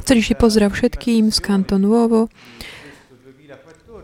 Srdečný 0.00 0.34
pozdrav 0.40 0.72
všetkým 0.72 1.28
z 1.28 1.38
Canto 1.44 1.76
Nuovo. 1.76 2.32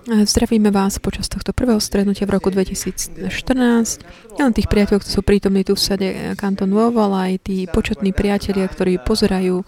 Zdravíme 0.04 0.68
vás 0.68 1.00
počas 1.00 1.32
tohto 1.32 1.56
prvého 1.56 1.80
stretnutia 1.80 2.28
v 2.28 2.36
roku 2.36 2.52
2014. 2.52 3.24
Len 4.36 4.52
tých 4.52 4.68
priateľov, 4.68 5.00
ktorí 5.00 5.14
sú 5.16 5.24
prítomní 5.24 5.64
tu 5.64 5.72
v 5.72 5.80
sede 5.80 6.08
Canto 6.36 6.68
Nuovo, 6.68 7.00
ale 7.00 7.32
aj 7.32 7.48
tí 7.48 7.64
početní 7.64 8.12
priatelia, 8.12 8.68
ktorí 8.68 9.00
pozerajú 9.00 9.64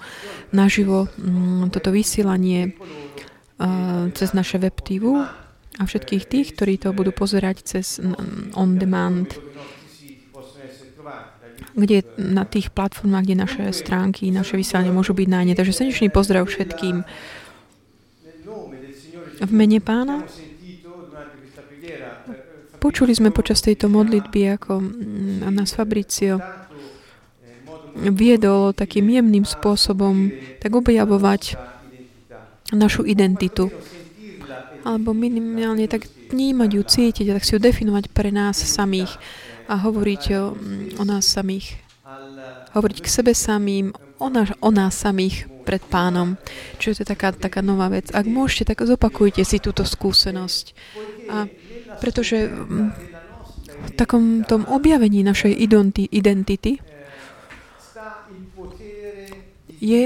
naživo 0.52 1.08
mm, 1.16 1.72
toto 1.72 1.88
vysielanie 1.88 2.76
cez 4.12 4.36
naše 4.36 4.60
web 4.60 4.76
TV 4.84 5.16
a 5.80 5.82
všetkých 5.88 6.28
tých, 6.28 6.52
ktorí 6.60 6.76
to 6.76 6.92
budú 6.92 7.16
pozerať 7.16 7.64
cez 7.64 8.04
on 8.52 8.76
demand 8.76 9.32
kde 11.74 12.02
na 12.18 12.42
tých 12.44 12.74
platformách, 12.74 13.24
kde 13.24 13.36
naše 13.38 13.64
stránky, 13.70 14.30
naše 14.34 14.58
vysielanie 14.58 14.90
môžu 14.90 15.14
byť 15.14 15.28
nájne. 15.28 15.54
Takže 15.54 15.76
srdečný 15.76 16.08
pozdrav 16.10 16.46
všetkým. 16.46 17.02
V 19.40 19.52
mene 19.56 19.78
pána 19.80 20.26
počuli 22.80 23.12
sme 23.12 23.28
počas 23.28 23.60
tejto 23.60 23.92
modlitby, 23.92 24.56
ako 24.56 24.80
mm, 24.80 25.48
nás 25.52 25.76
Fabricio 25.76 26.40
viedol 27.94 28.72
takým 28.72 29.04
jemným 29.12 29.44
spôsobom 29.44 30.32
tak 30.62 30.72
objavovať 30.72 31.60
našu 32.72 33.04
identitu. 33.04 33.68
Alebo 34.80 35.12
minimálne 35.12 35.84
tak 35.84 36.08
vnímať 36.32 36.70
ju, 36.72 36.82
cítiť 36.82 37.26
a 37.30 37.36
tak 37.36 37.44
si 37.44 37.52
ju 37.52 37.60
definovať 37.60 38.08
pre 38.14 38.32
nás 38.32 38.56
samých 38.56 39.12
a 39.70 39.74
hovoriť 39.78 40.22
o, 40.34 40.42
o 40.98 41.04
nás 41.06 41.30
samých. 41.30 41.78
Hovoriť 42.74 42.98
k 42.98 43.08
sebe 43.08 43.32
samým, 43.38 43.94
o 44.18 44.26
nás, 44.26 44.50
o 44.58 44.70
nás 44.74 44.98
samých 44.98 45.46
pred 45.62 45.78
pánom. 45.86 46.34
To 46.82 46.90
je 46.90 47.06
taká, 47.06 47.30
taká 47.30 47.62
nová 47.62 47.86
vec. 47.86 48.10
Ak 48.10 48.26
môžete, 48.26 48.74
tak 48.74 48.82
zopakujte 48.82 49.46
si 49.46 49.62
túto 49.62 49.86
skúsenosť. 49.86 50.74
A 51.30 51.46
pretože 52.02 52.50
v 52.50 53.90
takom 53.94 54.42
tom 54.42 54.66
objavení 54.66 55.22
našej 55.22 55.54
identity 55.54 56.82
je 59.80 60.04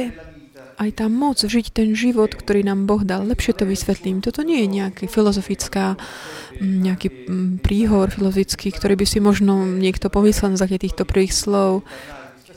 aj 0.75 0.91
tá 0.99 1.07
moc 1.07 1.39
žiť 1.39 1.71
ten 1.71 1.95
život, 1.95 2.35
ktorý 2.35 2.67
nám 2.67 2.87
Boh 2.91 3.03
dal. 3.07 3.25
Lepšie 3.25 3.55
to 3.55 3.65
vysvetlím. 3.65 4.21
Toto 4.21 4.43
nie 4.43 4.67
je 4.67 4.69
nejaký 4.69 5.05
filozofická, 5.07 5.95
nejaký 6.59 7.31
príhor 7.63 8.11
filozofický, 8.11 8.75
ktorý 8.75 8.99
by 8.99 9.07
si 9.07 9.19
možno 9.23 9.65
niekto 9.67 10.11
pomyslel 10.11 10.55
na 10.55 10.61
základe 10.61 10.91
týchto 10.91 11.07
prvých 11.07 11.35
slov. 11.35 11.87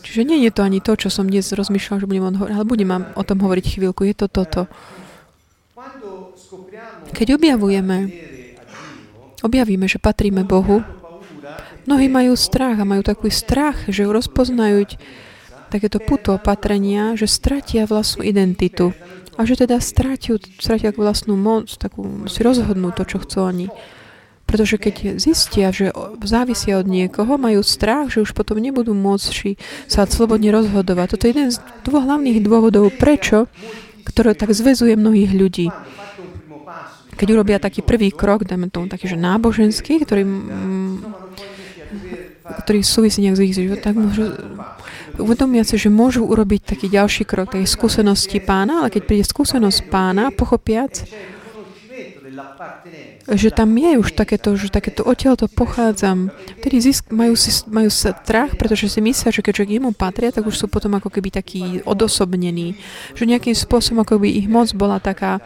Čiže 0.02 0.23
nie 0.23 0.45
je 0.48 0.52
to 0.54 0.62
ani 0.64 0.80
to, 0.80 0.95
čo 0.95 1.10
som 1.12 1.28
dnes 1.28 1.52
rozmýšľal, 1.52 2.00
že 2.02 2.10
budem 2.10 2.26
on 2.26 2.38
hovoriť, 2.38 2.54
ale 2.56 2.66
budem 2.66 2.90
o 3.18 3.23
tom 3.28 3.38
hovoriť 3.44 3.66
chvíľku. 3.76 4.08
Je 4.08 4.16
to 4.16 4.28
toto. 4.30 4.72
Keď 7.12 7.28
objavujeme, 7.36 7.98
objavíme, 9.44 9.86
že 9.90 10.00
patríme 10.00 10.48
Bohu, 10.48 10.82
mnohí 11.88 12.08
majú 12.08 12.36
strach 12.40 12.80
a 12.80 12.88
majú 12.88 13.04
taký 13.04 13.32
strach, 13.32 13.88
že 13.92 14.04
ju 14.06 14.10
rozpoznajú 14.12 14.86
takéto 15.68 16.00
puto 16.00 16.36
opatrenia, 16.36 17.14
že 17.20 17.28
stratia 17.28 17.84
vlastnú 17.86 18.23
identitu 18.23 18.96
a 19.38 19.46
že 19.46 19.60
teda 19.60 19.78
stratia, 19.78 20.42
stratia 20.58 20.90
vlastnú 20.96 21.38
moc, 21.38 21.70
takú 21.78 22.26
si 22.26 22.42
rozhodnú 22.42 22.90
to, 22.96 23.06
čo 23.06 23.22
chcú 23.22 23.38
oni. 23.46 23.68
Pretože 24.48 24.80
keď 24.80 25.20
zistia, 25.20 25.76
že 25.76 25.92
závisia 26.23 26.80
od 26.80 26.88
niekoho, 26.88 27.36
majú 27.36 27.60
strach, 27.68 28.08
že 28.08 28.23
už 28.23 28.32
potom 28.32 28.64
nebudú 28.64 28.95
môcť 28.95 29.60
sa 29.92 30.08
slobodne 30.08 30.56
rozhodovať. 30.56 31.20
Toto 31.20 31.28
je 31.28 31.32
jeden 31.36 31.50
z 31.52 31.60
dvoch 31.84 32.08
hlavných 32.08 32.40
dôvodov, 32.40 32.95
prečo, 32.95 33.52
ktoré 34.08 34.32
tak 34.40 34.56
zväzuje 34.56 34.95
mnohých 34.95 35.36
ľudí. 35.36 35.68
Keď 37.20 37.28
urobia 37.28 37.60
taký 37.60 37.83
prvý 37.83 38.08
krok, 38.08 38.48
dajme 38.48 38.72
tomu 38.72 38.88
taký, 38.88 39.11
že 39.11 39.20
náboženský, 39.20 40.08
ktorý, 40.08 40.23
ktorý 42.64 42.80
súvisí 42.88 43.20
nejak 43.20 43.36
s 43.36 43.44
ich 43.44 43.52
životom, 43.52 43.83
tak 43.83 43.95
môžu 44.00 44.32
uvedomia 45.20 45.66
si, 45.67 45.76
že 45.78 45.89
môžu 45.92 46.26
urobiť 46.26 46.78
taký 46.78 46.88
ďalší 46.88 47.23
krok, 47.28 47.54
tej 47.54 47.66
skúsenosti 47.66 48.42
pána, 48.42 48.86
ale 48.86 48.94
keď 48.94 49.02
príde 49.04 49.26
skúsenosť 49.26 49.89
pána, 49.89 50.30
pochopiac, 50.33 51.04
že 53.27 53.50
tam 53.52 53.76
je 53.76 54.00
už 54.00 54.16
takéto, 54.16 54.56
že 54.56 54.72
takéto 54.72 55.04
odtiaľ 55.04 55.36
to 55.36 55.48
pochádzam. 55.52 56.32
Vtedy 56.61 56.80
zisk, 56.80 57.11
majú, 57.11 57.36
si, 57.36 57.52
majú 57.67 57.92
strach, 57.92 58.56
pretože 58.56 58.88
si 58.88 59.00
myslia, 59.04 59.33
že 59.33 59.44
keďže 59.44 59.67
k 59.67 59.73
nemu 59.80 59.92
patria, 59.98 60.32
tak 60.32 60.48
už 60.48 60.56
sú 60.56 60.66
potom 60.72 60.95
ako 60.95 61.11
keby 61.11 61.33
takí 61.33 61.83
odosobnení. 61.83 62.80
Že 63.20 63.36
nejakým 63.36 63.56
spôsobom 63.58 64.06
ako 64.06 64.23
by 64.23 64.30
ich 64.32 64.48
moc 64.48 64.72
bola 64.72 65.04
taká 65.04 65.44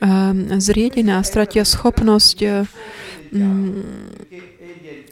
um, 0.00 0.56
zriedená, 0.56 1.20
stratia 1.20 1.68
schopnosť 1.68 2.38
um, 3.34 3.84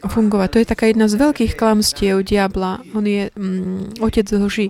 fungovať. 0.05 0.47
To 0.53 0.59
je 0.61 0.71
taká 0.71 0.85
jedna 0.89 1.09
z 1.09 1.17
veľkých 1.17 1.57
klamstiev 1.57 2.21
diabla. 2.21 2.85
On 2.93 3.03
je 3.03 3.33
mm, 3.33 4.01
otec 4.03 4.27
lži 4.29 4.69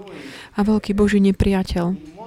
a 0.55 0.59
veľký 0.63 0.95
Boží 0.95 1.19
nepriateľ. 1.19 2.17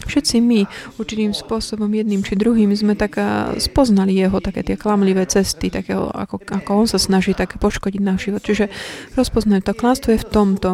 Všetci 0.00 0.40
my 0.40 0.64
určitým 0.96 1.36
spôsobom, 1.36 1.86
jedným 1.92 2.24
či 2.24 2.34
druhým, 2.34 2.72
sme 2.72 2.96
tak 2.96 3.20
spoznali 3.60 4.16
jeho 4.16 4.40
také 4.40 4.64
tie 4.64 4.80
klamlivé 4.80 5.28
cesty, 5.28 5.68
takého, 5.68 6.08
ako, 6.08 6.40
ako 6.40 6.70
on 6.72 6.88
sa 6.88 6.96
snaží 6.96 7.36
tak 7.36 7.60
poškodiť 7.60 8.00
náš 8.00 8.32
život. 8.32 8.42
Čiže 8.42 8.72
rozpoznať 9.14 9.60
to 9.70 9.72
klamstvo 9.76 10.16
je 10.16 10.24
v 10.24 10.30
tomto. 10.32 10.70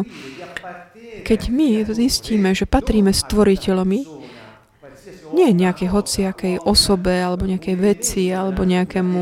Keď 1.27 1.51
my 1.51 1.83
zistíme, 1.91 2.55
že 2.55 2.63
patríme 2.63 3.11
stvoriteľovi, 3.11 3.99
nie 5.35 5.49
nejakej 5.51 5.91
hociakej 5.91 6.55
osobe, 6.63 7.19
alebo 7.19 7.43
nejakej 7.43 7.75
veci, 7.75 8.31
alebo 8.31 8.63
nejakému 8.63 9.21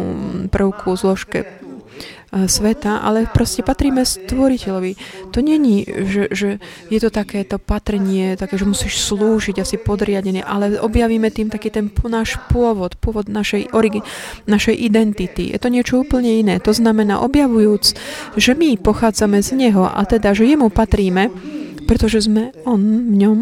prvku, 0.54 0.94
zložke 0.94 1.65
sveta, 2.44 3.00
ale 3.00 3.32
proste 3.32 3.64
patríme 3.64 4.04
stvoriteľovi. 4.04 4.92
To 5.32 5.40
není, 5.40 5.88
že, 5.88 6.28
že 6.36 6.50
je 6.92 7.00
to 7.00 7.08
takéto 7.08 7.56
patrenie, 7.56 8.36
také, 8.36 8.60
že 8.60 8.68
musíš 8.68 9.00
slúžiť 9.08 9.64
asi 9.64 9.80
podriadené, 9.80 10.44
ale 10.44 10.76
objavíme 10.76 11.32
tým 11.32 11.48
taký 11.48 11.72
ten 11.72 11.88
náš 12.12 12.36
pôvod, 12.52 13.00
pôvod 13.00 13.32
našej, 13.32 13.72
origi, 13.72 14.04
našej 14.52 14.76
identity. 14.76 15.56
Je 15.56 15.60
to 15.64 15.72
niečo 15.72 16.04
úplne 16.04 16.28
iné. 16.28 16.60
To 16.60 16.76
znamená, 16.76 17.24
objavujúc, 17.24 17.96
že 18.36 18.52
my 18.52 18.76
pochádzame 18.84 19.40
z 19.40 19.56
Neho 19.56 19.88
a 19.88 20.04
teda, 20.04 20.36
že 20.36 20.44
Jemu 20.44 20.68
patríme, 20.68 21.32
pretože 21.88 22.28
sme 22.28 22.52
On 22.68 22.78
v 22.84 23.16
ňom, 23.16 23.40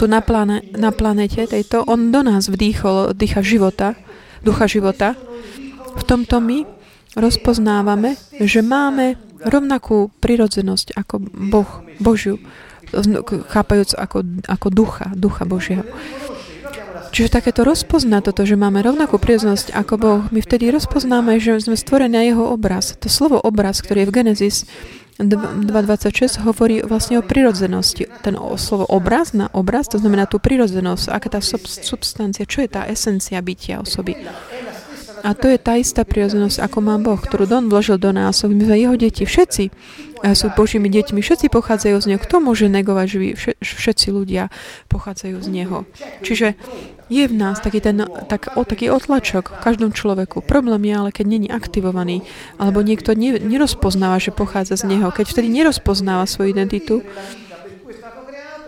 tu 0.00 0.08
na, 0.08 0.24
plane, 0.24 0.64
na 0.72 0.88
planete 0.94 1.44
tejto, 1.44 1.84
On 1.84 2.08
do 2.08 2.24
nás 2.24 2.48
vdýchol, 2.48 3.12
dýcha 3.12 3.44
života, 3.44 3.98
ducha 4.40 4.64
života 4.64 5.18
v 5.98 6.04
tomto 6.06 6.38
my 6.38 6.64
rozpoznávame, 7.18 8.14
že 8.38 8.62
máme 8.62 9.18
rovnakú 9.42 10.10
prirodzenosť 10.22 10.94
ako 10.94 11.14
Boh, 11.50 11.70
Božiu, 11.98 12.38
chápajúc 13.52 13.98
ako, 13.98 14.24
ako 14.48 14.68
ducha, 14.72 15.06
ducha 15.12 15.44
Božieho. 15.44 15.84
Čiže 17.08 17.40
takéto 17.40 17.64
rozpozná 17.64 18.20
toto, 18.20 18.44
že 18.44 18.54
máme 18.54 18.84
rovnakú 18.84 19.16
prirodzenosť 19.16 19.72
ako 19.72 19.94
Boh, 19.96 20.20
my 20.28 20.40
vtedy 20.44 20.68
rozpoznáme, 20.68 21.40
že 21.40 21.56
sme 21.58 21.76
stvorení 21.76 22.14
na 22.14 22.22
jeho 22.24 22.44
obraz. 22.52 22.92
To 23.00 23.08
slovo 23.08 23.40
obraz, 23.40 23.80
ktoré 23.80 24.04
je 24.04 24.10
v 24.12 24.16
Genesis 24.22 24.68
2.26 25.18 26.46
hovorí 26.46 26.78
vlastne 26.86 27.18
o 27.18 27.26
prirodzenosti. 27.26 28.06
Ten 28.22 28.38
slovo 28.54 28.86
obraz 28.86 29.34
na 29.34 29.50
obraz, 29.50 29.90
to 29.90 29.98
znamená 29.98 30.30
tú 30.30 30.38
prirodzenosť, 30.38 31.10
aká 31.10 31.28
tá 31.38 31.40
substancia, 31.42 32.46
čo 32.46 32.62
je 32.62 32.70
tá 32.70 32.86
esencia 32.86 33.42
bytia 33.42 33.82
osoby. 33.82 34.14
A 35.24 35.30
to 35.34 35.46
je 35.50 35.58
tá 35.58 35.74
istá 35.78 36.02
prirodzenosť, 36.06 36.62
ako 36.62 36.78
má 36.84 36.94
Boh, 37.00 37.18
ktorú 37.18 37.48
Don 37.48 37.66
vložil 37.66 37.98
do 37.98 38.14
nás. 38.14 38.42
My 38.44 38.64
sme 38.64 38.76
jeho 38.78 38.94
deti, 38.94 39.24
všetci 39.26 39.64
sú 40.34 40.46
Božími 40.50 40.90
deťmi, 40.90 41.22
všetci 41.22 41.46
pochádzajú 41.46 41.96
z 42.02 42.06
Neho. 42.10 42.20
Kto 42.20 42.42
môže 42.42 42.66
negovať, 42.66 43.06
že 43.06 43.18
všetci 43.62 44.10
ľudia 44.10 44.50
pochádzajú 44.90 45.36
z 45.38 45.48
Neho? 45.48 45.86
Čiže 46.26 46.58
je 47.08 47.24
v 47.24 47.34
nás 47.34 47.56
taký, 47.62 47.80
ten, 47.80 48.04
tak, 48.28 48.52
o, 48.52 48.62
taký 48.68 48.92
otlačok 48.92 49.48
v 49.48 49.60
každom 49.64 49.90
človeku. 49.96 50.44
Problém 50.44 50.92
je 50.92 50.94
ale, 50.94 51.10
keď 51.14 51.26
není 51.26 51.48
aktivovaný, 51.48 52.20
alebo 52.60 52.84
niekto 52.84 53.16
nerozpoznáva, 53.16 54.20
že 54.20 54.34
pochádza 54.34 54.76
z 54.76 54.92
Neho. 54.92 55.08
Keď 55.08 55.24
vtedy 55.32 55.48
nerozpoznáva 55.48 56.28
svoju 56.28 56.52
identitu, 56.52 57.00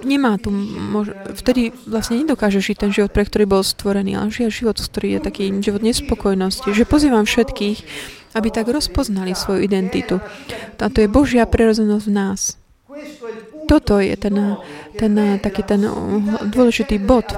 nemá 0.04 0.36
tu, 0.40 0.50
mož- 0.52 1.14
vtedy 1.36 1.72
vlastne 1.86 2.20
nedokáže 2.22 2.60
žiť 2.60 2.76
ten 2.76 2.90
život, 2.92 3.12
pre 3.12 3.24
ktorý 3.24 3.44
bol 3.46 3.62
stvorený, 3.64 4.16
ale 4.16 4.32
žije 4.32 4.64
život, 4.64 4.76
ktorý 4.78 5.18
je 5.18 5.20
taký 5.20 5.44
život 5.60 5.82
nespokojnosti. 5.84 6.70
Že 6.72 6.84
pozývam 6.88 7.24
všetkých, 7.28 7.78
aby 8.34 8.48
tak 8.54 8.70
rozpoznali 8.70 9.34
svoju 9.34 9.66
identitu. 9.66 10.22
A 10.78 10.86
to 10.86 11.02
je 11.02 11.08
Božia 11.10 11.44
prirodzenosť 11.48 12.04
v 12.06 12.14
nás. 12.14 12.40
Toto 13.70 14.02
je 14.02 14.14
ten, 14.18 14.58
ten 14.98 15.12
taký 15.38 15.62
ten 15.62 15.86
dôležitý 16.50 16.98
bod, 16.98 17.30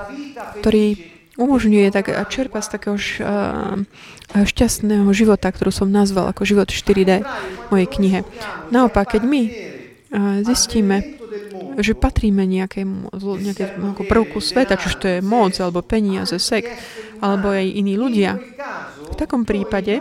ktorý 0.64 1.12
umožňuje 1.36 1.88
tak 1.92 2.12
a 2.12 2.28
z 2.28 2.68
takého 2.68 2.96
šťastného 4.32 5.08
života, 5.16 5.48
ktorú 5.48 5.72
som 5.72 5.88
nazval 5.88 6.28
ako 6.28 6.44
život 6.44 6.68
4D 6.68 7.24
v 7.24 7.68
mojej 7.72 7.88
knihe. 7.88 8.20
Naopak, 8.68 9.16
keď 9.16 9.22
my 9.24 9.42
zistíme, 10.44 11.20
že 11.80 11.92
patríme 11.96 12.44
nejakému, 12.44 13.14
nejakému 13.16 14.06
prvku 14.06 14.38
sveta, 14.38 14.76
čiže 14.76 14.96
to 14.98 15.06
je 15.08 15.18
moc, 15.24 15.56
alebo 15.58 15.80
peniaze, 15.80 16.36
sek, 16.36 16.68
alebo 17.22 17.52
aj 17.52 17.66
iní 17.66 17.96
ľudia, 17.96 18.36
v 19.12 19.14
takom 19.16 19.44
prípade 19.44 20.00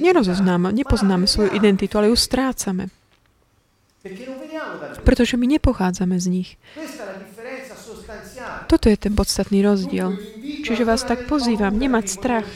nerozoznáme, 0.00 0.72
nepoznáme 0.72 1.26
svoju 1.26 1.56
identitu, 1.56 1.98
ale 1.98 2.12
ju 2.12 2.16
strácame. 2.18 2.92
Pretože 5.02 5.34
my 5.34 5.46
nepochádzame 5.58 6.16
z 6.22 6.26
nich. 6.30 6.48
Toto 8.70 8.86
je 8.86 8.96
ten 8.98 9.14
podstatný 9.14 9.62
rozdiel. 9.62 10.14
Čiže 10.62 10.86
vás 10.86 11.02
tak 11.02 11.26
pozývam, 11.26 11.74
nemať 11.74 12.04
strach. 12.06 12.46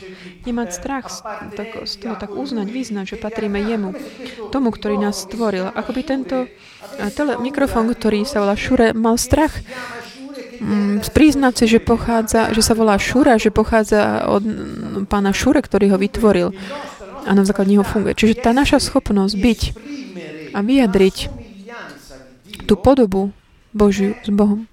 Nemať 0.40 0.68
strach 0.72 1.06
tak, 1.52 1.84
z 1.84 1.94
toho 2.00 2.16
tak 2.16 2.32
uznať, 2.32 2.68
vyznať, 2.72 3.04
že 3.12 3.16
patríme 3.20 3.60
jemu. 3.60 3.92
Tomu, 4.48 4.72
ktorý 4.72 4.96
nás 4.96 5.28
stvoril. 5.28 5.68
Ako 5.68 5.92
by 5.92 6.02
tento 6.04 6.48
tele, 7.12 7.36
mikrofón, 7.40 7.92
ktorý 7.92 8.24
sa 8.24 8.40
volá 8.40 8.56
Šure, 8.56 8.96
mal 8.96 9.20
strach 9.20 9.52
mm, 10.60 11.12
priznať 11.12 11.54
si, 11.60 11.64
že 11.76 11.78
pochádza, 11.84 12.56
že 12.56 12.62
sa 12.64 12.72
volá 12.72 12.96
Šura, 12.96 13.36
že 13.36 13.52
pochádza 13.52 14.24
od 14.28 14.44
pána 15.06 15.36
Šure, 15.36 15.60
ktorý 15.60 15.92
ho 15.92 15.98
vytvoril 16.00 16.56
a 17.28 17.30
na 17.36 17.44
základe 17.44 17.76
neho 17.76 17.84
funguje. 17.84 18.16
Čiže 18.16 18.40
tá 18.40 18.56
naša 18.56 18.80
schopnosť 18.80 19.34
byť 19.36 19.60
a 20.56 20.58
vyjadriť 20.64 21.16
tú 22.64 22.74
podobu 22.80 23.30
Božiu 23.76 24.16
s 24.24 24.32
Bohom 24.32 24.70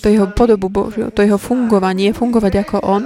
to 0.00 0.14
jeho 0.14 0.28
podobu 0.30 0.68
Božiu, 0.68 1.10
to 1.10 1.24
jeho 1.24 1.40
fungovanie, 1.40 2.14
fungovať 2.14 2.52
ako 2.62 2.76
On, 2.84 3.02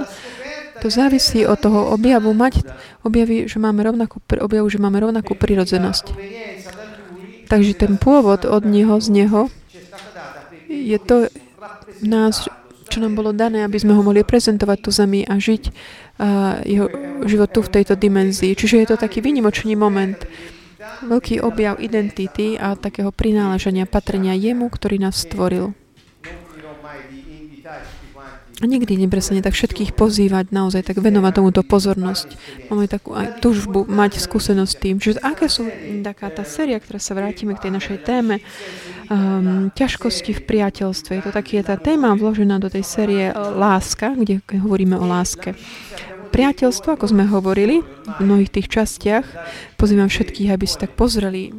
to 0.81 0.89
závisí 0.89 1.45
od 1.45 1.61
toho 1.61 1.93
objavu, 1.93 2.33
mať 2.33 2.65
objavy, 3.05 3.45
že 3.45 3.61
máme 3.61 3.85
rovnakú, 3.85 4.17
objavu, 4.41 4.67
že 4.67 4.81
máme 4.81 4.97
rovnakú 4.97 5.37
prirodzenosť. 5.37 6.17
Takže 7.45 7.77
ten 7.77 8.01
pôvod 8.01 8.49
od 8.49 8.65
Neho, 8.65 8.97
z 8.97 9.07
Neho, 9.13 9.53
je 10.65 10.97
to 10.97 11.29
nás, 12.01 12.49
čo 12.89 12.97
nám 13.03 13.13
bolo 13.13 13.35
dané, 13.35 13.61
aby 13.61 13.77
sme 13.77 13.93
ho 13.93 14.01
mohli 14.01 14.25
prezentovať 14.25 14.77
tu 14.81 14.89
zemi 14.89 15.21
a 15.27 15.37
žiť 15.37 15.63
uh, 15.69 16.63
jeho 16.65 16.87
život 17.29 17.51
tu 17.53 17.61
v 17.61 17.73
tejto 17.77 17.93
dimenzii. 17.99 18.57
Čiže 18.57 18.75
je 18.81 18.87
to 18.89 18.97
taký 18.97 19.21
výnimočný 19.21 19.77
moment, 19.77 20.17
veľký 21.05 21.43
objav 21.45 21.77
identity 21.77 22.57
a 22.57 22.73
takého 22.73 23.13
prináleženia, 23.13 23.85
patrenia 23.85 24.33
jemu, 24.33 24.71
ktorý 24.71 24.97
nás 24.97 25.21
stvoril. 25.21 25.77
Nikdy 28.61 28.93
neprestane 28.93 29.41
tak 29.41 29.57
všetkých 29.57 29.97
pozývať, 29.97 30.53
naozaj 30.53 30.85
tak 30.85 31.01
venovať 31.01 31.33
tomuto 31.33 31.61
pozornosť. 31.65 32.37
Máme 32.69 32.85
takú 32.85 33.17
aj 33.17 33.41
tužbu 33.41 33.89
mať 33.89 34.21
skúsenosť 34.21 34.73
tým, 34.77 34.95
že 35.01 35.17
aké 35.17 35.49
sú 35.49 35.65
taká 36.05 36.29
tá 36.29 36.45
séria, 36.45 36.77
ktorá 36.77 37.01
sa 37.01 37.17
vrátime 37.17 37.57
k 37.57 37.67
tej 37.67 37.71
našej 37.73 37.97
téme, 38.05 38.37
um, 39.09 39.73
ťažkosti 39.73 40.37
v 40.37 40.41
priateľstve. 40.45 41.11
Je 41.17 41.23
to 41.25 41.33
taký, 41.33 41.57
je 41.57 41.73
tá 41.73 41.75
téma 41.81 42.13
vložená 42.13 42.61
do 42.61 42.69
tej 42.69 42.85
série 42.85 43.33
Láska, 43.33 44.13
kde 44.13 44.45
hovoríme 44.45 44.93
o 44.93 45.09
láske. 45.09 45.57
Priateľstvo, 46.29 46.95
ako 46.95 47.05
sme 47.11 47.27
hovorili 47.27 47.81
v 47.83 48.21
mnohých 48.21 48.53
tých 48.61 48.71
častiach, 48.71 49.25
pozývam 49.75 50.07
všetkých, 50.07 50.53
aby 50.53 50.65
si 50.69 50.77
tak 50.77 50.93
pozreli 50.93 51.51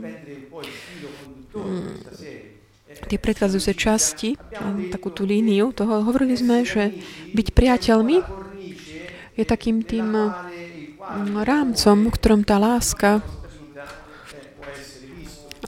um, 1.53 1.99
tie 3.09 3.19
predchádzajúce 3.19 3.73
časti, 3.75 4.31
takú 4.91 5.11
tú 5.11 5.27
líniu 5.27 5.75
toho, 5.75 6.03
hovorili 6.07 6.39
sme, 6.39 6.63
že 6.63 6.95
byť 7.35 7.47
priateľmi 7.53 8.19
je 9.33 9.45
takým 9.49 9.81
tým 9.81 10.13
mm, 10.13 11.41
rámcom, 11.41 11.97
v 12.09 12.15
ktorom 12.15 12.41
tá 12.45 12.61
láska 12.61 13.25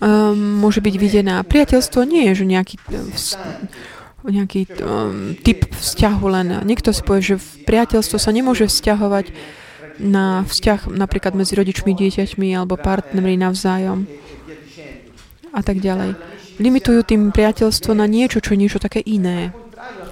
um, 0.05 0.37
môže 0.61 0.85
byť 0.85 0.95
videná. 1.01 1.41
Priateľstvo 1.41 2.05
nie 2.05 2.29
je, 2.33 2.45
že 2.45 2.45
nejaký, 2.45 2.77
nejaký 4.29 4.61
um, 4.85 5.33
typ 5.41 5.65
vzťahu 5.73 6.25
len. 6.29 6.49
Niekto 6.69 6.93
si 6.93 7.01
povie, 7.01 7.37
že 7.37 7.43
priateľstvo 7.65 8.21
sa 8.21 8.31
nemôže 8.37 8.69
vzťahovať 8.69 9.33
na 9.97 10.43
vzťah 10.45 10.91
napríklad 10.91 11.39
medzi 11.39 11.55
rodičmi, 11.55 11.95
dieťaťmi 11.95 12.53
alebo 12.53 12.75
partnermi 12.75 13.39
navzájom 13.39 14.05
a 15.55 15.61
tak 15.63 15.79
ďalej 15.79 16.19
limitujú 16.59 17.03
tým 17.03 17.31
priateľstvo 17.35 17.93
na 17.95 18.07
niečo, 18.07 18.39
čo 18.39 18.55
niečo 18.55 18.79
také 18.79 19.03
iné. 19.03 19.51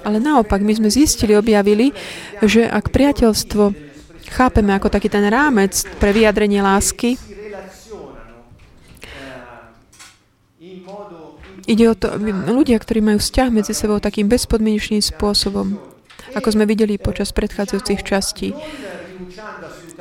Ale 0.03 0.19
naopak, 0.19 0.59
my 0.59 0.73
sme 0.75 0.89
zistili, 0.91 1.33
objavili, 1.33 1.95
že 2.43 2.67
ak 2.67 2.91
priateľstvo 2.91 3.71
chápeme 4.33 4.75
ako 4.75 4.91
taký 4.91 5.07
ten 5.07 5.23
rámec 5.27 5.71
pre 5.97 6.11
vyjadrenie 6.11 6.59
lásky, 6.59 7.15
ide 11.63 11.85
o 11.87 11.95
to, 11.95 12.19
ľudia, 12.51 12.75
ktorí 12.75 12.99
majú 12.99 13.23
vzťah 13.23 13.47
medzi 13.47 13.71
sebou 13.71 14.03
takým 14.03 14.27
bezpodmienečným 14.27 14.99
spôsobom, 14.99 15.79
ako 16.35 16.47
sme 16.51 16.67
videli 16.67 16.99
počas 16.99 17.31
predchádzajúcich 17.31 18.01
častí. 18.03 18.51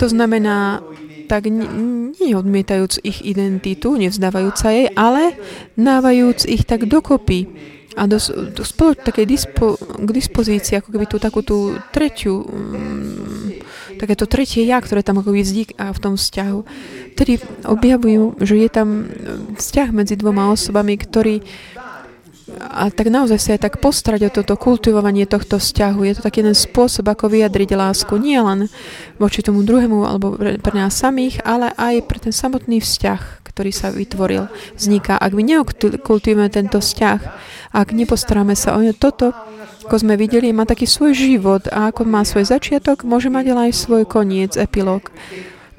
To 0.03 0.07
znamená, 0.11 0.83
tak 1.33 1.49
nie 1.49 2.37
odmietajúc 2.37 3.01
ich 3.01 3.25
identitu, 3.25 3.97
nevzdávajúc 3.97 4.57
sa 4.61 4.69
jej, 4.69 4.93
ale 4.93 5.33
dávajúc 5.81 6.45
ich 6.45 6.69
tak 6.69 6.85
dokopy 6.85 7.49
a 7.97 8.05
do, 8.05 8.21
do 8.53 8.65
spolo, 8.65 8.93
takej 8.93 9.25
dispo, 9.25 9.77
k 9.81 10.09
dispozícii, 10.13 10.81
ako 10.81 10.89
keby 10.93 11.07
tú 11.09 11.17
takú 11.17 11.41
tú 11.41 11.77
tretiu, 11.93 12.45
um, 12.45 13.53
takéto 13.97 14.25
tretie 14.29 14.65
ja, 14.65 14.81
ktoré 14.81 15.05
tam 15.05 15.21
ako 15.21 15.33
vznik 15.33 15.77
a 15.77 15.93
v 15.93 15.99
tom 16.01 16.15
vzťahu. 16.17 16.61
Tedy 17.17 17.33
objavujú, 17.69 18.41
že 18.41 18.55
je 18.61 18.69
tam 18.73 18.89
vzťah 19.57 19.89
medzi 19.93 20.17
dvoma 20.17 20.53
osobami, 20.53 20.97
ktorý 20.97 21.45
a 22.59 22.89
tak 22.93 23.09
naozaj 23.09 23.39
sa 23.39 23.51
aj 23.57 23.61
tak 23.69 23.75
postrať 23.81 24.29
o 24.29 24.35
toto 24.35 24.55
kultivovanie 24.57 25.25
tohto 25.29 25.57
vzťahu. 25.61 26.01
Je 26.05 26.15
to 26.19 26.27
taký 26.27 26.45
jeden 26.45 26.57
spôsob, 26.57 27.09
ako 27.09 27.33
vyjadriť 27.33 27.77
lásku. 27.77 28.13
Nie 28.19 28.43
len 28.43 28.69
voči 29.17 29.41
tomu 29.41 29.65
druhému 29.65 30.05
alebo 30.05 30.37
pre 30.37 30.75
nás 30.75 30.97
samých, 30.97 31.41
ale 31.43 31.73
aj 31.75 32.07
pre 32.07 32.19
ten 32.21 32.35
samotný 32.35 32.81
vzťah, 32.81 33.45
ktorý 33.53 33.71
sa 33.71 33.93
vytvoril, 33.93 34.49
vzniká. 34.77 35.21
Ak 35.21 35.37
my 35.37 35.43
nekultivujeme 35.45 36.49
tento 36.49 36.81
vzťah, 36.81 37.21
ak 37.77 37.89
nepostaráme 37.93 38.57
sa 38.57 38.77
o 38.77 38.83
toto, 38.97 39.37
ako 39.83 39.97
sme 39.99 40.15
videli, 40.15 40.55
má 40.55 40.65
taký 40.65 40.87
svoj 40.87 41.13
život 41.13 41.67
a 41.69 41.91
ako 41.91 42.07
má 42.07 42.23
svoj 42.23 42.47
začiatok, 42.47 43.03
môže 43.03 43.29
mať 43.29 43.53
aj 43.53 43.73
svoj 43.75 44.03
koniec, 44.07 44.55
epilóg. 44.55 45.11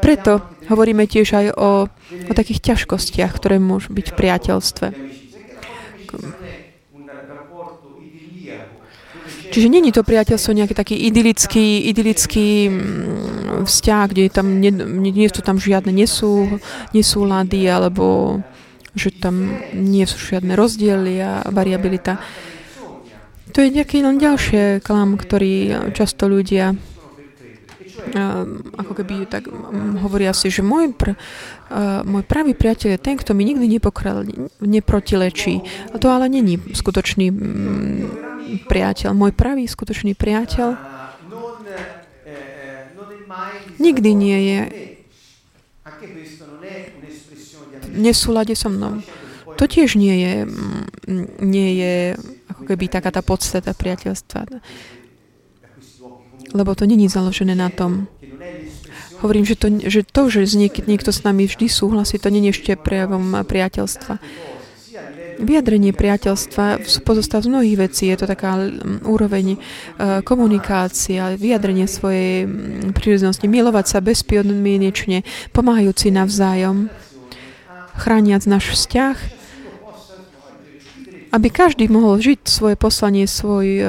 Preto 0.04 0.44
hovoríme 0.68 1.08
tiež 1.08 1.28
aj 1.32 1.48
o, 1.56 1.88
o 2.28 2.34
takých 2.36 2.60
ťažkostiach, 2.76 3.32
ktoré 3.32 3.56
môžu 3.56 3.96
byť 3.96 4.06
v 4.12 4.18
priateľstve. 4.20 4.88
Čiže 9.54 9.70
není 9.70 9.94
to 9.94 10.02
priateľstvo 10.02 10.50
nejaký 10.58 10.74
taký 10.74 10.96
idylický, 11.14 11.86
idylický 11.94 12.74
mm, 12.74 13.70
vzťah, 13.70 14.04
kde 14.10 14.34
tam 14.34 14.58
nie, 14.58 14.74
nie 15.14 15.30
sú 15.30 15.46
tam 15.46 15.62
žiadne 15.62 15.94
nesú, 15.94 16.58
nesúlady 16.90 17.70
alebo 17.70 18.42
že 18.98 19.14
tam 19.14 19.54
nie 19.74 20.10
sú 20.10 20.18
žiadne 20.18 20.58
rozdiely 20.58 21.22
a 21.22 21.46
variabilita. 21.54 22.18
To 23.54 23.62
je 23.62 23.70
nejaký 23.70 24.02
len 24.02 24.18
ďalšie 24.18 24.82
klam, 24.82 25.22
ktorý 25.22 25.86
často 25.94 26.26
ľudia 26.26 26.74
ako 28.78 28.94
keby 28.94 29.30
tak 29.30 29.48
hovoria 30.02 30.36
si, 30.36 30.52
že 30.52 30.66
môj, 30.66 30.92
pr, 30.92 31.16
môj 32.04 32.24
pravý 32.26 32.52
priateľ 32.58 32.98
je 32.98 33.00
ten, 33.00 33.16
kto 33.16 33.32
mi 33.38 33.48
nikdy 33.48 33.80
nepokrel, 33.80 34.28
neprotilečí. 34.60 35.64
A 35.94 35.96
to 35.98 36.12
ale 36.12 36.28
není 36.28 36.60
skutočný 36.60 37.32
priateľ. 38.62 39.16
Môj 39.16 39.32
pravý 39.34 39.66
skutočný 39.66 40.14
priateľ 40.14 40.94
nikdy 43.82 44.10
nie 44.14 44.40
je 44.40 44.60
v 47.84 47.98
nesúlade 47.98 48.54
so 48.58 48.70
mnou. 48.70 49.02
To 49.58 49.64
tiež 49.70 50.02
nie 50.02 50.16
je, 50.18 50.34
nie 51.42 51.70
je 51.78 51.96
ako 52.50 52.64
keby 52.74 52.90
taká 52.90 53.14
tá 53.14 53.22
podstata 53.22 53.74
priateľstva. 53.78 54.50
Lebo 56.54 56.72
to 56.74 56.86
není 56.90 57.10
založené 57.10 57.54
na 57.54 57.70
tom. 57.70 58.10
Hovorím, 59.22 59.46
že 59.46 59.56
to, 59.56 59.68
že, 59.88 60.02
to, 60.04 60.28
že 60.28 60.58
niek- 60.60 60.84
niekto 60.84 61.14
s 61.14 61.24
nami 61.24 61.48
vždy 61.48 61.72
súhlasí, 61.72 62.20
to 62.20 62.28
nie 62.28 62.44
je 62.50 62.60
ešte 62.60 62.72
prejavom 62.76 63.46
priateľstva. 63.46 64.20
Vyjadrenie 65.40 65.94
priateľstva 65.94 66.84
pozostáva 67.02 67.46
z 67.46 67.52
mnohých 67.52 67.78
vecí. 67.90 68.10
Je 68.10 68.18
to 68.18 68.30
taká 68.30 68.58
mm, 68.58 69.06
úroveň 69.08 69.56
e, 69.56 69.58
komunikácie, 70.22 71.40
vyjadrenie 71.40 71.90
svojej 71.90 72.46
mm, 72.46 72.94
prírodzenosti, 72.94 73.50
milovať 73.50 73.86
sa 73.88 74.00
bezpodmienečne, 74.04 75.26
pomáhajúci 75.56 76.14
navzájom, 76.14 76.94
chrániac 77.98 78.44
náš 78.46 78.74
vzťah, 78.74 79.18
aby 81.34 81.48
každý 81.50 81.90
mohol 81.90 82.22
žiť 82.22 82.46
svoje 82.46 82.76
poslanie, 82.78 83.26
svoj 83.26 83.68
e, 83.82 83.86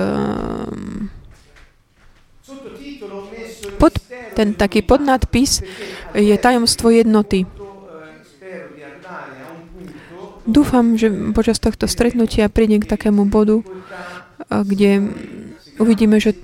pod, 3.76 4.00
ten 4.32 4.56
taký 4.56 4.80
podnadpis 4.80 5.60
je 6.16 6.36
tajomstvo 6.40 6.88
jednoty. 6.88 7.44
Dúfam, 10.44 10.96
že 11.00 11.08
počas 11.32 11.56
tohto 11.56 11.88
stretnutia 11.88 12.52
prídem 12.52 12.84
k 12.84 12.90
takému 12.90 13.24
bodu, 13.28 13.64
kde 14.48 15.08
uvidíme, 15.80 16.20
že 16.20 16.36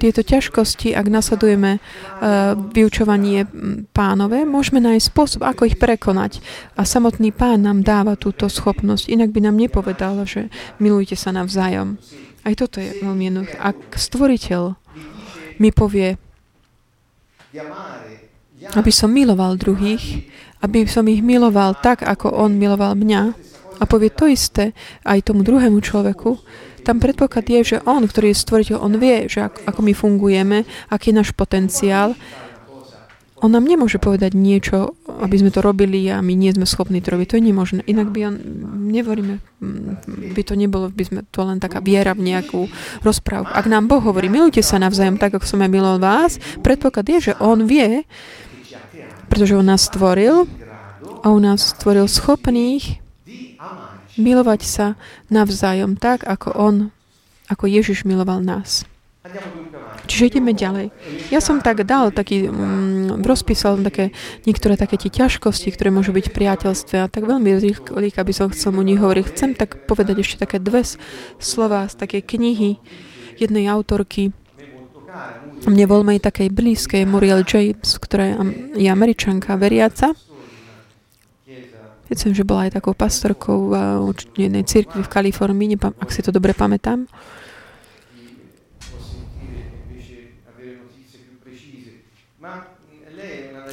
tieto 0.00 0.24
ťažkosti, 0.24 0.96
ak 0.96 1.12
nasledujeme 1.12 1.76
uh, 1.76 2.56
vyučovanie 2.56 3.44
pánové, 3.92 4.48
môžeme 4.48 4.80
nájsť 4.80 5.04
spôsob, 5.12 5.44
ako 5.44 5.68
ich 5.68 5.76
prekonať. 5.76 6.40
A 6.80 6.88
samotný 6.88 7.36
pán 7.36 7.68
nám 7.68 7.84
dáva 7.84 8.16
túto 8.16 8.48
schopnosť. 8.48 9.12
Inak 9.12 9.28
by 9.36 9.44
nám 9.44 9.60
nepovedal, 9.60 10.24
že 10.24 10.48
milujte 10.80 11.20
sa 11.20 11.36
navzájom. 11.36 12.00
Aj 12.48 12.54
toto 12.56 12.80
je 12.80 12.96
veľmi 13.04 13.28
jednoduché. 13.28 13.60
Ak 13.60 13.76
stvoriteľ 13.92 14.72
mi 15.60 15.68
povie, 15.68 16.16
aby 18.76 18.90
som 18.92 19.10
miloval 19.10 19.56
druhých, 19.56 20.28
aby 20.60 20.84
som 20.84 21.08
ich 21.08 21.24
miloval 21.24 21.78
tak, 21.80 22.04
ako 22.04 22.30
on 22.30 22.60
miloval 22.60 22.92
mňa 22.94 23.22
a 23.80 23.84
povie 23.88 24.12
to 24.12 24.28
isté 24.28 24.76
aj 25.08 25.24
tomu 25.32 25.40
druhému 25.40 25.80
človeku, 25.80 26.36
tam 26.80 26.96
predpoklad 26.96 27.44
je, 27.44 27.60
že 27.76 27.78
on, 27.84 28.04
ktorý 28.04 28.32
je 28.32 28.40
stvoriteľ, 28.40 28.76
on 28.80 28.96
vie, 28.96 29.28
že 29.28 29.44
ako, 29.44 29.80
my 29.84 29.92
fungujeme, 29.92 30.64
aký 30.88 31.12
je 31.12 31.18
náš 31.20 31.30
potenciál. 31.36 32.16
On 33.40 33.48
nám 33.48 33.64
nemôže 33.64 33.96
povedať 33.96 34.36
niečo, 34.36 34.92
aby 35.08 35.40
sme 35.40 35.48
to 35.48 35.64
robili 35.64 36.04
a 36.12 36.20
my 36.20 36.36
nie 36.36 36.52
sme 36.52 36.68
schopní 36.68 37.00
to 37.00 37.16
robiť. 37.16 37.26
To 37.32 37.36
je 37.40 37.48
nemožné. 37.48 37.80
Inak 37.88 38.12
by 38.12 38.20
on, 38.28 38.34
nevoríme, 38.92 39.40
mm, 39.40 40.36
by 40.36 40.42
to 40.44 40.54
nebolo, 40.60 40.92
by 40.92 41.04
sme 41.08 41.20
to 41.32 41.40
len 41.48 41.56
taká 41.56 41.80
viera 41.80 42.12
v 42.12 42.28
nejakú 42.28 42.68
rozprávku. 43.00 43.48
Ak 43.48 43.64
nám 43.64 43.88
Boh 43.88 44.04
hovorí, 44.04 44.28
milujte 44.28 44.60
sa 44.60 44.76
navzájom 44.76 45.16
tak, 45.16 45.40
ako 45.40 45.48
som 45.48 45.64
aj 45.64 45.72
miloval 45.72 45.96
vás, 45.96 46.36
predpoklad 46.60 47.08
je, 47.08 47.32
že 47.32 47.38
on 47.40 47.64
vie, 47.64 48.04
pretože 49.32 49.56
on 49.56 49.64
nás 49.64 49.88
stvoril 49.88 50.44
a 51.24 51.26
on 51.32 51.40
nás 51.40 51.72
stvoril 51.72 52.04
schopných 52.10 53.00
milovať 54.20 54.60
sa 54.66 54.86
navzájom 55.32 55.96
tak, 55.96 56.28
ako 56.28 56.52
On, 56.52 56.74
ako 57.48 57.64
Ježiš 57.70 58.04
miloval 58.04 58.44
nás. 58.44 58.84
Čiže 60.08 60.32
ideme 60.32 60.56
ďalej. 60.56 60.88
Ja 61.28 61.44
som 61.44 61.60
tak 61.60 61.84
dal, 61.84 62.08
taký, 62.08 62.48
mm, 62.48 63.20
rozpísal 63.20 63.76
také, 63.84 64.16
niektoré 64.48 64.80
také 64.80 64.96
tie 64.96 65.12
ťažkosti, 65.12 65.76
ktoré 65.76 65.92
môžu 65.92 66.16
byť 66.16 66.32
v 66.32 66.36
priateľstve 66.40 66.96
a 67.04 67.10
tak 67.12 67.28
veľmi 67.28 67.52
rýchlo, 67.60 68.00
aby 68.00 68.32
som 68.32 68.48
chcel 68.48 68.72
mu 68.72 68.80
nich 68.80 68.96
hovoriť. 68.96 69.24
Chcem 69.28 69.50
tak 69.52 69.84
povedať 69.84 70.24
ešte 70.24 70.40
také 70.40 70.56
dve 70.56 70.80
slova 71.36 71.84
z 71.84 72.00
také 72.00 72.24
knihy 72.24 72.80
jednej 73.36 73.68
autorky, 73.68 74.32
mne 75.68 75.84
veľmi 75.84 76.16
takej 76.16 76.48
blízkej, 76.48 77.04
Muriel 77.04 77.44
James, 77.44 78.00
ktorá 78.00 78.40
je 78.72 78.88
američanka, 78.88 79.60
veriaca. 79.60 80.16
Myslím, 82.08 82.32
že 82.32 82.48
bola 82.48 82.66
aj 82.66 82.80
takou 82.80 82.96
pastorkou 82.96 83.70
v 83.70 84.16
jednej 84.34 84.64
cirkvi 84.64 85.04
v 85.04 85.12
Kalifornii, 85.12 85.76
ak 85.76 86.08
si 86.08 86.24
to 86.24 86.32
dobre 86.32 86.56
pamätám. 86.56 87.04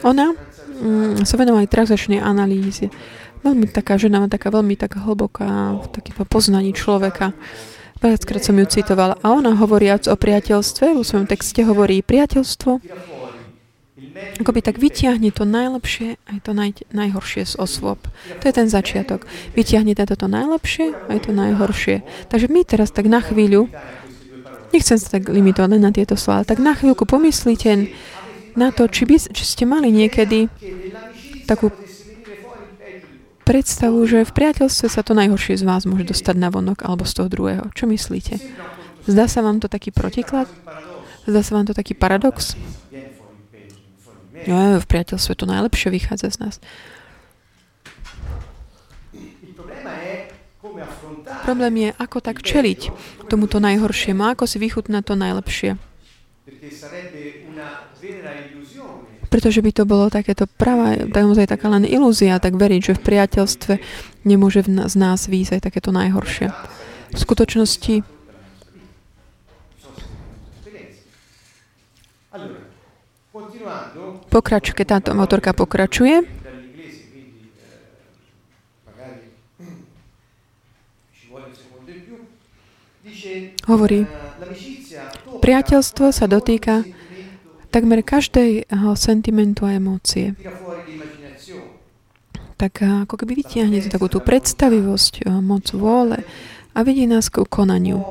Ona 0.05 0.33
mm, 0.33 1.25
sa 1.25 1.35
venovala 1.37 1.65
aj 1.65 1.73
transačnej 1.73 2.21
analýze. 2.21 2.91
Veľmi 3.45 3.69
taká 3.69 3.95
žena, 4.01 4.25
taká 4.27 4.49
veľmi 4.49 4.75
taká 4.75 5.05
hlboká 5.05 5.81
v 5.81 5.85
takého 5.93 6.25
poznaní 6.25 6.73
človeka. 6.73 7.33
Viackrát 7.97 8.45
som 8.45 8.57
ju 8.57 8.65
citovala. 8.69 9.17
A 9.25 9.33
ona 9.33 9.57
hovoriac 9.57 10.05
o 10.05 10.13
priateľstve, 10.13 10.93
vo 10.93 11.01
svojom 11.01 11.25
texte 11.25 11.65
hovorí, 11.65 12.05
priateľstvo 12.05 12.77
akoby 14.41 14.59
tak 14.61 14.77
vyťahne 14.81 15.29
to 15.33 15.45
najlepšie 15.45 16.17
aj 16.29 16.37
to 16.45 16.51
naj, 16.53 16.71
najhoršie 16.93 17.43
z 17.45 17.53
osôb. 17.57 18.01
To 18.41 18.43
je 18.45 18.53
ten 18.53 18.69
začiatok. 18.69 19.25
Vyťahne 19.53 19.93
to 19.93 20.27
najlepšie 20.27 20.93
aj 21.09 21.29
to 21.29 21.31
najhoršie. 21.33 22.05
Takže 22.29 22.47
my 22.49 22.61
teraz 22.65 22.89
tak 22.93 23.09
na 23.09 23.21
chvíľu, 23.21 23.69
nechcem 24.73 24.97
sa 24.97 25.17
tak 25.17 25.29
limitovať 25.29 25.79
na 25.81 25.91
tieto 25.93 26.17
slova, 26.17 26.45
tak 26.45 26.61
na 26.61 26.73
chvíľku 26.73 27.05
pomyslíte 27.05 27.89
na 28.57 28.73
to, 28.73 28.89
či, 28.89 29.05
by, 29.05 29.15
či 29.21 29.43
ste 29.45 29.63
mali 29.69 29.93
niekedy 29.93 30.49
takú 31.45 31.69
predstavu, 33.47 34.03
že 34.03 34.27
v 34.27 34.31
priateľstve 34.35 34.87
sa 34.91 35.01
to 35.05 35.15
najhoršie 35.15 35.55
z 35.55 35.63
vás 35.63 35.87
môže 35.87 36.09
dostať 36.09 36.35
na 36.35 36.51
vonok 36.51 36.83
alebo 36.83 37.07
z 37.07 37.13
toho 37.15 37.31
druhého. 37.31 37.69
Čo 37.71 37.87
myslíte? 37.87 38.41
Zdá 39.07 39.31
sa 39.31 39.39
vám 39.39 39.63
to 39.63 39.71
taký 39.71 39.95
protiklad? 39.95 40.51
Zdá 41.23 41.39
sa 41.45 41.55
vám 41.55 41.71
to 41.71 41.77
taký 41.77 41.95
paradox? 41.95 42.59
Ja, 44.43 44.79
v 44.79 44.85
priateľstve 44.87 45.33
to 45.37 45.45
najlepšie 45.47 45.89
vychádza 45.93 46.35
z 46.35 46.37
nás. 46.43 46.55
Problém 51.47 51.87
je, 51.87 51.89
ako 51.95 52.19
tak 52.19 52.43
čeliť 52.43 52.91
tomuto 53.31 53.63
najhoršiemu, 53.63 54.35
ako 54.35 54.43
si 54.43 54.59
vychutnať 54.59 55.03
to 55.03 55.15
najlepšie. 55.15 55.71
Pretože 59.37 59.61
by 59.61 59.69
to 59.69 59.85
bolo 59.85 60.09
takéto 60.09 60.49
práva, 60.49 60.97
naozaj 60.97 61.45
taká 61.45 61.69
len 61.69 61.85
ilúzia, 61.85 62.41
tak 62.41 62.57
veriť, 62.57 62.81
že 62.81 62.97
v 62.97 63.05
priateľstve 63.05 63.73
nemôže 64.25 64.65
z 64.65 64.95
nás 64.97 65.29
výjsť 65.29 65.61
aj 65.61 65.61
takéto 65.61 65.93
najhoršie. 65.93 66.49
V 67.13 67.17
skutočnosti 67.21 68.01
Pokrač, 74.33 74.73
keď 74.73 74.97
táto 74.97 75.13
motorka 75.13 75.53
pokračuje, 75.53 76.25
hovorí, 83.69 84.09
priateľstvo 85.45 86.09
sa 86.09 86.25
dotýka 86.25 86.81
takmer 87.69 88.03
každého 88.03 88.95
sentimentu 88.95 89.67
a 89.67 89.75
emócie. 89.75 90.33
Tak 92.57 92.81
ako 93.05 93.15
keby 93.21 93.45
vytiahne 93.45 93.85
takú 93.85 94.09
tú 94.09 94.17
predstavivosť, 94.17 95.29
moc 95.45 95.69
vôle 95.77 96.25
a 96.73 96.79
vedie 96.81 97.05
nás 97.05 97.29
k 97.29 97.45
konaniu 97.45 98.01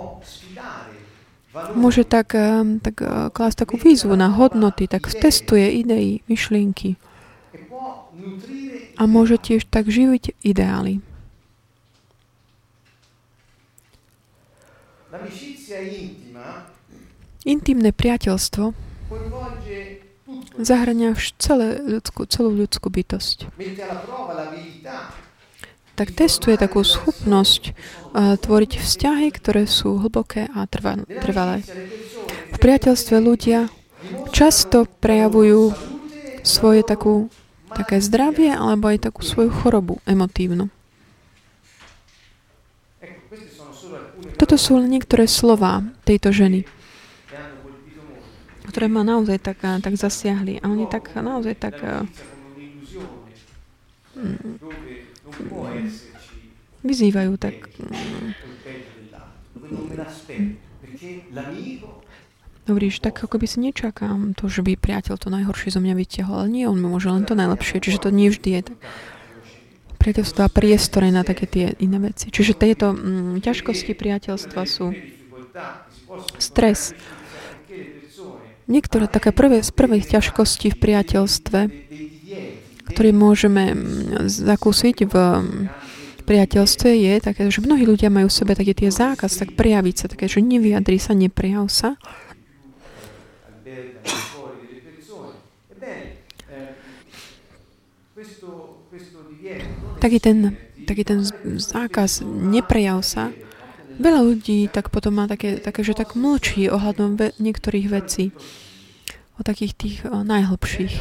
môže 1.73 2.05
tak, 2.05 2.37
tak 2.85 2.97
eh, 3.01 3.33
klásť 3.33 3.57
takú 3.65 3.77
výzvu 3.81 4.13
na 4.15 4.29
hodnoty, 4.29 4.85
tak 4.89 5.09
testuje 5.09 5.81
idei, 5.81 6.21
myšlienky. 6.29 7.01
A 8.97 9.05
môže 9.05 9.37
tiež 9.37 9.69
tak 9.69 9.93
živiť 9.93 10.41
ideály. 10.41 11.05
Intimné 17.47 17.93
priateľstvo 17.93 18.86
zahrania 20.59 21.15
celé 21.39 21.79
ľudskú, 21.81 22.27
celú 22.27 22.51
ľudskú 22.55 22.91
bytosť 22.91 23.51
tak 25.97 26.13
testuje 26.13 26.61
takú 26.61 26.85
schopnosť 26.85 27.73
uh, 27.73 28.37
tvoriť 28.37 28.73
vzťahy, 28.85 29.33
ktoré 29.33 29.65
sú 29.65 29.97
hlboké 29.97 30.45
a 30.53 30.69
trva, 30.69 31.01
trvalé. 31.25 31.65
V 32.53 32.59
priateľstve 32.61 33.17
ľudia 33.17 33.73
často 34.31 34.85
prejavujú 35.01 35.73
svoje 36.45 36.85
takú, 36.85 37.33
také 37.73 37.99
zdravie 38.05 38.53
alebo 38.53 38.93
aj 38.93 39.09
takú 39.09 39.25
svoju 39.25 39.49
chorobu 39.51 39.99
emotívnu. 40.05 40.69
Toto 44.37 44.61
sú 44.61 44.77
len 44.77 44.93
niektoré 44.93 45.25
slova 45.25 45.81
tejto 46.05 46.29
ženy, 46.29 46.69
ktoré 48.67 48.91
ma 48.91 49.07
naozaj 49.07 49.39
tak, 49.39 49.63
tak 49.63 49.95
zasiahli. 49.95 50.61
A 50.61 50.67
oni 50.67 50.91
tak 50.91 51.15
naozaj 51.15 51.55
tak... 51.57 51.79
Mm, 54.17 54.59
vyzývajú 56.87 57.35
tak 57.37 57.67
Hovoríš, 62.67 62.99
tak 62.99 63.23
ako 63.23 63.39
by 63.39 63.47
si 63.47 63.63
nečakám 63.63 64.35
to, 64.35 64.51
že 64.51 64.67
by 64.67 64.75
priateľ 64.75 65.15
to 65.23 65.31
najhoršie 65.31 65.71
zo 65.71 65.79
mňa 65.79 65.95
vytiahol, 65.95 66.43
ale 66.43 66.51
nie, 66.51 66.65
on 66.67 66.75
mi 66.75 66.91
môže 66.91 67.07
len 67.07 67.23
to 67.23 67.39
najlepšie, 67.39 67.79
čiže 67.79 68.03
to 68.03 68.11
nie 68.11 68.27
vždy 68.27 68.59
je 68.59 68.63
tak. 68.75 68.79
Priateľstvo 70.03 70.41
a 70.43 70.51
priestore 70.51 71.15
na 71.15 71.23
také 71.23 71.47
tie 71.47 71.67
iné 71.79 71.99
veci. 72.03 72.31
Čiže 72.31 72.59
tieto 72.59 72.91
mm, 72.91 73.39
ťažkosti 73.43 73.95
priateľstva 73.95 74.63
sú 74.67 74.91
stres 76.43 76.91
niektoré 78.67 79.07
také 79.07 79.31
prvé, 79.31 79.63
z 79.63 79.71
prvých 79.71 80.19
ťažkostí 80.19 80.75
v 80.75 80.81
priateľstve, 80.83 81.61
ktoré 82.87 83.11
môžeme 83.11 83.75
mm, 83.75 84.31
zakúsiť 84.31 84.97
v 85.11 85.15
mm, 85.15 85.45
priateľstve 86.27 86.89
je 86.91 87.15
také, 87.23 87.47
že 87.47 87.63
mnohí 87.63 87.87
ľudia 87.87 88.11
majú 88.11 88.27
v 88.27 88.39
sebe 88.43 88.53
také 88.59 88.75
tie 88.75 88.91
zákaz, 88.91 89.39
tak 89.39 89.55
prejaviť 89.55 89.95
sa, 89.95 90.07
také, 90.11 90.27
že 90.27 90.43
nevyjadri 90.43 90.99
sa, 90.99 91.15
neprijav 91.15 91.71
sa. 91.71 91.95
Taký 99.97 100.19
ten, 100.21 100.55
taký 100.87 101.03
ten 101.07 101.25
zákaz, 101.57 102.23
neprejav 102.27 103.01
sa, 103.03 103.31
veľa 103.97 104.21
ľudí 104.23 104.69
tak 104.73 104.89
potom 104.93 105.19
má 105.19 105.29
také, 105.29 105.61
také 105.61 105.83
že 105.83 105.97
tak 105.97 106.17
mlčí 106.17 106.69
ohľadom 106.69 107.17
ve- 107.17 107.35
niektorých 107.41 107.87
vecí, 107.91 108.33
o 109.37 109.45
takých 109.45 109.73
tých 109.77 109.97
o, 110.09 110.25
najhlbších. 110.25 110.95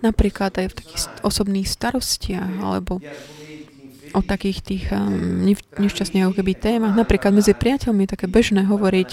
Napríklad 0.00 0.56
aj 0.56 0.66
v 0.72 0.76
takých 0.80 1.00
osobných 1.20 1.68
starostiach, 1.68 2.60
alebo 2.60 3.04
o 4.10 4.20
takých 4.24 4.58
tých 4.64 4.84
um, 4.90 5.44
nešťastných 5.76 6.32
keby 6.34 6.52
témach. 6.56 6.96
Napríklad 6.96 7.36
medzi 7.36 7.52
priateľmi 7.52 8.08
je 8.08 8.12
také 8.16 8.26
bežné 8.26 8.64
hovoriť 8.66 9.10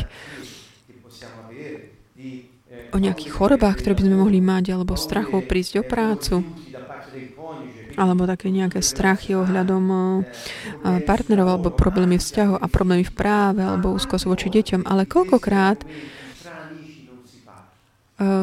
o 2.95 2.97
nejakých 2.97 3.31
chorobách, 3.35 3.83
ktoré 3.83 3.93
by 3.99 4.03
sme 4.07 4.17
mohli 4.17 4.39
mať, 4.39 4.73
alebo 4.73 4.95
strachov 4.95 5.43
prísť 5.45 5.79
o 5.79 5.83
prácu, 5.83 6.41
alebo 7.97 8.29
také 8.29 8.53
nejaké 8.53 8.85
strachy 8.85 9.33
ohľadom 9.33 9.83
partnerov, 11.03 11.47
alebo 11.57 11.73
problémy 11.73 12.21
vzťahov 12.21 12.61
a 12.61 12.67
problémy 12.69 13.03
v 13.03 13.13
práve, 13.17 13.65
alebo 13.65 13.97
úzkosť 13.97 14.29
voči 14.29 14.47
deťom. 14.53 14.85
Ale 14.85 15.09
koľkokrát 15.09 15.81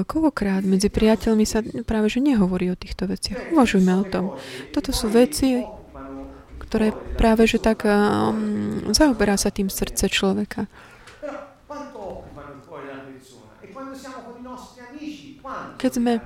koľkokrát 0.07 0.63
medzi 0.63 0.87
priateľmi 0.87 1.43
sa 1.43 1.59
práve 1.83 2.07
že 2.07 2.23
nehovorí 2.23 2.71
o 2.71 2.79
týchto 2.79 3.11
veciach. 3.11 3.51
Uvažujme 3.51 3.93
o 3.99 4.05
tom. 4.07 4.25
Toto 4.71 4.95
sú 4.95 5.11
veci, 5.11 5.67
ktoré 6.63 6.95
práve 7.19 7.47
že 7.51 7.59
tak 7.59 7.83
um, 7.83 8.87
zaoberá 8.95 9.35
sa 9.35 9.51
tým 9.51 9.67
srdce 9.67 10.07
človeka. 10.07 10.71
Keď 15.75 15.91
sme, 15.91 16.23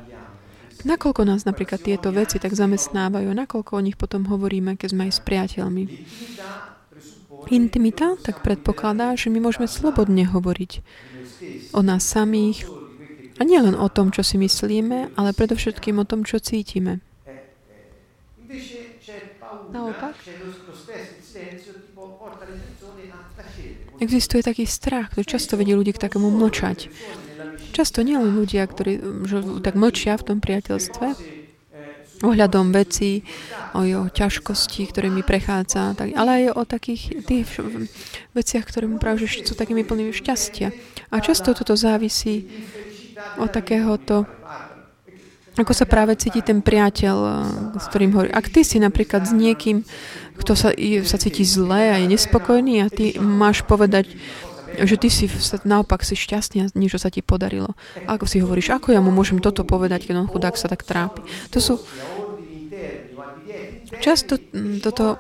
nakoľko 0.84 1.22
nás 1.26 1.42
napríklad 1.48 1.80
tieto 1.82 2.12
veci 2.14 2.38
tak 2.38 2.54
zamestnávajú, 2.54 3.30
nakoľko 3.32 3.70
o 3.78 3.84
nich 3.84 3.98
potom 3.98 4.26
hovoríme, 4.26 4.78
keď 4.78 4.88
sme 4.94 5.02
aj 5.08 5.12
s 5.16 5.20
priateľmi. 5.22 5.84
Intimita 7.48 8.18
tak 8.20 8.44
predpokladá, 8.44 9.16
že 9.16 9.32
my 9.32 9.40
môžeme 9.40 9.64
slobodne 9.70 10.28
hovoriť 10.28 10.72
o 11.72 11.80
nás 11.80 12.04
samých 12.04 12.68
a 13.38 13.42
nielen 13.46 13.78
o 13.78 13.88
tom, 13.88 14.10
čo 14.10 14.26
si 14.26 14.36
myslíme, 14.36 15.14
ale 15.14 15.30
predovšetkým 15.32 15.96
o 16.02 16.04
tom, 16.04 16.26
čo 16.26 16.42
cítime. 16.42 17.00
Naopak, 19.68 20.16
existuje 24.00 24.40
taký 24.40 24.64
strach, 24.64 25.12
ktorý 25.12 25.24
často 25.28 25.54
vedie 25.60 25.76
ľudí 25.76 25.92
k 25.92 26.02
takému 26.08 26.28
mlčať. 26.32 26.88
Často 27.72 28.02
nielen 28.02 28.34
ľudia, 28.34 28.66
ktorí 28.66 29.00
že 29.28 29.38
tak 29.62 29.78
mlčia 29.78 30.18
v 30.18 30.26
tom 30.26 30.38
priateľstve, 30.42 31.06
ohľadom 32.18 32.74
vecí, 32.74 33.22
o 33.78 33.86
jeho 33.86 34.10
ťažkosti, 34.10 34.90
ktoré 34.90 35.06
mi 35.06 35.22
prechádza, 35.22 35.94
tak, 35.94 36.10
ale 36.18 36.50
aj 36.50 36.58
o 36.58 36.62
takých 36.66 37.22
tých 37.22 37.46
veciach, 38.34 38.66
ktoré 38.66 38.90
mu 38.90 38.98
práve 38.98 39.22
sú 39.30 39.54
takými 39.54 39.86
plnými 39.86 40.10
šťastia. 40.10 40.74
A 41.14 41.22
často 41.22 41.54
toto 41.54 41.78
závisí 41.78 42.50
od 43.38 43.50
takéhoto 43.50 44.26
ako 45.58 45.74
sa 45.74 45.90
práve 45.90 46.14
cíti 46.14 46.38
ten 46.38 46.62
priateľ, 46.62 47.16
s 47.74 47.84
ktorým 47.90 48.14
hovorí. 48.14 48.30
Ak 48.30 48.46
ty 48.46 48.62
si 48.62 48.78
napríklad 48.78 49.26
s 49.26 49.34
niekým, 49.34 49.82
kto 50.38 50.54
sa, 50.54 50.70
sa 51.02 51.18
cíti 51.18 51.42
zle 51.42 51.82
a 51.90 51.98
je 51.98 52.06
nespokojný 52.14 52.86
a 52.86 52.86
ty 52.86 53.18
máš 53.18 53.66
povedať, 53.66 54.06
že 54.76 54.96
ty 55.00 55.08
si 55.08 55.30
naopak 55.64 56.04
si 56.04 56.18
šťastný 56.18 56.76
niečo 56.76 57.00
sa 57.00 57.08
ti 57.08 57.24
podarilo. 57.24 57.72
Ako 58.04 58.28
si 58.28 58.42
hovoríš, 58.42 58.74
ako 58.74 58.92
ja 58.92 59.00
mu 59.00 59.08
môžem 59.08 59.40
toto 59.40 59.64
povedať, 59.64 60.10
keď 60.10 60.26
on 60.26 60.30
chudák 60.30 60.58
sa 60.58 60.68
tak 60.68 60.84
trápi. 60.84 61.24
To 61.54 61.58
sú... 61.62 61.74
Často 64.04 64.36
toto... 64.84 65.16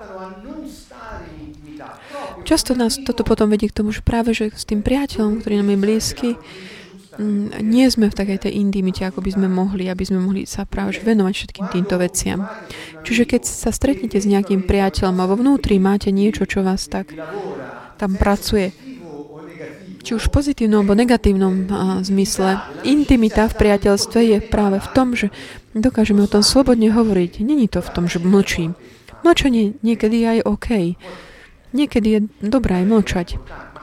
Často 2.44 2.72
nás 2.74 3.00
toto 3.00 3.22
potom 3.24 3.48
vedie 3.48 3.68
k 3.68 3.76
tomu, 3.76 3.92
že 3.92 4.04
práve 4.04 4.32
že 4.34 4.52
s 4.52 4.64
tým 4.64 4.84
priateľom, 4.84 5.40
ktorý 5.40 5.62
nám 5.62 5.70
je 5.72 5.78
blízky, 5.78 6.28
nie 7.58 7.86
sme 7.90 8.06
v 8.08 8.14
takej 8.14 8.46
tej 8.46 8.52
intimite, 8.62 9.02
ako 9.02 9.18
by 9.18 9.30
sme 9.34 9.48
mohli, 9.50 9.90
aby 9.90 10.06
sme 10.06 10.22
mohli 10.22 10.46
sa 10.46 10.62
práve 10.62 11.02
venovať 11.02 11.34
všetkým 11.34 11.66
týmto 11.66 11.98
veciam. 11.98 12.46
Čiže 13.02 13.26
keď 13.26 13.42
sa 13.42 13.74
stretnete 13.74 14.22
s 14.22 14.26
nejakým 14.30 14.62
priateľom 14.62 15.18
a 15.18 15.26
vo 15.26 15.34
vnútri 15.34 15.82
máte 15.82 16.14
niečo, 16.14 16.46
čo 16.46 16.62
vás 16.62 16.86
tak 16.86 17.10
tam 17.98 18.14
pracuje, 18.14 18.70
či 20.02 20.14
už 20.14 20.30
v 20.30 20.34
pozitívnom 20.40 20.86
alebo 20.86 20.96
negatívnom 20.96 21.68
zmysle, 22.02 22.62
intimita 22.86 23.50
v 23.50 23.58
priateľstve 23.58 24.18
je 24.22 24.38
práve 24.40 24.78
v 24.78 24.88
tom, 24.94 25.12
že 25.12 25.28
dokážeme 25.76 26.24
o 26.24 26.30
tom 26.30 26.40
slobodne 26.40 26.90
hovoriť. 26.90 27.42
Není 27.42 27.68
to 27.68 27.84
v 27.84 27.92
tom, 27.92 28.04
že 28.06 28.22
mlčím. 28.22 28.78
Mlčanie 29.26 29.74
niekedy 29.82 30.22
je 30.22 30.28
aj 30.38 30.40
OK. 30.46 30.68
Niekedy 31.74 32.08
je 32.08 32.20
dobré 32.40 32.80
aj 32.80 32.86
mlčať. 32.86 33.28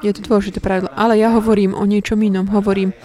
Je 0.02 0.12
to 0.16 0.26
dôležité 0.26 0.64
pravidlo. 0.64 0.90
Ale 0.96 1.20
ja 1.20 1.36
hovorím 1.36 1.76
o 1.76 1.84
niečom 1.86 2.18
inom. 2.24 2.50
Hovorím 2.50 2.96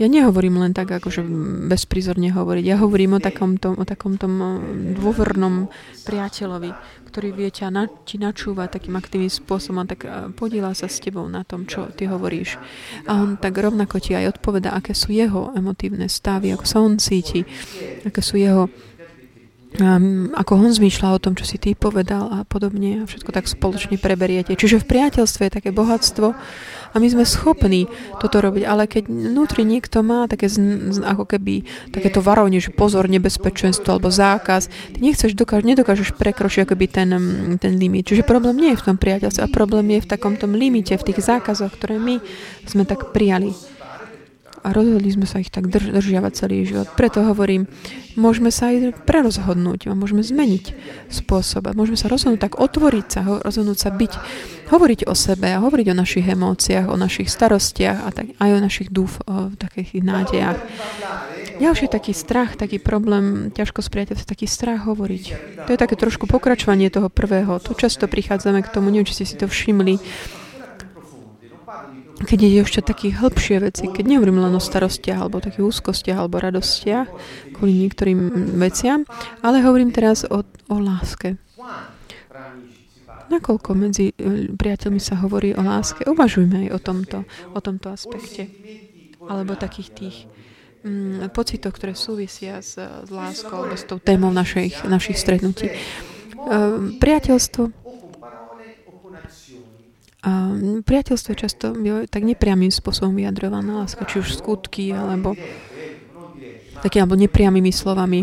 ja 0.00 0.06
nehovorím 0.08 0.56
len 0.62 0.72
tak, 0.72 0.88
akože 0.88 1.20
bezprizorne 1.68 2.32
hovoriť. 2.32 2.64
Ja 2.64 2.80
hovorím 2.80 3.16
o 3.16 3.20
takomto, 3.20 3.76
o 3.76 3.84
takomto 3.84 4.24
dôvernom 4.96 5.68
priateľovi, 6.08 6.70
ktorý 7.12 7.28
vie 7.36 7.52
ťa 7.52 7.68
na, 7.68 7.84
ti 8.08 8.16
načúvať 8.16 8.80
takým 8.80 8.96
aktívnym 8.96 9.28
spôsobom 9.28 9.84
a 9.84 9.88
tak 9.88 10.08
podiela 10.32 10.72
sa 10.72 10.88
s 10.88 10.96
tebou 10.96 11.28
na 11.28 11.44
tom, 11.44 11.68
čo 11.68 11.92
ty 11.92 12.08
hovoríš. 12.08 12.56
A 13.04 13.20
on 13.20 13.36
tak 13.36 13.52
rovnako 13.60 14.00
ti 14.00 14.16
aj 14.16 14.40
odpoveda, 14.40 14.72
aké 14.72 14.96
sú 14.96 15.12
jeho 15.12 15.52
emotívne 15.52 16.08
stavy, 16.08 16.56
ako 16.56 16.64
sa 16.64 16.80
on 16.80 16.96
cíti, 16.96 17.44
aké 18.08 18.20
sú 18.24 18.40
jeho 18.40 18.72
um, 19.80 20.28
ako 20.34 20.52
on 20.56 20.72
zmýšľa 20.72 21.08
o 21.16 21.22
tom, 21.22 21.32
čo 21.38 21.48
si 21.48 21.56
ty 21.56 21.72
povedal 21.72 22.28
a 22.28 22.38
podobne 22.44 23.04
a 23.04 23.08
všetko 23.08 23.30
tak 23.32 23.48
spoločne 23.48 23.96
preberiete. 23.96 24.52
Čiže 24.52 24.84
v 24.84 24.88
priateľstve 24.88 25.48
je 25.48 25.56
také 25.62 25.70
bohatstvo, 25.72 26.36
a 26.92 27.00
my 27.00 27.08
sme 27.08 27.24
schopní 27.24 27.88
toto 28.20 28.44
robiť, 28.44 28.62
ale 28.68 28.84
keď 28.84 29.08
vnútri 29.08 29.64
niekto 29.64 30.04
má 30.04 30.28
také 30.28 30.52
ako 31.02 31.24
keby 31.24 31.64
takéto 31.88 32.20
varovanie, 32.20 32.60
že 32.60 32.70
pozor, 32.70 33.08
nebezpečenstvo 33.08 33.96
alebo 33.96 34.12
zákaz, 34.12 34.68
ty 34.92 34.98
nechceš, 35.00 35.32
dokáž, 35.32 35.64
nedokážeš 35.64 36.12
prekročiť 36.14 36.68
akoby 36.68 36.86
ten, 36.92 37.10
ten 37.56 37.72
limit. 37.80 38.12
Čiže 38.12 38.28
problém 38.28 38.60
nie 38.60 38.70
je 38.76 38.80
v 38.84 38.86
tom 38.92 38.96
priateľstve 39.00 39.42
a 39.42 39.48
problém 39.48 39.96
je 39.96 40.04
v 40.04 40.10
takom 40.10 40.36
tom 40.36 40.52
limite, 40.52 40.92
v 40.92 41.06
tých 41.08 41.24
zákazoch, 41.24 41.72
ktoré 41.74 41.96
my 41.96 42.20
sme 42.68 42.84
tak 42.84 43.10
prijali 43.16 43.71
a 44.62 44.70
rozhodli 44.70 45.10
sme 45.10 45.26
sa 45.26 45.42
ich 45.42 45.50
tak 45.50 45.66
drž- 45.66 45.90
držiavať 45.90 46.32
celý 46.32 46.62
život. 46.62 46.86
Preto 46.94 47.26
hovorím, 47.26 47.66
môžeme 48.14 48.54
sa 48.54 48.70
aj 48.70 49.04
prerozhodnúť 49.04 49.90
môžeme 49.92 50.22
zmeniť 50.22 50.64
spôsob 51.10 51.66
a 51.68 51.76
môžeme 51.76 51.98
sa 51.98 52.06
rozhodnúť 52.06 52.40
tak 52.40 52.54
otvoriť 52.62 53.06
sa, 53.10 53.20
rozhodnúť 53.42 53.78
sa 53.78 53.90
byť, 53.90 54.12
hovoriť 54.70 55.00
o 55.10 55.14
sebe 55.14 55.52
a 55.52 55.60
hovoriť 55.60 55.86
o 55.92 55.98
našich 55.98 56.26
emóciách, 56.30 56.86
o 56.88 56.96
našich 56.96 57.28
starostiach 57.28 57.98
a 58.06 58.10
tak, 58.14 58.26
aj 58.38 58.50
o 58.54 58.60
našich 58.62 58.88
dúf, 58.88 59.20
o 59.26 59.50
takých 59.52 60.00
nádejach. 60.00 60.58
Ďalší 61.60 61.92
taký 61.92 62.16
strach, 62.16 62.56
taký 62.56 62.80
problém, 62.80 63.52
ťažko 63.52 63.84
spriateľ, 63.84 64.16
taký 64.24 64.48
strach 64.48 64.88
hovoriť. 64.88 65.24
To 65.68 65.70
je 65.70 65.78
také 65.78 65.94
trošku 65.94 66.24
pokračovanie 66.26 66.88
toho 66.88 67.12
prvého. 67.12 67.60
Tu 67.60 67.76
často 67.76 68.08
prichádzame 68.08 68.64
k 68.64 68.72
tomu, 68.72 68.88
neviem, 68.88 69.06
či 69.06 69.22
ste 69.22 69.26
si 69.28 69.36
to 69.36 69.46
všimli, 69.46 70.00
keď 72.22 72.38
ide 72.42 72.58
ešte 72.62 72.80
také 72.82 73.10
hĺbšie 73.10 73.56
veci, 73.62 73.84
keď 73.90 74.04
nehovorím 74.06 74.42
len 74.42 74.54
o 74.54 74.62
starostiach, 74.62 75.26
alebo 75.26 75.42
takých 75.42 75.66
úzkostiach, 75.66 76.18
alebo 76.18 76.38
radostiach, 76.38 77.08
kvôli 77.58 77.86
niektorým 77.86 78.20
veciam, 78.58 79.02
ale 79.42 79.62
hovorím 79.62 79.90
teraz 79.90 80.22
o, 80.26 80.46
o 80.46 80.76
láske. 80.78 81.36
Nakoľko 83.32 83.70
medzi 83.72 84.12
e, 84.12 84.52
priateľmi 84.52 85.00
sa 85.00 85.16
hovorí 85.24 85.56
o 85.56 85.62
láske, 85.64 86.04
uvažujme 86.04 86.68
aj 86.68 86.76
o 86.76 86.78
tomto, 86.78 87.18
o 87.56 87.60
tomto 87.64 87.88
aspekte. 87.88 88.44
Alebo 89.24 89.56
takých 89.56 89.88
tých 89.96 90.16
mm, 90.84 91.32
pocitoch, 91.32 91.72
ktoré 91.72 91.96
súvisia 91.96 92.60
s, 92.60 92.76
s 92.76 93.08
láskou 93.08 93.64
alebo 93.64 93.78
s 93.78 93.88
tou 93.88 93.96
témou 93.96 94.34
našich, 94.34 94.76
našich 94.84 95.16
stretnutí. 95.16 95.72
E, 95.72 95.74
priateľstvo 97.00 97.82
priateľstvo 100.86 101.28
je 101.34 101.42
často 101.42 101.66
tak 102.06 102.22
nepriamým 102.22 102.70
spôsobom 102.70 103.12
vyjadrovaná 103.18 103.82
láska, 103.82 104.06
či 104.06 104.22
už 104.22 104.38
skutky, 104.38 104.94
alebo 104.94 105.34
taký, 106.82 107.02
alebo 107.02 107.18
nepriamými 107.18 107.74
slovami. 107.74 108.22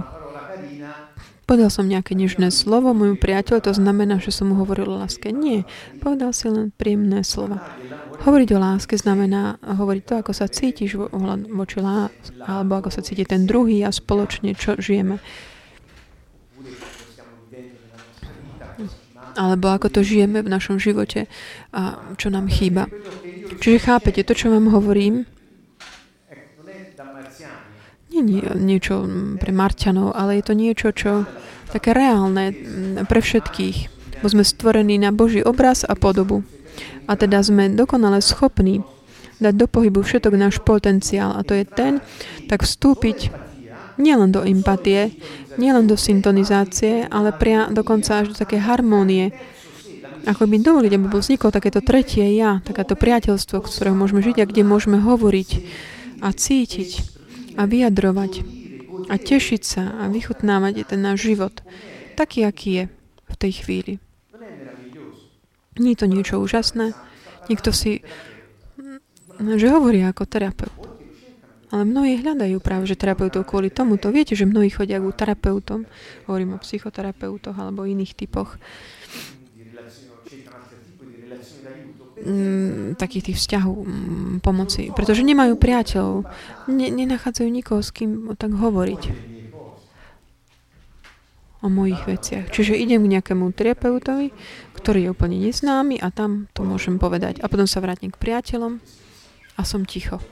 Povedal 1.43 1.73
som 1.73 1.89
nejaké 1.89 2.13
nežné 2.13 2.53
slovo 2.53 2.93
môjmu 2.93 3.17
priateľu, 3.17 3.65
to 3.65 3.73
znamená, 3.73 4.21
že 4.21 4.29
som 4.29 4.53
mu 4.53 4.62
hovoril 4.62 4.85
o 4.85 5.01
láske. 5.01 5.33
Nie, 5.33 5.65
povedal 5.97 6.29
si 6.29 6.45
len 6.45 6.69
príjemné 6.69 7.25
slova. 7.25 7.65
Hovoriť 8.21 8.49
o 8.53 8.62
láske 8.62 8.93
znamená 8.93 9.57
hovoriť 9.65 10.03
to, 10.05 10.13
ako 10.21 10.31
sa 10.38 10.45
cítiš 10.45 10.93
voči 11.49 11.81
láske, 11.81 12.38
alebo 12.45 12.77
ako 12.77 12.93
sa 12.93 13.01
cíti 13.01 13.25
ten 13.25 13.49
druhý 13.49 13.81
a 13.81 13.89
spoločne, 13.89 14.53
čo 14.53 14.77
žijeme. 14.77 15.17
Alebo 19.39 19.71
ako 19.71 19.88
to 19.88 19.99
žijeme 20.04 20.43
v 20.43 20.52
našom 20.52 20.75
živote 20.75 21.32
a 21.71 21.95
čo 22.19 22.28
nám 22.28 22.52
chýba. 22.52 22.91
Čiže 23.63 23.88
chápete, 23.88 24.28
to, 24.28 24.36
čo 24.36 24.52
vám 24.52 24.67
hovorím, 24.67 25.23
nie 28.12 28.43
je 28.43 28.52
niečo 28.60 29.08
pre 29.39 29.56
Marťanov, 29.56 30.12
ale 30.12 30.41
je 30.41 30.43
to 30.43 30.54
niečo, 30.60 30.91
čo 30.91 31.23
také 31.71 31.95
reálne 31.95 32.52
pre 33.08 33.23
všetkých. 33.23 33.78
Bo 34.19 34.28
sme 34.28 34.43
stvorení 34.43 34.99
na 34.99 35.15
Boží 35.15 35.39
obraz 35.39 35.88
a 35.88 35.95
podobu. 35.95 36.43
A 37.08 37.15
teda 37.15 37.39
sme 37.39 37.71
dokonale 37.71 38.19
schopní 38.19 38.84
dať 39.39 39.56
do 39.56 39.65
pohybu 39.71 40.04
všetok 40.04 40.36
náš 40.36 40.60
potenciál. 40.60 41.32
A 41.32 41.47
to 41.47 41.56
je 41.56 41.63
ten, 41.63 42.04
tak 42.52 42.67
vstúpiť 42.67 43.32
nielen 43.99 44.31
do 44.31 44.41
empatie, 44.41 45.13
nielen 45.59 45.85
do 45.85 45.99
syntonizácie, 45.99 47.05
ale 47.12 47.35
pria, 47.35 47.67
dokonca 47.67 48.23
až 48.23 48.33
do 48.33 48.35
také 48.39 48.57
harmónie. 48.57 49.35
Ako 50.23 50.47
by 50.47 50.59
dovoliť, 50.59 50.91
aby 50.95 51.05
vzniklo 51.12 51.51
takéto 51.51 51.83
tretie 51.83 52.23
ja, 52.35 52.63
takéto 52.63 52.95
priateľstvo, 52.95 53.63
z 53.67 53.75
ktorého 53.75 53.95
môžeme 53.95 54.23
žiť 54.23 54.43
a 54.43 54.49
kde 54.49 54.63
môžeme 54.63 54.97
hovoriť 54.99 55.49
a 56.23 56.31
cítiť 56.31 56.89
a 57.59 57.67
vyjadrovať 57.67 58.33
a 59.09 59.15
tešiť 59.15 59.62
sa 59.63 59.83
a 59.99 60.03
vychutnávať 60.07 60.88
ten 60.88 60.99
náš 61.03 61.27
život 61.27 61.59
taký, 62.19 62.43
aký 62.43 62.69
je 62.75 62.83
v 63.31 63.35
tej 63.39 63.51
chvíli. 63.63 63.93
Nie 65.79 65.95
je 65.95 65.99
to 66.03 66.12
niečo 66.12 66.35
úžasné. 66.43 66.91
Niekto 67.47 67.71
si, 67.71 68.03
že 69.39 69.67
hovorí 69.71 70.03
ako 70.03 70.27
terapeut. 70.27 70.79
Ale 71.69 71.86
mnohí 71.86 72.17
hľadajú 72.17 72.58
práve, 72.65 72.89
že 72.89 72.97
terapeutov 72.97 73.45
kvôli 73.45 73.69
tomu. 73.69 74.01
To 74.01 74.10
viete, 74.10 74.34
že 74.34 74.49
mnohí 74.49 74.73
chodia 74.73 74.97
ku 74.97 75.13
terapeutom. 75.13 75.86
Hovorím 76.25 76.58
o 76.58 76.62
psychoterapeutoch 76.62 77.53
alebo 77.53 77.86
iných 77.86 78.17
typoch 78.17 78.58
mm, 82.25 82.97
takých 82.97 83.32
tých 83.32 83.38
vzťahov 83.38 83.86
mm, 83.86 84.34
pomoci. 84.41 84.89
Pretože 84.89 85.21
nemajú 85.21 85.62
priateľov. 85.62 86.25
Ne, 86.73 86.89
nenachádzajú 86.89 87.49
nikoho, 87.53 87.86
s 87.86 87.93
kým 87.93 88.34
tak 88.34 88.49
hovoriť 88.58 89.01
o 91.60 91.67
mojich 91.67 92.01
veciach. 92.08 92.49
Čiže 92.49 92.79
idem 92.79 93.03
k 93.03 93.19
nejakému 93.19 93.51
terapeutovi, 93.51 94.32
ktorý 94.79 94.99
je 95.05 95.10
úplne 95.12 95.38
neznámy 95.38 95.99
a 95.99 96.08
tam 96.08 96.47
to 96.55 96.63
môžem 96.63 96.95
povedať. 96.97 97.43
A 97.43 97.51
potom 97.51 97.67
sa 97.67 97.84
vrátim 97.84 98.10
k 98.10 98.17
priateľom 98.17 98.79
a 99.60 99.62
som 99.67 99.84
ticho. 99.84 100.23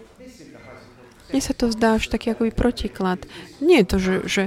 Mne 1.28 1.42
sa 1.44 1.52
to 1.52 1.68
zdá 1.74 2.00
až 2.00 2.08
taký 2.08 2.32
akoby 2.32 2.56
protiklad. 2.56 3.20
Nie 3.60 3.84
je 3.84 3.88
to, 3.88 3.98
že, 4.00 4.16
že 4.28 4.44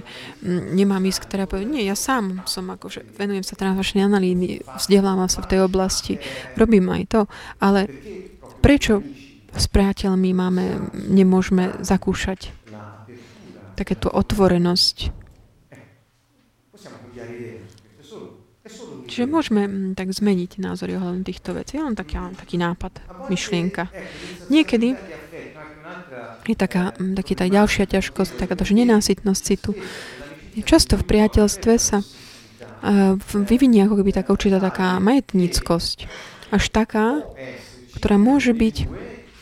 nemám 0.46 1.04
ísť 1.04 1.28
k 1.28 1.30
terapeutu. 1.36 1.68
Nie, 1.68 1.84
ja 1.84 1.96
sám 1.98 2.44
som 2.48 2.68
akože, 2.72 3.04
venujem 3.20 3.44
sa 3.44 3.58
transvačnej 3.58 4.04
analýzy, 4.04 4.64
vzdelávam 4.64 5.28
sa 5.28 5.44
v 5.44 5.50
tej 5.52 5.60
oblasti, 5.66 6.16
robím 6.56 6.88
aj 6.88 7.02
to, 7.08 7.20
ale 7.60 7.84
prečo 8.64 9.04
s 9.50 9.66
priateľmi 9.68 10.30
máme, 10.32 10.64
nemôžeme 10.94 11.84
zakúšať 11.84 12.54
takéto 13.76 14.08
otvorenosť 14.12 15.20
Čiže 19.10 19.26
môžeme 19.26 19.92
tak 19.98 20.14
zmeniť 20.14 20.62
názory 20.62 20.94
ohľadom 20.94 21.26
týchto 21.26 21.50
vecí. 21.50 21.74
Je 21.74 21.82
len 21.82 21.98
taký, 21.98 22.14
taký 22.38 22.54
nápad, 22.62 23.02
myšlienka. 23.26 23.90
Niekedy 24.46 24.94
je 26.46 26.56
taká, 26.58 26.92
mm, 26.98 27.14
taký 27.14 27.32
tá 27.38 27.46
ďalšia 27.46 27.86
ťažkosť, 27.86 28.38
taká 28.38 28.54
že 28.58 28.74
nenásytnosť 28.74 29.40
citu. 29.42 29.72
Často 30.66 30.98
v 30.98 31.06
priateľstve 31.06 31.72
sa 31.78 32.02
uh, 32.02 33.14
vyvinie 33.32 33.86
ako 33.86 34.02
keby 34.02 34.10
taká 34.10 34.34
určitá 34.34 34.58
taká 34.58 34.98
majetníckosť. 34.98 36.10
Až 36.50 36.64
taká, 36.74 37.22
ktorá 37.94 38.18
môže 38.18 38.50
byť 38.50 38.76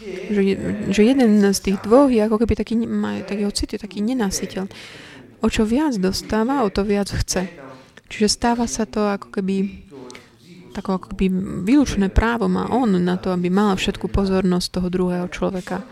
že, 0.09 0.43
že 0.89 1.03
jeden 1.05 1.41
z 1.41 1.59
tých 1.61 1.79
dvoch 1.85 2.09
je 2.09 2.21
ako 2.21 2.41
keby 2.45 2.55
taký, 2.57 2.75
má 2.89 3.21
takého 3.25 3.53
taký 3.53 4.01
nenásyteľ. 4.01 4.65
O 5.45 5.49
čo 5.53 5.69
viac 5.69 5.97
dostáva, 6.01 6.65
o 6.65 6.73
to 6.73 6.83
viac 6.83 7.13
chce. 7.13 7.49
Čiže 8.09 8.29
stáva 8.29 8.65
sa 8.65 8.89
to 8.89 9.05
ako 9.05 9.29
keby 9.29 9.85
tako 10.73 10.95
ako 10.95 11.07
keby 11.13 11.27
výlučné 11.67 12.07
právo 12.09 12.47
má 12.47 12.71
on 12.71 13.03
na 13.03 13.19
to, 13.19 13.35
aby 13.35 13.51
mal 13.51 13.75
všetku 13.75 14.07
pozornosť 14.07 14.79
toho 14.79 14.89
druhého 14.89 15.27
človeka. 15.27 15.83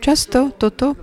Často 0.00 0.54
toto 0.54 0.94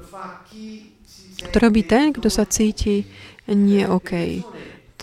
to 1.51 1.57
robí 1.59 1.83
ten, 1.83 2.15
kto 2.15 2.31
sa 2.31 2.47
cíti 2.47 3.03
nie 3.51 3.83
OK. 3.83 4.41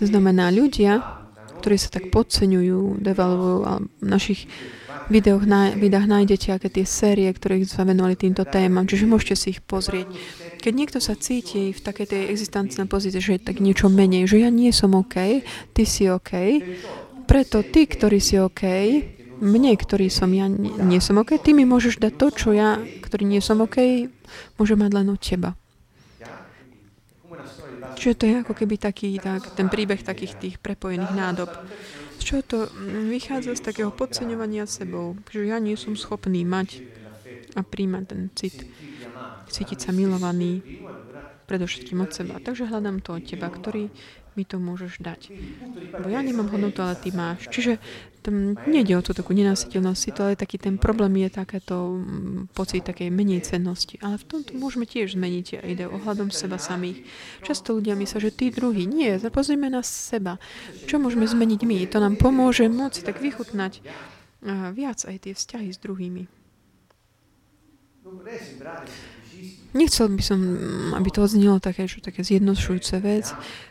To 0.00 0.03
znamená 0.09 0.48
ľudia, 0.48 1.20
ktorí 1.61 1.76
sa 1.76 1.92
tak 1.92 2.09
podceňujú, 2.09 3.05
devalvujú 3.05 3.59
a 3.68 3.72
v 3.85 4.07
našich 4.07 4.48
videoch, 5.12 5.44
na, 5.44 5.76
videách 5.76 6.09
nájdete 6.09 6.57
aké 6.57 6.72
tie 6.72 6.87
série, 6.88 7.29
ktoré 7.29 7.61
sa 7.68 7.85
venovali 7.85 8.16
týmto 8.16 8.48
témam, 8.48 8.88
čiže 8.88 9.11
môžete 9.11 9.35
si 9.37 9.46
ich 9.59 9.61
pozrieť. 9.61 10.09
Keď 10.62 10.72
niekto 10.72 10.98
sa 11.03 11.18
cíti 11.18 11.76
v 11.76 11.81
takej 11.81 12.07
tej 12.16 12.22
existencnej 12.33 12.87
pozícii, 12.88 13.20
že 13.20 13.37
je 13.37 13.44
tak 13.44 13.61
niečo 13.61 13.92
menej, 13.92 14.24
že 14.24 14.40
ja 14.40 14.48
nie 14.48 14.72
som 14.72 14.96
OK, 14.96 15.44
ty 15.76 15.83
si 15.85 16.09
OK, 16.09 16.33
preto 17.29 17.61
ty, 17.66 17.85
ktorý 17.85 18.18
si 18.22 18.40
OK, 18.40 18.62
mne, 19.40 19.72
ktorý 19.74 20.12
som 20.12 20.31
ja, 20.31 20.46
nie, 20.53 21.00
som 21.00 21.18
OK, 21.18 21.40
ty 21.40 21.57
mi 21.57 21.64
môžeš 21.64 21.98
dať 21.98 22.12
to, 22.14 22.26
čo 22.31 22.48
ja, 22.53 22.76
ktorý 22.79 23.24
nie 23.24 23.40
som 23.40 23.64
OK, 23.64 24.07
môžem 24.61 24.79
mať 24.79 24.90
len 24.94 25.09
od 25.11 25.20
teba. 25.20 25.57
Čiže 28.00 28.16
to 28.16 28.24
je 28.24 28.35
ako 28.40 28.55
keby 28.57 28.81
taký, 28.81 29.16
tak, 29.20 29.53
ten 29.57 29.68
príbeh 29.68 30.00
takých 30.00 30.37
tých 30.40 30.57
prepojených 30.57 31.12
nádob. 31.12 31.53
Z 32.16 32.22
čoho 32.24 32.42
to 32.44 32.59
vychádza 33.09 33.57
z 33.57 33.64
takého 33.64 33.92
podceňovania 33.92 34.64
sebou, 34.64 35.16
že 35.29 35.44
ja 35.44 35.61
nie 35.61 35.76
som 35.76 35.96
schopný 35.96 36.44
mať 36.44 36.85
a 37.57 37.61
príjmať 37.64 38.05
ten 38.09 38.22
cit 38.33 38.57
cítiť 39.50 39.79
sa 39.83 39.90
milovaný 39.90 40.62
predovšetkým 41.50 41.98
od 41.98 42.14
seba. 42.14 42.38
Takže 42.38 42.70
hľadám 42.70 43.02
to 43.02 43.18
od 43.18 43.26
teba, 43.26 43.50
ktorý 43.50 43.90
mi 44.38 44.46
to 44.46 44.62
môžeš 44.62 45.02
dať. 45.02 45.34
Bo 45.98 46.06
ja 46.06 46.22
nemám 46.22 46.54
hodnotu, 46.54 46.86
ale 46.86 46.94
ty 46.94 47.10
máš. 47.10 47.50
Čiže 47.50 47.82
tam 48.22 48.54
nejde 48.70 48.94
o 48.94 49.02
tú 49.02 49.10
takú 49.10 49.34
nenásytelnosť, 49.34 50.02
to 50.14 50.20
ale 50.22 50.38
taký 50.38 50.60
ten 50.60 50.78
problém 50.78 51.26
je 51.26 51.28
takéto 51.34 51.98
mm, 51.98 52.54
pocit 52.54 52.86
takej 52.86 53.10
menej 53.10 53.42
cennosti. 53.42 53.98
Ale 53.98 54.22
v 54.22 54.28
tomto 54.30 54.54
môžeme 54.54 54.86
tiež 54.86 55.18
zmeniť 55.18 55.66
ide 55.66 55.90
ohľadom 55.90 56.30
seba 56.30 56.62
samých. 56.62 57.02
Často 57.42 57.74
ľudia 57.74 57.98
myslia, 57.98 58.22
že 58.22 58.30
tí 58.30 58.54
druhí. 58.54 58.86
Nie, 58.86 59.18
pozrieme 59.18 59.66
na 59.66 59.82
seba. 59.82 60.38
Čo 60.86 61.02
môžeme 61.02 61.26
zmeniť 61.26 61.60
my? 61.66 61.78
To 61.90 61.98
nám 61.98 62.14
pomôže 62.14 62.70
môcť 62.70 63.00
tak 63.02 63.18
vychutnať 63.18 63.82
viac 64.72 65.04
aj 65.04 65.16
tie 65.26 65.32
vzťahy 65.36 65.68
s 65.74 65.78
druhými. 65.82 66.39
Nechcel 69.70 70.11
by 70.11 70.23
som, 70.23 70.40
aby 70.99 71.09
to 71.14 71.23
odznelo 71.23 71.62
také, 71.62 71.87
že 71.87 72.03
také 72.03 72.27
zjednodušujúce 72.27 72.99
vec. 72.99 73.31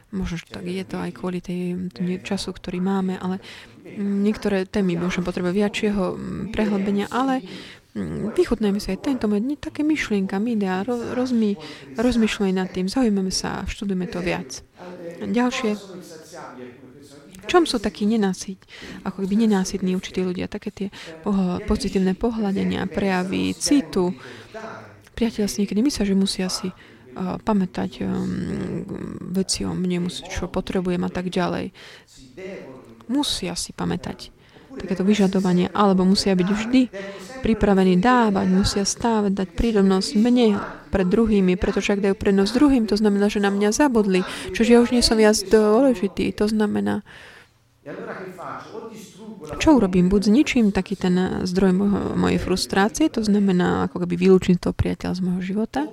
Možno, 0.10 0.42
že 0.42 0.48
tak 0.50 0.66
je 0.66 0.82
to 0.88 0.98
aj 0.98 1.12
kvôli 1.14 1.44
tej 1.44 1.76
času, 2.24 2.56
ktorý 2.56 2.82
máme, 2.82 3.20
ale 3.20 3.44
niektoré 4.00 4.66
témy 4.66 4.98
možno 4.98 5.22
potrebujú 5.22 5.54
viačieho 5.60 6.18
prehlbenia, 6.56 7.12
ale 7.12 7.44
vychutnajme 8.34 8.80
sa 8.80 8.96
aj 8.96 9.06
tento 9.06 9.26
moment, 9.28 9.60
také 9.60 9.84
myšlienka, 9.86 10.40
idea, 10.40 10.82
rozmy, 10.88 11.60
rozmýšľaj 12.00 12.52
nad 12.56 12.70
tým, 12.72 12.88
zaujímame 12.88 13.34
sa, 13.34 13.68
študujeme 13.68 14.08
to 14.08 14.24
viac. 14.24 14.64
Ďalšie, 15.20 15.76
čom 17.50 17.66
sú 17.66 17.82
takí 17.82 18.06
nenásyť, 18.06 18.60
ako 19.04 19.26
by 19.26 19.36
nenásytní 19.50 19.98
určití 19.98 20.22
ľudia, 20.22 20.46
také 20.46 20.70
tie 20.70 20.88
pozitívne 21.66 22.14
pohľadenia, 22.14 22.86
prejavy, 22.86 23.58
citu, 23.58 24.14
priateľ 25.18 25.46
si 25.50 25.66
niekedy 25.66 25.82
myslia, 25.82 26.06
že 26.08 26.16
musia 26.16 26.48
si 26.48 26.70
uh, 26.70 27.42
pamätať 27.42 28.06
um, 28.06 28.88
veci 29.36 29.68
o 29.68 29.74
mne, 29.76 30.08
čo 30.08 30.48
potrebujem 30.48 31.04
a 31.04 31.12
tak 31.12 31.28
ďalej. 31.28 31.76
Musia 33.10 33.58
si 33.58 33.74
pamätať 33.74 34.32
takéto 34.80 35.04
vyžadovanie, 35.04 35.68
alebo 35.76 36.08
musia 36.08 36.38
byť 36.38 36.48
vždy 36.48 36.82
pripravení 37.44 38.00
dávať, 38.00 38.48
musia 38.48 38.84
stávať, 38.88 39.44
dať 39.44 39.50
prírodnosť 39.58 40.16
mne 40.16 40.62
pred 40.94 41.08
druhými, 41.10 41.60
pretože 41.60 41.98
ak 41.98 42.04
dajú 42.06 42.16
prednosť 42.16 42.52
druhým, 42.56 42.84
to 42.88 42.96
znamená, 42.96 43.28
že 43.28 43.44
na 43.44 43.52
mňa 43.52 43.76
zabudli, 43.76 44.24
čože 44.56 44.72
ja 44.72 44.80
už 44.80 44.96
nie 44.96 45.04
som 45.04 45.20
viac 45.20 45.36
dôležitý, 45.36 46.32
to 46.32 46.48
znamená, 46.48 47.04
čo 49.60 49.80
urobím? 49.80 50.12
Buď 50.12 50.22
zničím 50.30 50.76
taký 50.76 51.00
ten 51.00 51.16
zdroj 51.48 51.72
mojho, 51.72 52.00
mojej 52.20 52.40
frustrácie, 52.40 53.08
to 53.08 53.24
znamená 53.24 53.88
ako 53.88 54.04
keby 54.04 54.20
vylúčim 54.20 54.60
toho 54.60 54.76
priateľa 54.76 55.16
z 55.16 55.24
môjho 55.24 55.42
života, 55.42 55.88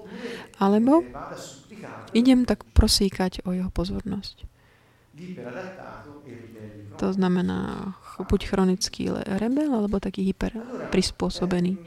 alebo 0.59 1.07
idem 2.11 2.43
tak 2.43 2.67
prosíkať 2.75 3.47
o 3.47 3.55
jeho 3.55 3.71
pozornosť. 3.71 4.45
To 7.01 7.09
znamená 7.15 7.93
buď 8.19 8.41
chronický 8.51 9.13
rebel, 9.39 9.71
alebo 9.71 10.03
taký 10.03 10.27
hyper 10.27 10.59
prispôsobený. 10.91 11.79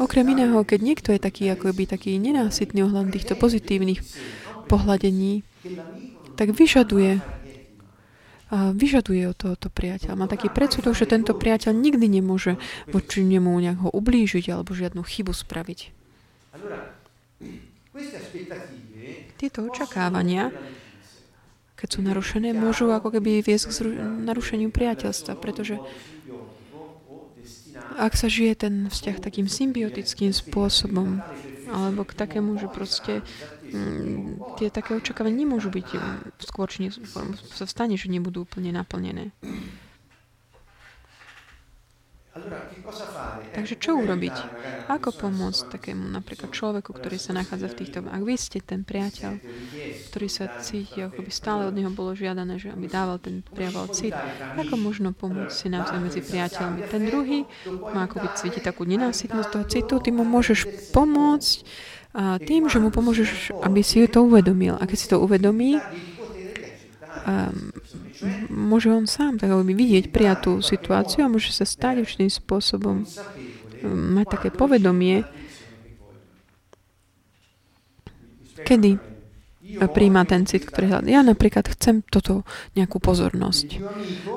Okrem 0.00 0.26
iného, 0.32 0.64
keď 0.64 0.80
niekto 0.80 1.12
je 1.12 1.20
taký, 1.20 1.52
ako 1.52 1.76
by 1.76 1.84
taký 1.84 2.16
nenásytný 2.16 2.82
ohľadom 2.88 3.12
týchto 3.12 3.36
pozitívnych 3.36 4.00
pohľadení, 4.66 5.44
tak 6.34 6.54
vyžaduje 6.54 7.22
a 8.54 8.70
vyžaduje 8.70 9.24
od 9.26 9.34
tohoto 9.34 9.66
priateľa. 9.72 10.14
Má 10.14 10.26
taký 10.30 10.52
predsudok, 10.52 10.94
že 10.94 11.10
tento 11.10 11.34
priateľ 11.34 11.74
nikdy 11.74 12.06
nemôže 12.06 12.54
voči 12.86 13.26
nemu 13.26 13.50
nejak 13.50 13.78
ho 13.82 13.90
ublížiť 13.90 14.52
alebo 14.52 14.76
žiadnu 14.76 15.02
chybu 15.02 15.32
spraviť. 15.34 15.80
Tieto 19.40 19.58
očakávania, 19.66 20.54
keď 21.74 21.88
sú 21.88 22.00
narušené, 22.06 22.54
môžu 22.54 22.94
ako 22.94 23.18
keby 23.18 23.42
viesť 23.42 23.64
k 23.74 23.98
narušeniu 24.22 24.70
priateľstva, 24.70 25.34
pretože 25.40 25.80
ak 27.94 28.12
sa 28.18 28.26
žije 28.26 28.66
ten 28.66 28.74
vzťah 28.90 29.16
takým 29.22 29.46
symbiotickým 29.46 30.34
spôsobom, 30.34 31.22
alebo 31.70 32.06
k 32.06 32.12
takému, 32.14 32.58
že 32.60 32.68
proste 32.70 33.12
mm, 33.70 34.58
tie 34.60 34.68
také 34.70 34.94
očakávania 34.94 35.46
nemôžu 35.46 35.70
byť 35.74 35.88
mm, 35.94 36.18
skôr, 36.44 36.70
či 36.70 36.90
sa 37.54 37.66
stane, 37.66 37.98
že 37.98 38.12
nebudú 38.12 38.46
úplne 38.46 38.70
naplnené. 38.70 39.34
Takže 43.54 43.78
čo 43.78 43.94
urobiť? 43.94 44.34
Ako 44.90 45.14
pomôcť 45.14 45.78
takému 45.78 46.10
napríklad 46.10 46.50
človeku, 46.50 46.90
ktorý 46.90 47.14
sa 47.14 47.30
nachádza 47.30 47.70
v 47.70 47.78
týchto... 47.78 48.02
Ak 48.10 48.26
vy 48.26 48.34
ste 48.34 48.58
ten 48.58 48.82
priateľ, 48.82 49.38
ktorý 50.10 50.26
sa 50.26 50.50
cíti, 50.58 50.98
ako 50.98 51.22
by 51.22 51.30
stále 51.30 51.70
od 51.70 51.74
neho 51.78 51.94
bolo 51.94 52.18
žiadané, 52.18 52.58
že 52.58 52.74
aby 52.74 52.90
dával 52.90 53.22
ten 53.22 53.46
prijaval 53.46 53.86
cit, 53.94 54.14
ako 54.58 54.74
možno 54.74 55.14
pomôcť 55.14 55.54
si 55.54 55.66
navzájom 55.70 56.10
medzi 56.10 56.20
priateľmi? 56.26 56.90
Ten 56.90 57.02
druhý 57.06 57.46
má 57.94 58.10
ako 58.10 58.26
by 58.26 58.28
cíti 58.34 58.58
takú 58.58 58.82
nenásytnosť 58.82 59.48
toho 59.54 59.64
citu, 59.70 59.94
ty 60.02 60.10
mu 60.10 60.26
môžeš 60.26 60.90
pomôcť 60.90 61.58
a 62.14 62.38
tým, 62.38 62.70
že 62.70 62.78
mu 62.78 62.94
pomôžeš, 62.94 63.50
aby 63.62 63.82
si 63.82 64.06
to 64.06 64.22
uvedomil. 64.22 64.78
A 64.78 64.86
keď 64.86 64.98
si 64.98 65.10
to 65.10 65.18
uvedomí, 65.18 65.82
um, 67.26 67.74
môže 68.50 68.88
on 68.90 69.04
sám 69.04 69.40
tak 69.40 69.52
vidieť 69.52 70.10
prijatú 70.10 70.64
situáciu 70.64 71.24
a 71.24 71.32
môže 71.32 71.52
sa 71.52 71.68
stať 71.68 72.04
určitým 72.04 72.30
spôsobom 72.32 73.04
um, 73.04 73.08
mať 74.16 74.26
také 74.38 74.48
povedomie, 74.52 75.24
kedy 78.64 79.14
príjma 79.90 80.22
ten 80.28 80.44
cit, 80.44 80.64
ktorý 80.64 80.86
hľadá. 80.92 81.08
Ja 81.08 81.24
napríklad 81.24 81.66
chcem 81.72 82.04
toto 82.06 82.44
nejakú 82.76 83.00
pozornosť. 83.00 83.80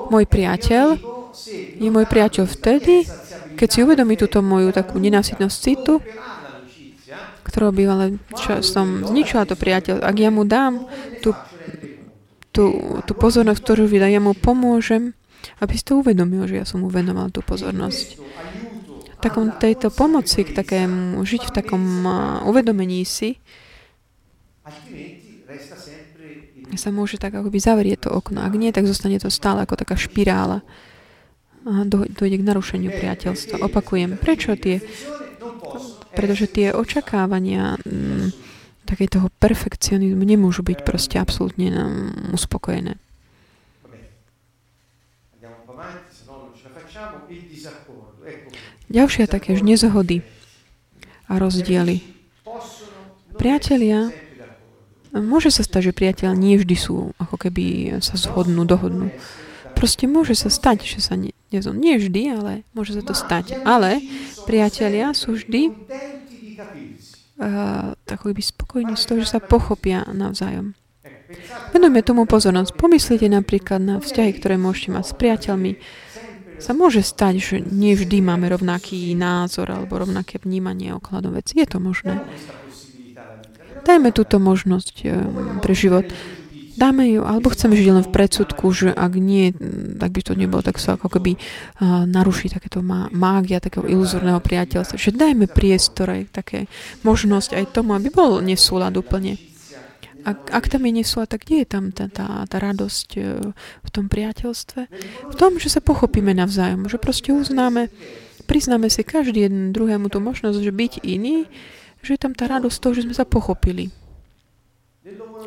Môj 0.08 0.24
priateľ 0.26 0.86
je 1.78 1.88
môj 1.92 2.06
priateľ 2.08 2.44
vtedy, 2.48 3.06
keď 3.54 3.68
si 3.68 3.78
uvedomí 3.84 4.18
túto 4.18 4.42
moju 4.42 4.72
takú 4.74 4.98
nenásytnosť 4.98 5.56
citu, 5.56 6.02
ktorou 7.46 7.70
by 7.72 7.82
ale 7.88 8.06
som 8.60 9.04
zničila 9.08 9.48
to 9.48 9.56
priateľ. 9.56 10.04
Ak 10.04 10.16
ja 10.20 10.28
mu 10.28 10.44
dám 10.44 10.84
tú 11.24 11.32
tú, 12.58 12.98
tú 13.06 13.12
pozornosť, 13.14 13.62
ktorú 13.62 13.86
vydá, 13.86 14.10
ja 14.10 14.18
mu 14.18 14.34
pomôžem, 14.34 15.14
aby 15.62 15.78
si 15.78 15.86
to 15.86 16.02
uvedomil, 16.02 16.50
že 16.50 16.58
ja 16.58 16.66
som 16.66 16.82
mu 16.82 16.90
venoval 16.90 17.30
tú 17.30 17.38
pozornosť. 17.46 18.18
Takom 19.22 19.54
tejto 19.54 19.94
pomoci, 19.94 20.42
k 20.42 20.50
takému, 20.58 21.22
žiť 21.22 21.50
v 21.50 21.54
takom 21.54 21.82
uvedomení 22.50 23.06
si, 23.06 23.38
sa 26.78 26.94
môže 26.94 27.18
tak 27.18 27.34
akoby 27.34 27.58
zavrieť 27.58 28.06
to 28.06 28.10
okno. 28.14 28.44
Ak 28.46 28.54
nie, 28.54 28.70
tak 28.70 28.86
zostane 28.86 29.18
to 29.18 29.32
stále 29.32 29.66
ako 29.66 29.74
taká 29.78 29.98
špirála. 29.98 30.62
A 31.66 31.82
dojde 31.88 32.38
k 32.38 32.46
narušeniu 32.46 32.94
priateľstva. 32.94 33.62
Opakujem, 33.66 34.18
prečo 34.18 34.54
tie... 34.58 34.82
Pretože 36.14 36.46
tie 36.50 36.74
očakávania... 36.74 37.78
Mm, 37.82 38.47
také 38.88 39.04
toho 39.04 39.28
perfekcionizmu 39.36 40.24
nemôžu 40.24 40.64
byť 40.64 40.80
proste 40.80 41.20
absolútne 41.20 41.68
uspokojené. 42.32 42.96
Ďalšia 48.88 49.28
také 49.28 49.52
nezhody 49.60 50.24
a 51.28 51.36
rozdiely. 51.36 52.00
Priatelia, 53.36 54.10
môže 55.12 55.52
sa 55.52 55.62
stať, 55.62 55.92
že 55.92 55.96
priateľ 55.96 56.32
nie 56.32 56.56
vždy 56.56 56.74
sú, 56.74 57.12
ako 57.20 57.36
keby 57.36 58.00
sa 58.00 58.16
zhodnú, 58.16 58.64
dohodnú. 58.64 59.12
Proste 59.76 60.10
môže 60.10 60.34
sa 60.34 60.50
stať, 60.50 60.98
že 60.98 60.98
sa 61.04 61.14
nie, 61.14 61.30
nie 61.52 61.94
vždy, 62.00 62.22
ale 62.34 62.52
môže 62.74 62.98
sa 62.98 63.02
to 63.04 63.14
stať. 63.14 63.62
Ale 63.62 64.02
priatelia 64.48 65.14
sú 65.14 65.38
vždy 65.38 65.70
uh, 67.38 67.94
takový 68.04 68.42
spokojní 68.42 68.94
z 68.98 69.04
toho, 69.06 69.18
že 69.22 69.38
sa 69.38 69.40
pochopia 69.40 70.04
navzájom. 70.10 70.74
Venujme 71.70 72.00
tomu 72.00 72.24
pozornosť. 72.24 72.74
Pomyslite 72.74 73.28
napríklad 73.28 73.80
na 73.84 73.96
vzťahy, 74.00 74.32
ktoré 74.40 74.56
môžete 74.56 74.96
mať 74.96 75.04
s 75.04 75.14
priateľmi. 75.14 75.72
Sa 76.58 76.72
môže 76.74 77.04
stať, 77.06 77.34
že 77.38 77.56
nie 77.62 77.94
vždy 77.94 78.18
máme 78.24 78.50
rovnaký 78.50 79.14
názor 79.14 79.70
alebo 79.70 80.00
rovnaké 80.02 80.42
vnímanie 80.42 80.90
okladom 80.90 81.36
veci. 81.36 81.60
Je 81.60 81.68
to 81.68 81.78
možné. 81.78 82.18
Dajme 83.86 84.10
túto 84.10 84.42
možnosť 84.42 84.96
uh, 85.04 85.12
pre 85.62 85.72
život 85.76 86.08
dáme 86.78 87.10
ju, 87.10 87.26
alebo 87.26 87.50
chceme 87.50 87.74
žiť 87.74 87.88
len 87.90 88.04
v 88.06 88.14
predsudku, 88.14 88.70
že 88.70 88.94
ak 88.94 89.18
nie, 89.18 89.50
tak 89.98 90.14
by 90.14 90.22
to 90.22 90.32
nebolo, 90.38 90.62
tak 90.62 90.78
sa 90.78 90.94
ako 90.94 91.10
keby 91.18 91.34
uh, 91.34 92.06
naruší 92.06 92.54
takéto 92.54 92.78
má, 92.86 93.10
mágia 93.10 93.58
takého 93.58 93.82
iluzórneho 93.90 94.38
priateľstva. 94.38 94.94
Že 94.94 95.18
dajme 95.18 95.50
priestor 95.50 96.14
aj 96.14 96.30
také 96.30 96.70
možnosť 97.02 97.58
aj 97.58 97.64
tomu, 97.74 97.98
aby 97.98 98.14
bol 98.14 98.38
nesúlad 98.38 98.94
úplne. 98.94 99.34
Ak, 100.22 100.50
ak 100.54 100.64
tam 100.70 100.86
je 100.86 100.92
nesúlad, 101.02 101.30
tak 101.30 101.46
kde 101.46 101.62
je 101.62 101.68
tam 101.68 101.90
tá, 101.90 102.06
tá, 102.06 102.46
tá 102.46 102.56
radosť 102.62 103.08
uh, 103.18 103.50
v 103.82 103.88
tom 103.90 104.06
priateľstve? 104.06 104.80
V 105.28 105.34
tom, 105.34 105.58
že 105.58 105.74
sa 105.74 105.82
pochopíme 105.82 106.30
navzájom, 106.30 106.86
že 106.86 107.02
proste 107.02 107.34
uznáme, 107.34 107.90
priznáme 108.46 108.86
si 108.86 109.02
každý 109.02 109.50
jeden 109.50 109.74
druhému 109.74 110.06
tú 110.06 110.22
možnosť, 110.22 110.62
že 110.62 110.70
byť 110.70 110.92
iný, 111.02 111.50
že 112.06 112.14
je 112.14 112.20
tam 112.22 112.38
tá 112.38 112.46
radosť 112.46 112.78
toho, 112.78 112.94
že 112.94 113.04
sme 113.04 113.14
sa 113.18 113.26
pochopili. 113.26 113.90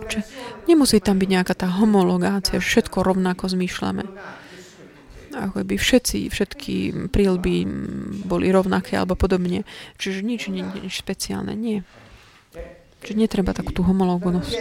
Čiže 0.10 0.22
nemusí 0.67 1.00
tam 1.02 1.17
byť 1.17 1.30
nejaká 1.30 1.54
tá 1.58 1.67
homologácia, 1.69 2.62
všetko 2.62 3.02
rovnako 3.02 3.50
zmýšľame. 3.50 4.06
Ako 5.32 5.63
by 5.63 5.76
všetci, 5.80 6.28
všetky 6.28 7.08
prílby 7.08 7.63
boli 8.28 8.52
rovnaké 8.52 9.00
alebo 9.00 9.15
podobne. 9.15 9.63
Čiže 9.95 10.28
nič, 10.28 10.52
nič, 10.52 10.67
nič 10.76 10.91
špeciálne, 10.91 11.56
nie. 11.56 11.88
Čiže 13.02 13.15
netreba 13.17 13.56
takú 13.56 13.71
tú 13.71 13.82
homolognosť. 13.88 14.54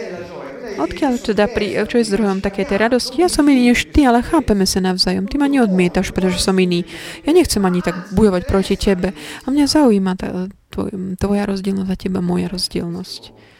Odkiaľ 0.79 1.13
teda, 1.19 1.51
pri, 1.51 1.83
čo 1.85 1.99
je 1.99 2.07
zdrojom 2.07 2.39
takej 2.39 2.65
tej 2.71 2.77
radosti? 2.79 3.19
Ja 3.19 3.27
som 3.27 3.45
iný 3.51 3.75
než 3.75 3.91
ty, 3.91 4.07
ale 4.07 4.23
chápeme 4.23 4.63
sa 4.63 4.79
navzájom. 4.79 5.27
Ty 5.27 5.35
ma 5.37 5.51
neodmietaš, 5.51 6.15
pretože 6.15 6.39
som 6.39 6.55
iný. 6.55 6.87
Ja 7.27 7.35
nechcem 7.35 7.61
ani 7.61 7.83
tak 7.83 8.15
bojovať 8.15 8.43
proti 8.47 8.79
tebe. 8.79 9.11
A 9.43 9.47
mňa 9.51 9.65
zaujíma 9.67 10.15
tá, 10.15 10.47
tvoj, 10.71 11.19
tvoja 11.19 11.43
rozdielnosť 11.45 11.91
a 11.91 11.97
teba 11.99 12.23
moja 12.23 12.47
rozdielnosť. 12.47 13.51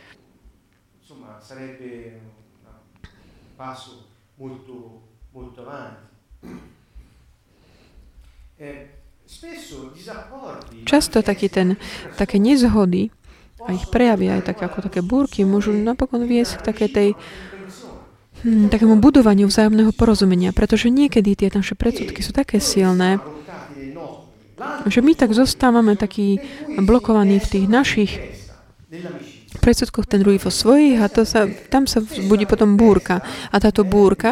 Passo 3.61 4.09
molto, 4.41 5.05
molto 5.37 5.61
avanti. 5.61 6.09
Často 10.89 11.21
taký 11.21 11.47
ten, 11.47 11.77
také 12.17 12.41
nezhody 12.41 13.13
a 13.61 13.77
ich 13.77 13.85
prejavy, 13.93 14.33
aj 14.33 14.49
také, 14.49 14.65
ako 14.65 14.89
také 14.89 15.05
búrky, 15.05 15.45
môžu 15.45 15.77
napokon 15.77 16.25
viesť 16.25 16.57
k 16.57 16.67
takej 16.73 16.89
tej 16.89 17.09
hm, 18.41 18.73
takému 18.73 18.97
budovaniu 18.97 19.45
vzájomného 19.45 19.93
porozumenia, 19.93 20.49
pretože 20.57 20.89
niekedy 20.89 21.37
tie 21.37 21.53
naše 21.53 21.77
predsudky 21.77 22.25
sú 22.25 22.33
také 22.33 22.57
silné, 22.57 23.21
že 24.89 25.05
my 25.05 25.13
tak 25.13 25.37
zostávame 25.37 25.93
takí 25.93 26.41
blokovaní 26.81 27.37
v 27.37 27.49
tých 27.49 27.65
našich 27.69 28.11
predsudkoch, 29.59 30.07
ten 30.07 30.23
druhý 30.23 30.39
vo 30.39 30.53
svojich 30.53 31.01
a 31.03 31.11
to 31.11 31.27
sa, 31.27 31.49
tam 31.67 31.83
sa 31.89 31.99
budí 32.29 32.47
potom 32.47 32.79
búrka. 32.79 33.19
A 33.51 33.59
táto 33.59 33.83
búrka 33.83 34.31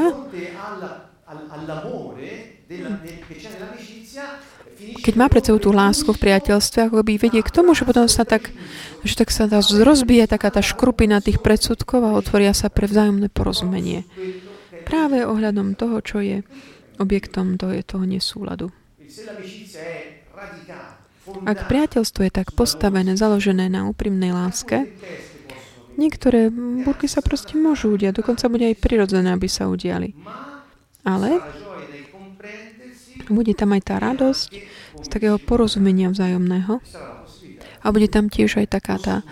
keď 4.99 5.13
má 5.17 5.25
pred 5.25 5.41
sebou 5.41 5.57
tú 5.57 5.71
lásku 5.73 6.05
v 6.11 6.21
priateľstve, 6.21 6.89
ako 6.89 7.01
by 7.01 7.13
vedie 7.17 7.41
k 7.41 7.49
tomu, 7.49 7.73
že 7.73 7.87
potom 7.87 8.05
sa 8.05 8.27
tak, 8.27 8.53
že 9.01 9.13
tak 9.17 9.33
sa 9.33 9.49
rozbije 9.59 10.29
taká 10.29 10.53
tá 10.53 10.61
škrupina 10.61 11.23
tých 11.23 11.41
predsudkov 11.41 12.03
a 12.03 12.17
otvoria 12.17 12.53
sa 12.53 12.69
pre 12.69 12.85
vzájomné 12.85 13.31
porozumenie. 13.31 14.05
Práve 14.85 15.25
ohľadom 15.25 15.73
toho, 15.73 16.01
čo 16.05 16.21
je 16.21 16.45
objektom 16.99 17.57
toho, 17.57 17.73
toho 17.85 18.05
nesúladu. 18.05 18.69
Ak 21.45 21.69
priateľstvo 21.69 22.21
je 22.27 22.33
tak 22.33 22.51
postavené, 22.53 23.15
založené 23.15 23.71
na 23.71 23.87
úprimnej 23.87 24.33
láske, 24.33 24.89
niektoré 25.99 26.47
búrky 26.83 27.07
sa 27.11 27.19
proste 27.19 27.59
môžu 27.59 27.91
udiať, 27.93 28.23
dokonca 28.23 28.47
bude 28.51 28.65
aj 28.71 28.81
prirodzené, 28.81 29.35
aby 29.35 29.47
sa 29.51 29.67
udiali. 29.67 30.15
Ale 31.03 31.39
bude 33.29 33.53
tam 33.53 33.77
aj 33.77 33.81
tá 33.85 33.95
radosť 34.01 34.49
z 34.99 35.07
takého 35.07 35.37
porozumenia 35.37 36.09
vzájomného 36.09 36.81
a 37.79 37.87
bude 37.93 38.09
tam 38.09 38.27
tiež 38.27 38.65
aj 38.65 38.67
taká 38.73 38.95
tá 38.97 39.15
a, 39.21 39.23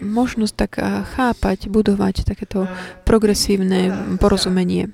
možnosť 0.00 0.54
tak 0.56 0.72
chápať, 1.14 1.70
budovať 1.70 2.26
takéto 2.26 2.66
progresívne 3.04 4.16
porozumenie. 4.18 4.90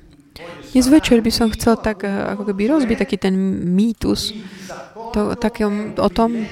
Dnes 0.72 0.88
večer 0.88 1.20
by 1.20 1.28
som 1.28 1.52
chcel 1.52 1.76
tak 1.76 2.00
ako 2.04 2.48
keby 2.48 2.72
rozbiť 2.72 2.96
taký 3.04 3.16
ten 3.20 3.36
mýtus 3.76 4.32
to, 5.12 5.36
také, 5.36 5.68
o 5.68 6.08
tom, 6.08 6.48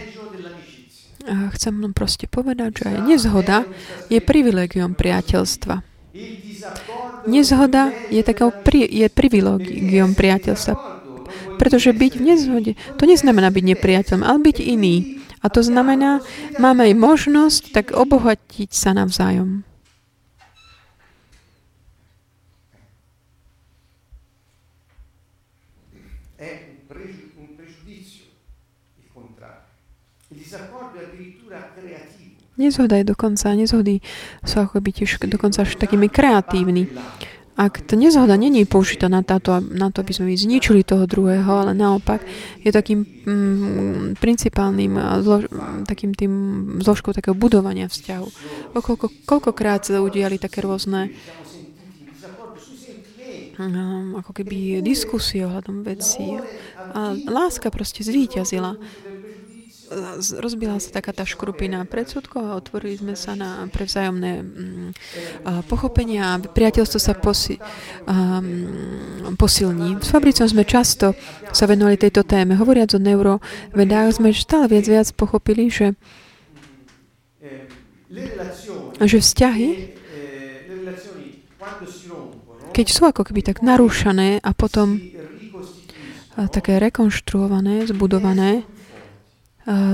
A 1.24 1.48
chcem 1.56 1.76
len 1.80 1.92
proste 1.96 2.28
povedať, 2.28 2.84
že 2.84 2.84
aj 2.92 2.98
nezhoda 3.08 3.58
je 4.12 4.20
privilegium 4.20 4.92
priateľstva. 4.92 5.80
Nezhoda 7.28 7.92
je, 8.12 8.20
takou 8.20 8.52
pri, 8.52 8.88
je 8.88 9.06
privilegium 9.08 10.12
priateľstva. 10.12 10.74
Pretože 11.60 11.92
byť 11.92 12.12
v 12.16 12.22
nezhode, 12.24 12.72
to 12.96 13.04
neznamená 13.04 13.52
byť 13.52 13.64
nepriateľom, 13.76 14.24
ale 14.24 14.38
byť 14.42 14.58
iný. 14.64 15.20
A 15.40 15.48
to 15.48 15.64
znamená, 15.64 16.20
máme 16.60 16.88
aj 16.88 16.94
možnosť 16.96 17.62
tak 17.72 17.86
obohatiť 17.96 18.68
sa 18.72 18.92
navzájom. 18.92 19.64
Nezhoda 32.60 33.00
je 33.00 33.08
dokonca, 33.08 33.56
nezhody 33.56 34.04
sú 34.44 34.60
akoby 34.60 34.92
tiež 34.92 35.16
dokonca 35.24 35.64
až 35.64 35.80
takými 35.80 36.12
kreatívni. 36.12 36.92
Ak 37.60 37.84
to 37.84 37.92
nezhoda 37.92 38.40
není 38.40 38.64
použitá 38.64 39.08
na, 39.08 39.20
táto, 39.20 39.60
na 39.60 39.92
to, 39.92 40.00
aby 40.00 40.12
sme 40.16 40.32
zničili 40.32 40.80
toho 40.80 41.04
druhého, 41.04 41.48
ale 41.48 41.76
naopak 41.76 42.24
je 42.64 42.72
takým 42.72 43.04
mm, 43.04 44.16
principálnym 44.16 44.96
zlož, 45.20 45.44
takým 45.84 46.16
tým 46.16 46.32
zložkou 46.80 47.12
takého 47.12 47.36
budovania 47.36 47.84
vzťahu. 47.84 48.28
Koľko, 48.80 49.12
koľkokrát 49.28 49.84
sa 49.84 50.00
udiali 50.00 50.40
také 50.40 50.64
rôzne 50.64 51.12
um, 53.60 54.16
ako 54.16 54.32
keby 54.32 54.80
diskusie 54.80 55.44
ohľadom 55.44 55.84
vecí. 55.84 56.40
A 56.96 57.12
láska 57.28 57.68
proste 57.68 58.00
zvíťazila 58.00 58.80
rozbila 60.38 60.78
sa 60.78 60.94
taká 60.94 61.10
tá 61.10 61.26
škrupina 61.26 61.82
predsudkov 61.84 62.42
a 62.46 62.58
otvorili 62.58 62.96
sme 62.96 63.14
sa 63.18 63.34
na 63.34 63.66
prevzájomné 63.66 64.32
mm, 64.40 64.90
pochopenia 65.66 66.38
a 66.38 66.40
priateľstvo 66.40 66.98
sa 67.02 67.14
posi, 67.18 67.58
um, 68.06 69.34
posilní. 69.34 69.98
S 69.98 70.14
Fabricom 70.14 70.46
sme 70.46 70.62
často 70.62 71.18
sa 71.50 71.64
venovali 71.66 71.98
tejto 71.98 72.22
téme. 72.22 72.54
Hovoriac 72.54 72.94
o 72.94 73.02
neurovedách 73.02 74.08
sme 74.14 74.30
stále 74.30 74.70
viac 74.70 74.86
viac 74.86 75.08
pochopili, 75.14 75.68
že 75.68 75.98
že 79.00 79.18
vzťahy 79.22 79.68
keď 82.70 82.86
sú 82.86 83.02
ako 83.04 83.26
keby 83.26 83.42
tak 83.42 83.60
narúšané 83.60 84.38
a 84.40 84.50
potom 84.54 85.02
také 86.48 86.78
rekonštruované, 86.78 87.84
zbudované, 87.90 88.64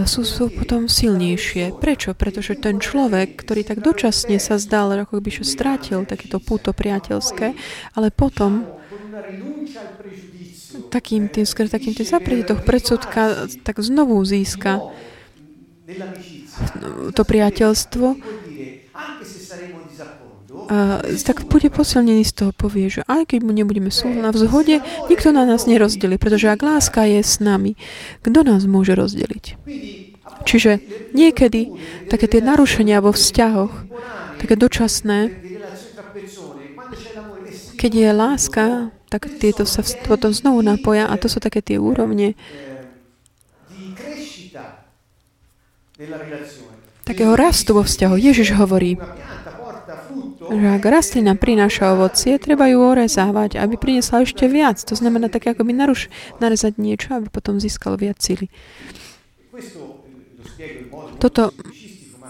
sú, 0.08 0.24
sú 0.24 0.48
potom 0.48 0.88
silnejšie. 0.88 1.76
Prečo? 1.76 2.16
Pretože 2.16 2.56
ten 2.56 2.80
človek, 2.80 3.36
ktorý 3.44 3.60
tak 3.66 3.84
dočasne 3.84 4.40
sa 4.40 4.56
zdal, 4.56 4.96
ako 5.04 5.20
by 5.20 5.30
že 5.30 5.44
strátil 5.44 6.08
takéto 6.08 6.40
púto 6.40 6.72
priateľské, 6.72 7.52
ale 7.92 8.08
potom 8.08 8.64
takým 10.88 11.28
tým, 11.28 11.44
skôr 11.44 11.68
takým 11.68 11.92
tým 11.92 12.08
toho 12.44 12.60
predsudka, 12.60 13.48
tak 13.64 13.80
znovu 13.80 14.20
získa 14.24 14.80
to 17.12 17.22
priateľstvo 17.22 18.06
a 20.66 21.04
tak 21.22 21.46
bude 21.46 21.70
posilnený 21.70 22.26
z 22.26 22.32
toho, 22.32 22.50
povie, 22.50 22.90
že 22.90 23.06
aj 23.06 23.30
keď 23.30 23.40
mu 23.46 23.52
nebudeme 23.54 23.92
súhľadná 23.92 24.34
v 24.34 24.40
zhode, 24.42 24.76
nikto 25.06 25.30
na 25.30 25.46
nás 25.46 25.68
nerozdeli, 25.68 26.18
pretože 26.18 26.50
ak 26.50 26.60
láska 26.64 27.06
je 27.06 27.22
s 27.22 27.38
nami, 27.38 27.78
kto 28.26 28.42
nás 28.42 28.66
môže 28.66 28.98
rozdeliť? 28.98 29.44
Čiže 30.46 30.82
niekedy 31.14 31.70
také 32.10 32.26
tie 32.26 32.42
narušenia 32.42 32.98
vo 32.98 33.14
vzťahoch, 33.14 33.72
také 34.42 34.54
dočasné, 34.58 35.30
keď 37.76 37.92
je 37.92 38.10
láska, 38.10 38.64
tak 39.06 39.30
tieto 39.38 39.62
sa 39.68 39.86
potom 40.08 40.34
znovu 40.34 40.66
napoja 40.66 41.06
a 41.06 41.14
to 41.14 41.30
sú 41.30 41.38
také 41.38 41.62
tie 41.62 41.78
úrovne 41.78 42.34
takého 47.06 47.32
rastu 47.38 47.72
vo 47.72 47.86
vzťahu. 47.86 48.14
Ježiš 48.18 48.52
hovorí, 48.58 48.98
že 50.46 50.66
ak 50.70 50.82
rastlina 50.86 51.34
prináša 51.34 51.98
ovocie, 51.98 52.38
treba 52.38 52.70
ju 52.70 52.78
orezávať, 52.78 53.58
aby 53.58 53.74
priniesla 53.74 54.22
ešte 54.22 54.46
viac. 54.46 54.78
To 54.86 54.94
znamená 54.94 55.26
tak, 55.26 55.50
ako 55.50 55.66
by 55.66 55.72
naruš, 55.74 56.06
narezať 56.38 56.78
niečo, 56.78 57.18
aby 57.18 57.28
potom 57.30 57.58
získalo 57.58 57.98
viac 57.98 58.22
síly. 58.22 58.46
Toto 61.18 61.50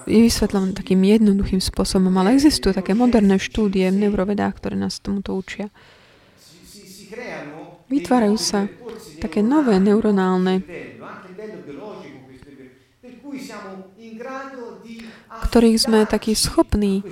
je 0.07 0.23
vysvetlené 0.23 0.73
takým 0.73 1.03
jednoduchým 1.03 1.59
spôsobom, 1.59 2.15
ale 2.17 2.39
existujú 2.39 2.73
také 2.73 2.95
moderné 2.95 3.43
štúdie 3.43 3.91
v 3.91 4.07
neurovedách, 4.07 4.55
ktoré 4.63 4.79
nás 4.79 5.03
tomuto 5.03 5.35
učia. 5.35 5.69
Vytvárajú 7.91 8.39
sa 8.39 8.71
také 9.19 9.43
nové 9.43 9.79
neuronálne 9.83 10.63
ktorých 15.29 15.77
sme 15.79 15.99
takí 16.09 16.33
schopní 16.33 17.05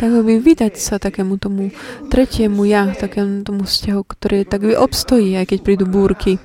tak 0.00 0.16
by 0.16 0.40
vydať 0.40 0.80
sa 0.80 0.96
takému 0.96 1.36
tomu 1.36 1.76
tretiemu 2.08 2.64
ja, 2.64 2.88
takému 2.88 3.44
tomu 3.44 3.68
vzťahu, 3.68 4.00
ktorý 4.00 4.48
tak 4.48 4.64
by 4.64 4.72
obstojí, 4.80 5.36
aj 5.36 5.52
keď 5.52 5.58
prídu 5.60 5.84
búrky. 5.84 6.40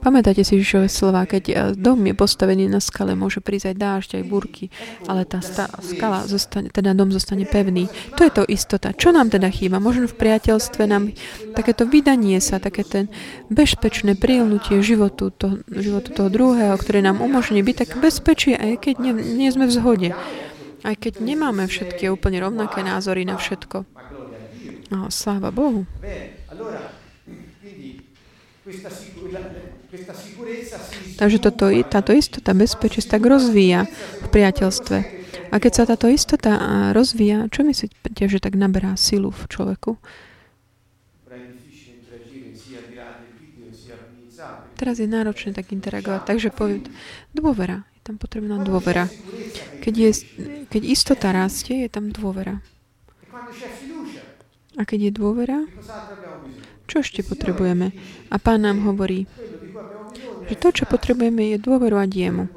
Pamätáte 0.00 0.40
si 0.40 0.56
Ježišové 0.56 0.88
slova, 0.88 1.28
keď 1.28 1.44
eh, 1.48 1.54
dom 1.76 2.00
je 2.08 2.16
postavený 2.16 2.72
na 2.72 2.80
skale, 2.80 3.12
môže 3.12 3.44
prísť 3.44 3.72
aj 3.72 3.76
dážď, 3.76 4.10
aj 4.20 4.24
búrky, 4.24 4.64
ale 5.04 5.28
tá 5.28 5.44
skala, 5.44 6.24
zostane, 6.24 6.72
teda 6.72 6.96
dom 6.96 7.12
zostane 7.12 7.44
pevný. 7.44 7.86
To 8.16 8.24
je 8.24 8.32
to 8.32 8.42
istota. 8.48 8.96
Čo 8.96 9.12
nám 9.12 9.28
teda 9.28 9.52
chýba? 9.52 9.76
Možno 9.76 10.08
v 10.08 10.16
priateľstve 10.16 10.82
nám 10.88 11.12
takéto 11.52 11.84
vydanie 11.84 12.40
sa, 12.40 12.56
také 12.56 12.82
ten 12.82 13.12
bezpečné 13.52 14.16
prilnutie 14.16 14.80
životu, 14.80 15.28
to, 15.28 15.60
životu 15.68 16.16
toho 16.16 16.32
druhého, 16.32 16.74
ktoré 16.80 17.04
nám 17.04 17.20
umožní 17.20 17.60
byť 17.60 17.76
tak 17.76 17.90
bezpečí, 18.00 18.56
aj 18.56 18.80
keď 18.80 18.94
nie, 19.04 19.12
nie 19.12 19.52
sme 19.52 19.68
v 19.68 19.76
zhode. 19.76 20.10
Aj 20.80 20.96
keď 20.96 21.20
nemáme 21.20 21.68
všetky 21.68 22.08
úplne 22.08 22.40
rovnaké 22.40 22.80
názory 22.80 23.28
na 23.28 23.36
všetko. 23.36 23.84
No, 24.90 25.12
sláva 25.12 25.52
Bohu. 25.52 25.84
Takže 31.18 31.38
toto, 31.42 31.64
táto 31.90 32.12
istota, 32.14 32.54
bezpečie 32.54 33.02
tak 33.02 33.26
rozvíja 33.26 33.90
v 34.22 34.28
priateľstve. 34.30 34.98
A 35.50 35.58
keď 35.58 35.72
sa 35.74 35.84
táto 35.86 36.06
istota 36.06 36.54
rozvíja, 36.94 37.50
čo 37.50 37.66
myslíte, 37.66 38.30
že 38.30 38.38
tak 38.38 38.54
naberá 38.54 38.94
silu 38.94 39.34
v 39.34 39.42
človeku? 39.50 39.98
Teraz 44.80 44.96
je 44.96 45.04
náročné 45.04 45.52
tak 45.52 45.76
interagovať. 45.76 46.24
Takže 46.24 46.48
poviem, 46.56 46.88
dôvera. 47.36 47.84
Je 48.00 48.02
tam 48.08 48.16
potrebná 48.16 48.56
dôvera. 48.64 49.12
Keď, 49.84 49.94
je, 49.94 50.10
keď 50.72 50.82
istota 50.88 51.36
rastie, 51.36 51.84
je 51.84 51.90
tam 51.92 52.08
dôvera. 52.08 52.64
A 54.80 54.82
keď 54.88 55.10
je 55.10 55.12
dôvera, 55.12 55.68
čo 56.90 57.06
ešte 57.06 57.22
potrebujeme? 57.22 57.94
A 58.34 58.36
pán 58.42 58.66
nám 58.66 58.82
hovorí, 58.82 59.30
že 60.50 60.58
to, 60.58 60.74
čo 60.74 60.90
potrebujeme, 60.90 61.54
je 61.54 61.62
dôverovať 61.62 62.10
jemu. 62.10 62.50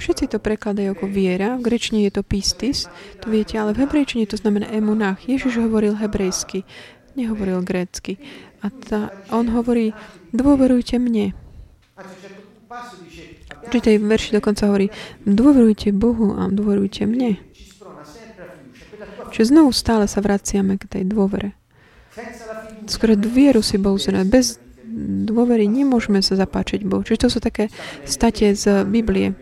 Všetci 0.00 0.32
to 0.32 0.42
prekladajú 0.42 0.96
ako 0.96 1.06
viera, 1.06 1.54
v 1.54 1.70
grečine 1.70 2.08
je 2.08 2.18
to 2.18 2.26
pistis, 2.26 2.90
to 3.22 3.30
viete, 3.30 3.54
ale 3.54 3.76
v 3.76 3.86
hebrejčine 3.86 4.26
to 4.26 4.40
znamená 4.40 4.66
emunach. 4.72 5.22
Ježiš 5.28 5.60
hovoril 5.60 5.94
hebrejsky, 5.94 6.66
nehovoril 7.14 7.62
grécky. 7.62 8.18
A 8.64 8.72
tá, 8.72 9.12
on 9.30 9.46
hovorí, 9.52 9.92
dôverujte 10.32 10.96
mne. 10.96 11.36
V 13.60 13.76
tej 13.76 14.00
verši 14.00 14.40
dokonca 14.40 14.66
hovorí, 14.66 14.88
dôverujte 15.28 15.92
Bohu 15.92 16.32
a 16.32 16.48
dôverujte 16.48 17.04
mne. 17.04 17.36
Čiže 19.30 19.52
znovu 19.54 19.70
stále 19.70 20.08
sa 20.10 20.24
vraciame 20.24 20.80
k 20.80 20.88
tej 20.88 21.04
dôvere. 21.06 21.54
Skoro 22.86 23.12
vieru 23.16 23.60
si 23.60 23.76
Bohu 23.76 23.98
zrať. 23.98 24.26
Bez 24.28 24.46
dôvery 25.26 25.70
nemôžeme 25.70 26.20
sa 26.20 26.34
zapáčiť 26.36 26.82
Bohu. 26.86 27.02
Čiže 27.04 27.26
to 27.26 27.28
sú 27.32 27.38
také 27.38 27.68
state 28.04 28.56
z 28.56 28.84
Biblie. 28.86 29.34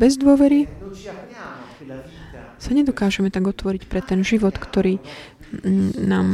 Bez 0.00 0.16
dôvery 0.16 0.64
sa 2.60 2.70
nedokážeme 2.76 3.32
tak 3.32 3.48
otvoriť 3.48 3.88
pre 3.88 4.04
ten 4.04 4.20
život, 4.20 4.56
ktorý 4.56 5.00
nám 5.98 6.26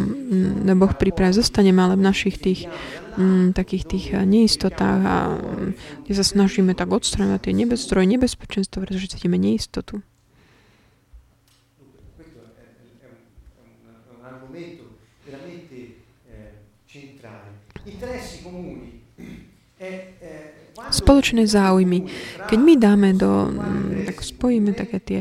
mm, 0.69 0.77
Boh 0.77 0.93
pripraví. 0.93 1.33
Zostaneme 1.33 1.81
ale 1.81 1.97
v 1.97 2.05
našich 2.05 2.37
tých 2.37 2.69
mm, 3.17 3.57
takých 3.57 3.85
tých 3.89 4.07
neistotách 4.13 5.01
a 5.03 5.17
mm, 5.33 5.71
kde 6.05 6.15
sa 6.15 6.25
snažíme 6.27 6.77
tak 6.77 6.93
odstraňovať 6.93 7.49
tie 7.49 7.55
nebezstroje, 7.57 8.05
nebezpečenstvo, 8.07 8.85
pretože 8.85 9.17
cítime 9.17 9.41
neistotu. 9.41 10.05
Spoločné 20.91 21.49
záujmy. 21.49 22.09
Keď 22.49 22.59
my 22.59 22.75
dáme 22.77 23.09
do, 23.17 23.49
mm, 23.49 24.07
tak 24.09 24.17
spojíme 24.23 24.73
také 24.77 24.99
tie 25.01 25.21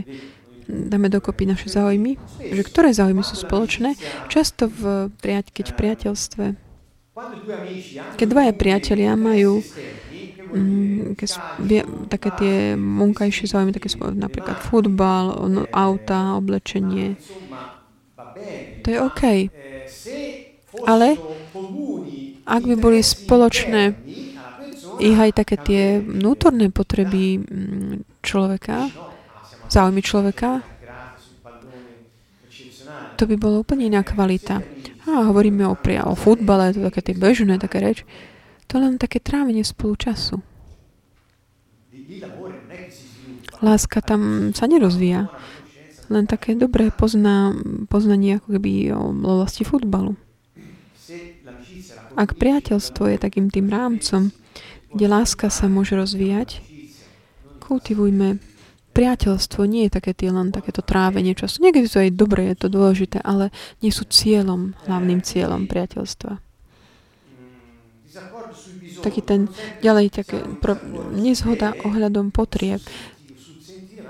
dáme 0.65 1.13
dokopy 1.13 1.45
naše 1.45 1.69
záujmy, 1.69 2.17
že 2.41 2.65
ktoré 2.65 2.89
záujmy 2.89 3.21
sú 3.21 3.37
spoločné, 3.37 3.93
často 4.33 4.65
v, 4.65 5.13
keď 5.21 5.65
v 5.71 5.77
priateľstve, 5.77 6.45
keď 8.17 8.27
dvaja 8.27 8.53
priatelia 8.57 9.13
majú 9.13 9.61
mm, 10.49 11.13
ke, 11.15 11.25
také 12.09 12.29
tie 12.33 12.55
munkajšie 12.73 13.45
záujmy, 13.45 13.77
také 13.77 13.93
napríklad 13.95 14.57
futbal, 14.57 15.45
no, 15.45 15.69
auta, 15.69 16.33
oblečenie, 16.33 17.13
to 18.81 18.87
je 18.89 18.97
OK. 18.99 19.23
Ale 20.89 21.15
ak 22.45 22.61
by 22.63 22.75
boli 22.77 23.01
spoločné 23.01 23.97
ich 25.01 25.17
aj 25.17 25.31
také 25.43 25.55
tie 25.59 25.83
vnútorné 25.99 26.71
potreby 26.71 27.41
mm, 27.41 28.23
človeka, 28.23 28.87
záujmy 29.67 29.99
človeka, 29.99 30.63
to 33.15 33.23
by 33.27 33.35
bolo 33.39 33.63
úplne 33.63 33.87
iná 33.87 34.03
kvalita. 34.03 34.59
A 35.05 35.23
hovoríme 35.31 35.63
o, 35.67 35.75
o 35.77 36.13
futbale, 36.17 36.75
to 36.75 36.83
také 36.91 37.11
tie 37.11 37.15
bežné, 37.15 37.55
také 37.61 37.79
reč. 37.79 37.99
To 38.67 38.81
len 38.81 38.99
také 38.99 39.21
trávenie 39.23 39.63
spolu 39.63 39.95
času. 39.95 40.41
Láska 43.63 44.03
tam 44.03 44.51
sa 44.51 44.67
nerozvíja. 44.67 45.31
Len 46.11 46.29
také 46.29 46.53
dobré 46.53 46.93
pozná, 46.93 47.55
poznanie 47.89 48.37
ako 48.37 48.59
keby 48.59 48.93
o 48.93 49.09
oblasti 49.15 49.65
futbalu. 49.65 50.17
Ak 52.15 52.39
priateľstvo 52.39 53.11
je 53.11 53.17
takým 53.19 53.51
tým 53.51 53.67
rámcom, 53.67 54.31
kde 54.95 55.05
láska 55.11 55.51
sa 55.51 55.67
môže 55.67 55.99
rozvíjať, 55.99 56.63
kultivujme 57.59 58.39
priateľstvo 58.95 59.67
nie 59.67 59.91
je 59.91 59.95
také 59.99 60.15
tie 60.15 60.31
len 60.31 60.55
takéto 60.55 60.79
trávenie 60.79 61.35
času. 61.35 61.59
Niekedy 61.59 61.87
to 61.91 61.99
je 61.99 62.15
dobre, 62.15 62.47
je 62.47 62.55
to 62.55 62.67
dôležité, 62.71 63.19
ale 63.19 63.51
nie 63.83 63.91
sú 63.91 64.07
cieľom, 64.07 64.71
hlavným 64.87 65.19
cieľom 65.19 65.67
priateľstva. 65.67 66.39
Taký 69.03 69.21
ten 69.27 69.51
ďalej 69.83 70.23
také 70.23 70.39
pro, 70.63 70.79
nezhoda 71.11 71.75
ohľadom 71.83 72.31
potrieb. 72.31 72.79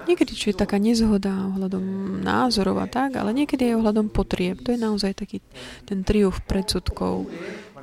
Niekedy 0.06 0.38
čo 0.38 0.54
je 0.54 0.62
taká 0.62 0.78
nezhoda 0.78 1.50
ohľadom 1.50 1.82
názorov 2.22 2.78
a 2.78 2.86
tak, 2.86 3.18
ale 3.18 3.34
niekedy 3.34 3.74
je 3.74 3.78
ohľadom 3.82 4.14
potrieb. 4.14 4.62
To 4.62 4.70
je 4.70 4.78
naozaj 4.78 5.18
taký 5.18 5.42
ten 5.90 6.06
triumf 6.06 6.46
predsudkov. 6.46 7.26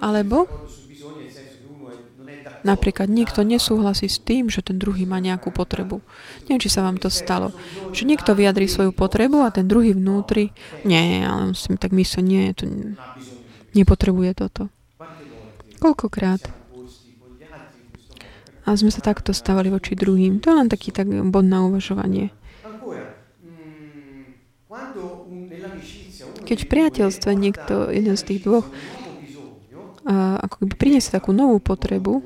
Alebo 0.02 0.50
Napríklad 2.62 3.10
nikto 3.10 3.42
nesúhlasí 3.42 4.06
s 4.06 4.22
tým, 4.22 4.46
že 4.46 4.62
ten 4.62 4.78
druhý 4.78 5.02
má 5.02 5.18
nejakú 5.18 5.50
potrebu. 5.50 5.98
Neviem, 6.46 6.62
či 6.62 6.70
sa 6.70 6.86
vám 6.86 6.94
to 6.94 7.10
stalo. 7.10 7.50
Že 7.90 8.06
niekto 8.06 8.38
vyjadrí 8.38 8.70
svoju 8.70 8.94
potrebu 8.94 9.42
a 9.42 9.50
ten 9.50 9.66
druhý 9.66 9.98
vnútri, 9.98 10.54
nie, 10.86 11.26
ale 11.26 11.58
si 11.58 11.74
tak 11.74 11.90
myslí, 11.90 12.22
nie, 12.22 12.54
to 12.54 12.70
nepotrebuje 13.74 14.30
toto. 14.38 14.70
Koľkokrát? 15.82 16.62
A 18.62 18.78
sme 18.78 18.94
sa 18.94 19.02
takto 19.02 19.34
stávali 19.34 19.74
voči 19.74 19.98
druhým. 19.98 20.38
To 20.46 20.54
je 20.54 20.58
len 20.62 20.70
taký 20.70 20.94
tak 20.94 21.10
bod 21.10 21.42
na 21.42 21.66
uvažovanie. 21.66 22.30
Keď 26.46 26.58
v 26.62 26.70
priateľstve 26.70 27.30
niekto, 27.34 27.90
jeden 27.90 28.14
z 28.14 28.22
tých 28.22 28.46
dvoch, 28.46 28.70
ako 30.08 30.66
keby 30.66 30.74
priniesie 30.74 31.14
takú 31.14 31.30
novú 31.30 31.62
potrebu, 31.62 32.22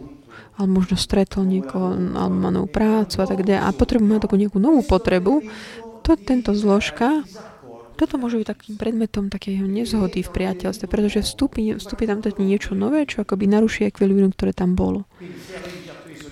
alebo 0.57 0.71
možno 0.81 0.97
stretol 0.97 1.45
niekoho, 1.45 1.93
alebo 1.93 2.37
má 2.37 2.51
novú 2.53 2.69
prácu 2.69 3.21
a 3.21 3.27
tak 3.29 3.45
ďalej 3.45 3.61
a 3.61 3.69
potrebuje 3.77 4.09
mať 4.09 4.23
takú 4.25 4.37
nejakú 4.41 4.59
novú 4.61 4.81
potrebu, 4.81 5.45
to 6.01 6.17
tento 6.17 6.57
zložka, 6.57 7.27
toto 7.97 8.21
môže 8.21 8.37
byť 8.37 8.47
takým 8.47 8.75
predmetom 8.77 9.33
takého 9.33 9.65
nezhody 9.65 10.21
v 10.21 10.31
priateľstve, 10.31 10.85
pretože 10.85 11.25
vstúpi, 11.25 11.81
vstúpi 11.81 12.05
tam 12.05 12.21
teda 12.21 12.37
niečo 12.41 12.77
nové, 12.77 13.09
čo 13.09 13.25
akoby 13.25 13.49
naruší 13.49 13.89
ekvilibrium, 13.89 14.37
ktoré 14.37 14.53
tam 14.53 14.77
bolo. 14.77 15.09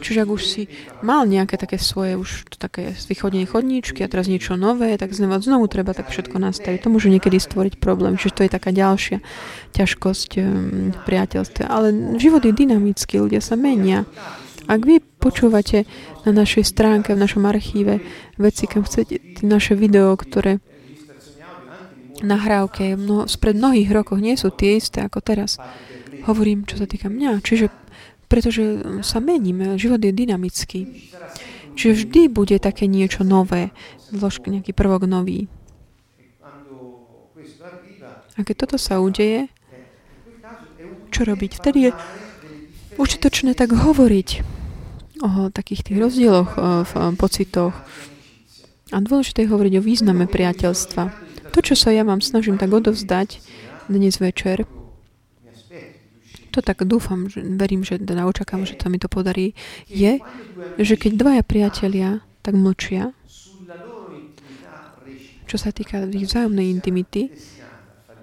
Čiže 0.05 0.29
ak 0.29 0.31
už 0.31 0.43
si 0.45 0.63
mal 1.01 1.25
nejaké 1.25 1.57
také 1.57 1.81
svoje, 1.81 2.21
už 2.21 2.45
také 2.61 2.93
vychodenie 2.93 3.49
chodníčky 3.49 4.05
a 4.05 4.13
teraz 4.13 4.29
niečo 4.29 4.61
nové, 4.61 4.93
tak 5.01 5.17
znovu, 5.17 5.41
znovu 5.41 5.65
treba 5.73 5.97
tak 5.97 6.13
všetko 6.13 6.37
nastaviť. 6.37 6.85
To 6.85 6.93
môže 6.93 7.09
niekedy 7.09 7.41
stvoriť 7.41 7.81
problém. 7.81 8.21
Čiže 8.21 8.37
to 8.37 8.45
je 8.45 8.53
taká 8.53 8.69
ďalšia 8.69 9.25
ťažkosť 9.73 10.31
v 10.93 10.99
priateľstve. 11.09 11.65
Ale 11.65 12.21
život 12.21 12.45
je 12.45 12.53
dynamický, 12.53 13.25
ľudia 13.25 13.41
sa 13.41 13.57
menia. 13.57 14.05
Ak 14.69 14.85
vy 14.85 15.01
počúvate 15.01 15.89
na 16.29 16.33
našej 16.37 16.65
stránke, 16.69 17.17
v 17.17 17.25
našom 17.25 17.45
archíve 17.49 18.05
veci, 18.37 18.69
keď 18.69 18.81
chcete 18.85 19.15
naše 19.45 19.73
video, 19.73 20.13
ktoré 20.17 20.61
nahrávke 22.25 22.97
mnoho, 22.97 23.29
spred 23.29 23.61
mnohých 23.61 23.93
rokov 23.93 24.21
nie 24.21 24.37
sú 24.41 24.49
tie 24.49 24.81
isté 24.81 25.05
ako 25.05 25.21
teraz. 25.21 25.61
Hovorím, 26.25 26.65
čo 26.65 26.81
sa 26.81 26.89
týka 26.89 27.13
mňa. 27.13 27.45
Čiže 27.45 27.69
pretože 28.27 28.83
sa 29.05 29.19
meníme, 29.21 29.79
život 29.79 30.01
je 30.01 30.13
dynamický. 30.13 31.11
Čiže 31.75 32.07
vždy 32.07 32.23
bude 32.31 32.57
také 32.63 32.87
niečo 32.87 33.27
nové, 33.27 33.75
zložky, 34.15 34.51
nejaký 34.51 34.71
prvok 34.71 35.11
nový. 35.11 35.51
A 38.35 38.43
keď 38.43 38.67
toto 38.67 38.77
sa 38.79 38.99
udeje, 38.99 39.47
čo 41.15 41.23
robiť? 41.23 41.51
Vtedy 41.63 41.79
je 41.87 41.91
užitočné 42.99 43.55
tak 43.55 43.71
hovoriť 43.71 44.29
o 45.23 45.51
takých 45.55 45.87
tých 45.87 45.99
rozdieloch 46.03 46.59
v 46.59 46.93
pocitoch. 47.15 47.75
A 48.91 48.99
dôležité 48.99 49.47
je 49.47 49.53
hovoriť 49.55 49.75
o 49.79 49.87
význame 49.87 50.27
priateľstva. 50.27 51.03
To, 51.55 51.59
čo 51.63 51.79
sa 51.79 51.95
ja 51.95 52.03
vám 52.03 52.19
snažím 52.19 52.59
tak 52.59 52.75
odovzdať 52.75 53.39
dnes 53.87 54.19
večer, 54.19 54.67
to 56.55 56.63
tak 56.63 56.87
dúfam, 56.87 57.27
že 57.27 57.43
verím, 57.43 57.83
že 57.83 57.99
teda 57.99 58.31
očakávam, 58.31 58.63
že 58.63 58.79
sa 58.79 58.87
mi 58.87 59.03
to 59.03 59.11
podarí, 59.11 59.59
je, 59.91 60.23
že 60.79 60.95
keď 60.95 61.13
dvaja 61.19 61.43
priatelia 61.43 62.23
tak 62.47 62.55
mlčia, 62.55 63.11
čo 65.51 65.57
sa 65.59 65.75
týka 65.75 66.07
ich 66.07 66.31
vzájomnej 66.31 66.71
intimity, 66.71 67.35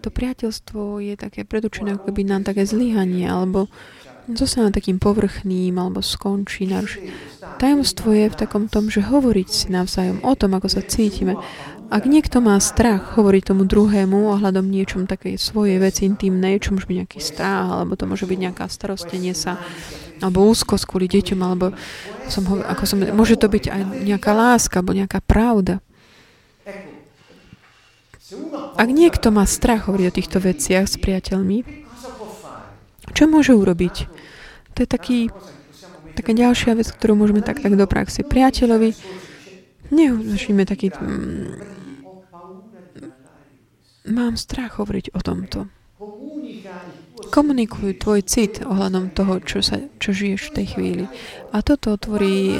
to 0.01 0.09
priateľstvo 0.09 1.03
je 1.03 1.13
také 1.13 1.45
predurčené 1.45 1.93
ako 1.93 2.09
keby 2.09 2.25
nám 2.25 2.41
také 2.41 2.65
zlyhanie, 2.65 3.29
alebo 3.29 3.69
zostane 4.33 4.73
takým 4.73 4.97
povrchným, 4.97 5.77
alebo 5.77 6.01
skončí, 6.01 6.65
naruší. 6.65 7.13
Tajomstvo 7.61 8.09
je 8.15 8.25
v 8.31 8.39
takom 8.39 8.65
tom, 8.65 8.89
že 8.89 9.05
hovoriť 9.05 9.47
si 9.49 9.67
navzájom 9.69 10.25
o 10.25 10.33
tom, 10.33 10.57
ako 10.57 10.67
sa 10.71 10.81
cítime. 10.81 11.37
Ak 11.91 12.07
niekto 12.07 12.39
má 12.39 12.55
strach 12.63 13.19
hovoriť 13.19 13.51
tomu 13.51 13.67
druhému 13.67 14.31
ohľadom 14.31 14.63
niečom 14.63 15.11
takej 15.11 15.35
svojej 15.35 15.75
veci 15.75 16.07
intimnej, 16.07 16.63
čo 16.63 16.71
môže 16.71 16.87
byť 16.87 16.97
nejaký 17.03 17.19
strach, 17.19 17.67
alebo 17.67 17.99
to 17.99 18.07
môže 18.07 18.23
byť 18.23 18.39
nejaká 18.39 18.63
starostenie 18.71 19.35
sa, 19.35 19.59
alebo 20.23 20.47
úzkosť 20.47 20.87
kvôli 20.87 21.11
deťom, 21.11 21.39
alebo 21.43 21.75
som, 22.31 22.47
ako 22.47 22.83
som, 22.87 22.95
môže 23.11 23.35
to 23.35 23.51
byť 23.51 23.63
aj 23.67 23.81
nejaká 24.07 24.31
láska, 24.31 24.79
alebo 24.79 24.95
nejaká 24.95 25.19
pravda. 25.19 25.83
Ak 28.79 28.87
niekto 28.87 29.27
má 29.35 29.43
strach 29.43 29.91
hovoriť 29.91 30.05
o 30.07 30.15
týchto 30.15 30.39
veciach 30.39 30.87
s 30.87 30.95
priateľmi, 30.95 31.67
čo 33.11 33.27
môže 33.27 33.51
urobiť? 33.51 34.07
To 34.79 34.79
je 34.79 34.87
taký, 34.87 35.19
taká 36.15 36.31
ďalšia 36.31 36.79
vec, 36.79 36.87
ktorú 36.87 37.19
môžeme 37.19 37.43
tak, 37.43 37.59
tak 37.59 37.75
do 37.75 37.83
praxe. 37.83 38.23
Priateľovi 38.23 38.95
neužíme 39.91 40.63
taký 40.63 40.95
mm, 40.95 41.80
Mám 44.09 44.33
strach 44.33 44.81
hovoriť 44.81 45.13
o 45.13 45.19
tomto. 45.21 45.69
Komunikuj 47.29 48.01
tvoj 48.01 48.25
cit 48.25 48.65
ohľadom 48.65 49.13
toho, 49.13 49.37
čo, 49.45 49.61
sa, 49.61 49.77
čo 50.01 50.09
žiješ 50.09 50.49
v 50.49 50.55
tej 50.57 50.65
chvíli. 50.73 51.05
A 51.53 51.61
toto 51.61 51.93
otvorí 51.93 52.57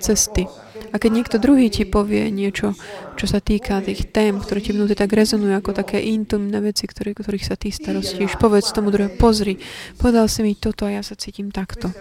cesty. 0.00 0.48
A 0.90 0.96
keď 0.96 1.10
niekto 1.12 1.36
druhý 1.36 1.68
ti 1.68 1.84
povie 1.84 2.32
niečo, 2.32 2.72
čo 3.14 3.26
sa 3.28 3.38
týka 3.38 3.84
tých 3.84 4.08
tém, 4.10 4.40
ktoré 4.40 4.64
ti 4.64 4.72
vnútri 4.72 4.96
tak 4.96 5.12
rezonujú 5.12 5.52
ako 5.52 5.76
také 5.76 6.00
intimné 6.00 6.58
veci, 6.64 6.88
ktoré, 6.88 7.12
ktorých 7.12 7.46
sa 7.46 7.54
ty 7.54 7.68
starostíš, 7.68 8.40
povedz 8.40 8.72
tomu 8.72 8.88
druhé, 8.88 9.12
pozri, 9.12 9.60
povedal 10.00 10.26
si 10.26 10.40
mi 10.40 10.56
toto 10.56 10.88
a 10.88 10.96
ja 10.96 11.02
sa 11.04 11.14
cítim 11.14 11.52
takto. 11.52 11.92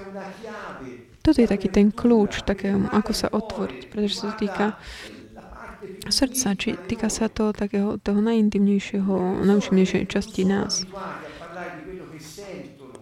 Toto 1.19 1.38
je 1.38 1.51
taký 1.51 1.67
ten 1.67 1.91
kľúč, 1.91 2.47
také, 2.47 2.71
ako 2.73 3.11
sa 3.11 3.27
otvoriť, 3.30 3.91
pretože 3.91 4.23
sa 4.23 4.32
to 4.32 4.47
týka 4.47 4.80
srdca, 6.09 6.55
či 6.55 6.75
týka 6.88 7.07
sa 7.07 7.32
to 7.32 7.51
takého 7.55 7.97
toho 8.01 8.19
najintimnejšieho, 8.19 9.45
najúčimnejšej 9.45 10.03
časti 10.09 10.43
nás. 10.45 10.84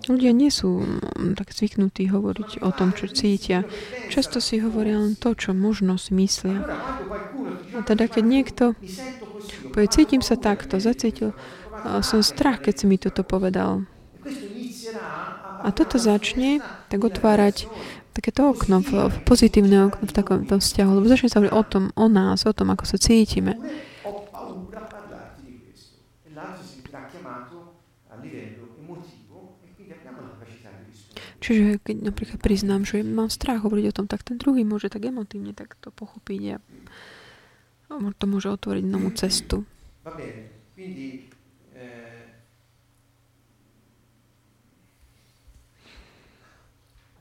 Ľudia 0.07 0.31
nie 0.31 0.47
sú 0.47 0.87
mm, 0.87 1.35
tak 1.35 1.51
zvyknutí 1.51 2.07
hovoriť 2.07 2.63
o 2.63 2.71
tom, 2.71 2.95
čo 2.95 3.11
cítia. 3.11 3.67
Často 4.07 4.39
si 4.39 4.63
hovoria 4.63 5.03
len 5.03 5.19
to, 5.19 5.35
čo 5.35 5.51
možno 5.51 5.99
si 5.99 6.15
myslia. 6.15 6.63
A 7.75 7.83
teda 7.83 8.07
keď 8.07 8.23
niekto 8.23 8.63
povie, 9.75 9.91
cítim 9.91 10.23
sa 10.23 10.39
takto, 10.39 10.79
zacítil, 10.79 11.35
som 12.01 12.23
strach, 12.23 12.63
keď 12.63 12.73
si 12.73 12.85
mi 12.87 12.97
toto 12.97 13.21
povedal. 13.27 13.83
A 15.61 15.69
toto 15.75 15.99
začne 15.99 16.63
tak 16.87 17.03
otvárať 17.03 17.67
takéto 18.17 18.49
okno, 18.49 18.81
v, 18.81 19.13
v 19.13 19.17
pozitívne 19.21 19.93
okno 19.93 20.09
v 20.09 20.13
takom 20.17 20.41
tom 20.49 20.57
vzťahu, 20.57 20.91
lebo 20.97 21.05
začne 21.05 21.29
sa 21.29 21.37
hovoriť 21.37 21.53
o 21.53 21.63
tom, 21.63 21.83
o 21.93 22.05
nás, 22.09 22.49
o 22.49 22.53
tom, 22.57 22.73
ako 22.73 22.89
sa 22.89 22.97
cítime. 22.97 23.53
Čiže 31.37 31.79
keď 31.79 32.11
napríklad 32.11 32.39
priznám, 32.43 32.83
že 32.83 33.05
mám 33.05 33.31
strach 33.31 33.63
hovoriť 33.63 33.85
o 33.93 33.95
tom, 33.95 34.05
tak 34.09 34.25
ten 34.25 34.35
druhý 34.35 34.67
môže 34.67 34.91
tak 34.91 35.07
emotívne 35.07 35.55
tak 35.55 35.79
to 35.79 35.93
pochopiť 35.93 36.57
a 36.57 36.59
to 38.19 38.25
môže 38.27 38.51
otvoriť 38.51 38.83
novú 38.83 39.13
cestu. 39.15 39.63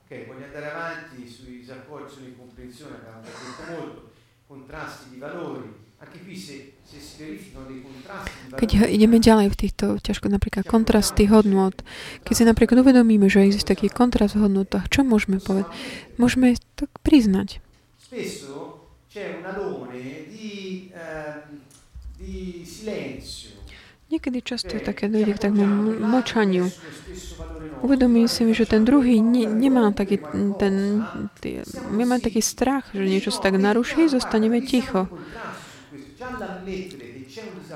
Ok, 0.07 0.25
voglio 0.27 0.45
andare 0.45 0.71
avanti 0.71 1.27
sui 1.27 1.59
disaccordi, 1.59 2.13
sull'incomprensione, 2.13 2.95
abbiamo 2.95 3.19
già 3.21 3.29
detto 3.35 3.63
molto, 3.67 4.11
contrasti 4.47 5.09
di 5.09 5.17
valori, 5.19 5.73
anche 5.99 6.19
qui 6.23 6.37
se, 6.37 6.73
se 6.87 6.99
si 6.99 7.17
verificano 7.19 7.65
dei 7.67 7.83
contrasti 7.83 8.31
di 8.47 8.55
Keď 8.55 8.69
ideme 8.87 9.19
ďalej 9.19 9.47
v 9.51 9.59
týchto 9.59 9.85
ťažko 9.99 10.31
napríklad 10.31 10.63
kontrasty 10.63 11.27
hodnot, 11.27 11.83
keď 12.23 12.33
si 12.33 12.43
napríklad 12.47 12.87
uvedomíme, 12.87 13.27
že 13.27 13.43
existuje 13.43 13.75
taký 13.75 13.87
kontrast 13.91 14.39
v 14.39 14.47
hodnotách, 14.47 14.87
čo 14.87 15.03
môžeme 15.03 15.43
povedať? 15.43 15.67
Môžeme 16.15 16.55
tak 16.79 16.89
priznať. 17.03 17.59
spesso 17.99 18.95
c'è 19.11 19.43
un 19.43 19.45
alone 19.45 20.31
di, 20.31 20.87
ehm. 20.95 21.67
Niekedy 24.07 24.39
často 24.39 24.79
je 24.79 24.81
také 24.81 25.11
dojde 25.11 25.35
k 25.35 25.43
takému 25.51 25.99
mlčaniu. 25.99 26.71
Uvedomím 27.81 28.25
si, 28.25 28.41
že 28.57 28.65
ten 28.65 28.81
druhý 28.81 29.21
ne, 29.21 29.45
nemá 29.45 29.93
taký 29.93 30.17
ten, 30.57 31.05
my 31.93 32.01
máme 32.05 32.23
taký 32.23 32.41
strach, 32.41 32.89
že 32.89 33.05
niečo 33.05 33.29
sa 33.29 33.49
tak 33.49 33.61
naruší, 33.61 34.09
zostaneme 34.09 34.65
ticho. 34.65 35.05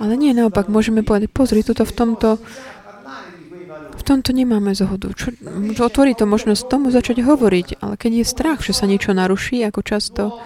Ale 0.02 0.18
nie 0.18 0.34
naopak, 0.34 0.66
môžeme 0.74 1.06
povedať, 1.06 1.30
pozri, 1.30 1.62
tuto 1.62 1.86
v 1.86 1.94
tomto, 1.94 2.30
v 3.94 4.04
tomto 4.04 4.34
nemáme 4.34 4.74
zhodu. 4.74 5.14
Čo 5.14 5.82
otvorí 5.86 6.18
to 6.18 6.26
možnosť 6.26 6.66
tomu 6.66 6.90
začať 6.90 7.22
hovoriť, 7.22 7.86
ale 7.86 7.94
keď 8.02 8.12
je 8.22 8.26
strach, 8.26 8.60
že 8.66 8.74
sa 8.74 8.90
niečo 8.90 9.14
naruší, 9.14 9.62
ako 9.62 9.80
často 9.86 10.42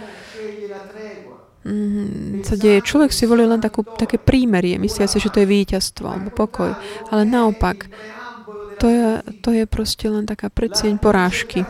mm, 1.63 2.43
sa 2.43 2.55
deje, 2.59 2.83
človek 2.83 3.15
si 3.15 3.23
volí 3.23 3.47
len 3.47 3.63
takú, 3.63 3.87
také 3.87 4.19
prímerie, 4.19 4.75
myslia 4.75 5.07
si, 5.07 5.23
že 5.23 5.31
to 5.31 5.39
je 5.39 5.47
víťazstvo 5.47 6.05
alebo 6.05 6.29
pokoj. 6.35 6.75
Ale 7.09 7.23
naopak, 7.23 7.87
to 8.79 8.87
je, 8.89 9.05
to 9.41 9.49
je 9.51 9.63
proste 9.65 10.05
len 10.07 10.25
taká 10.25 10.49
predsieň 10.49 10.99
porážky. 10.99 11.63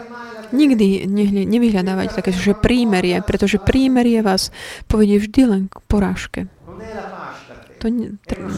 Nikdy 0.53 1.09
nehne, 1.09 1.43
nevyhľadávať 1.49 2.21
také, 2.21 2.31
že 2.31 2.53
prímerie, 2.53 3.17
pretože 3.25 3.57
prímerie 3.57 4.21
vás 4.21 4.53
povedie 4.85 5.17
vždy 5.19 5.41
len 5.45 5.61
k 5.67 5.75
porážke. 5.89 6.41
To, 7.81 7.85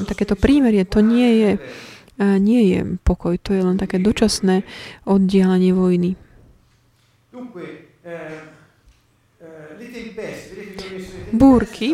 takéto 0.07 0.35
prímerie, 0.39 0.87
to 0.87 1.03
nie 1.03 1.29
je, 1.43 1.51
eh, 1.59 2.37
nie 2.39 2.61
je 2.71 2.79
pokoj, 3.03 3.35
to 3.39 3.51
je 3.51 3.61
len 3.63 3.75
také 3.75 3.99
dočasné 3.99 4.63
oddialanie 5.03 5.71
vojny. 5.75 6.15
Búrky. 11.31 11.93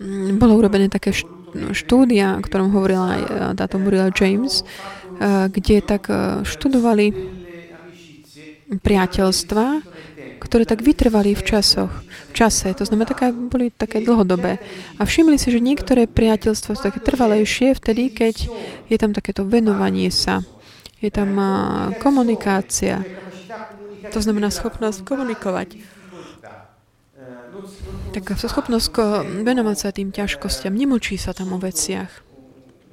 Mm, 0.00 0.38
Bolo 0.38 0.52
urobené 0.58 0.88
také 0.90 1.12
št- 1.14 1.43
štúdia, 1.72 2.38
o 2.38 2.44
ktorom 2.44 2.74
hovorila 2.74 3.18
aj 3.18 3.22
eh, 3.22 3.30
táto 3.54 3.76
Muriel 3.78 4.10
James, 4.10 4.62
eh, 4.62 5.46
kde 5.48 5.80
tak 5.84 6.10
eh, 6.10 6.42
študovali 6.42 7.06
priateľstva, 8.74 9.66
ktoré 10.42 10.64
tak 10.66 10.82
vytrvali 10.82 11.36
v 11.36 11.42
časoch, 11.46 11.92
v 12.02 12.32
čase. 12.34 12.74
To 12.74 12.84
znamená, 12.84 13.06
taká, 13.06 13.30
boli 13.30 13.70
také 13.70 14.02
dlhodobé. 14.02 14.58
A 14.98 15.06
všimli 15.06 15.38
si, 15.38 15.52
že 15.52 15.62
niektoré 15.62 16.10
priateľstva 16.10 16.72
sú 16.74 16.80
také 16.82 16.98
trvalejšie 16.98 17.76
vtedy, 17.76 18.10
keď 18.10 18.50
je 18.88 18.96
tam 18.98 19.14
takéto 19.14 19.46
venovanie 19.46 20.10
sa. 20.10 20.42
Je 20.98 21.12
tam 21.12 21.36
komunikácia. 22.00 23.04
To 24.10 24.18
znamená 24.18 24.48
schopnosť 24.48 25.04
komunikovať. 25.04 25.93
Taká 28.14 28.34
schopnosť 28.38 28.88
venovať 29.42 29.76
sa 29.76 29.88
tým 29.90 30.10
ťažkostiam. 30.14 30.74
Nemočí 30.74 31.18
sa 31.18 31.34
tam 31.34 31.54
o 31.54 31.58
veciach. 31.58 32.10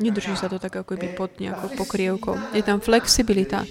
Nedrží 0.02 0.34
sa 0.34 0.50
to 0.50 0.58
tak 0.58 0.74
ako 0.74 0.98
by 0.98 1.08
pod 1.14 1.38
nejakou 1.38 1.70
pokrievkou. 1.78 2.36
Je 2.58 2.66
tam 2.66 2.82
flexibilita 2.82 3.66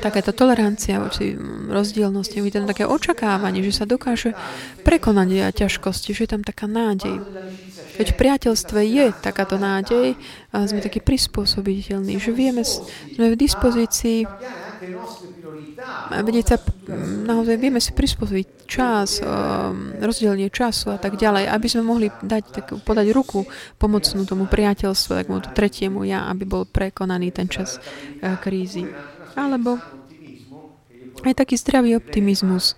takáto 0.00 0.32
tolerancia 0.32 0.96
voči 0.96 1.36
rozdielnosti, 1.68 2.40
je 2.40 2.48
tam 2.48 2.64
také 2.64 2.88
očakávanie, 2.88 3.60
že 3.60 3.76
sa 3.76 3.84
dokáže 3.84 4.32
prekonať 4.88 5.52
ťažkosti, 5.52 6.16
že 6.16 6.24
je 6.24 6.30
tam 6.32 6.40
taká 6.40 6.64
nádej. 6.64 7.20
Keď 8.00 8.06
v 8.08 8.16
priateľstve 8.16 8.80
je 8.80 9.06
takáto 9.20 9.60
nádej, 9.60 10.16
a 10.56 10.64
sme 10.64 10.80
takí 10.80 11.04
prispôsobiteľní, 11.04 12.16
že 12.16 12.32
vieme, 12.32 12.64
sme 12.64 13.26
v 13.28 13.36
dispozícii 13.36 14.24
vedieť 16.24 16.46
sa, 16.46 16.56
naozaj 17.28 17.56
vieme 17.60 17.78
si 17.78 17.92
prispôsobiť 17.92 18.46
čas, 18.64 19.20
um, 19.20 19.92
rozdelenie 20.00 20.48
času 20.48 20.96
a 20.96 20.98
tak 20.98 21.20
ďalej, 21.20 21.52
aby 21.52 21.66
sme 21.68 21.82
mohli 21.84 22.08
dať, 22.08 22.42
tak, 22.48 22.66
podať 22.80 23.12
ruku 23.12 23.44
pomocnú 23.76 24.24
tomu 24.24 24.48
priateľstvu, 24.48 25.10
takému 25.12 25.40
tretiemu 25.52 26.00
ja, 26.08 26.28
aby 26.32 26.48
bol 26.48 26.62
prekonaný 26.64 27.30
ten 27.30 27.46
čas 27.46 27.76
uh, 27.78 28.40
krízy. 28.40 28.88
Alebo 29.36 29.76
aj 31.24 31.34
taký 31.36 31.60
zdravý 31.60 32.00
optimizmus, 32.00 32.74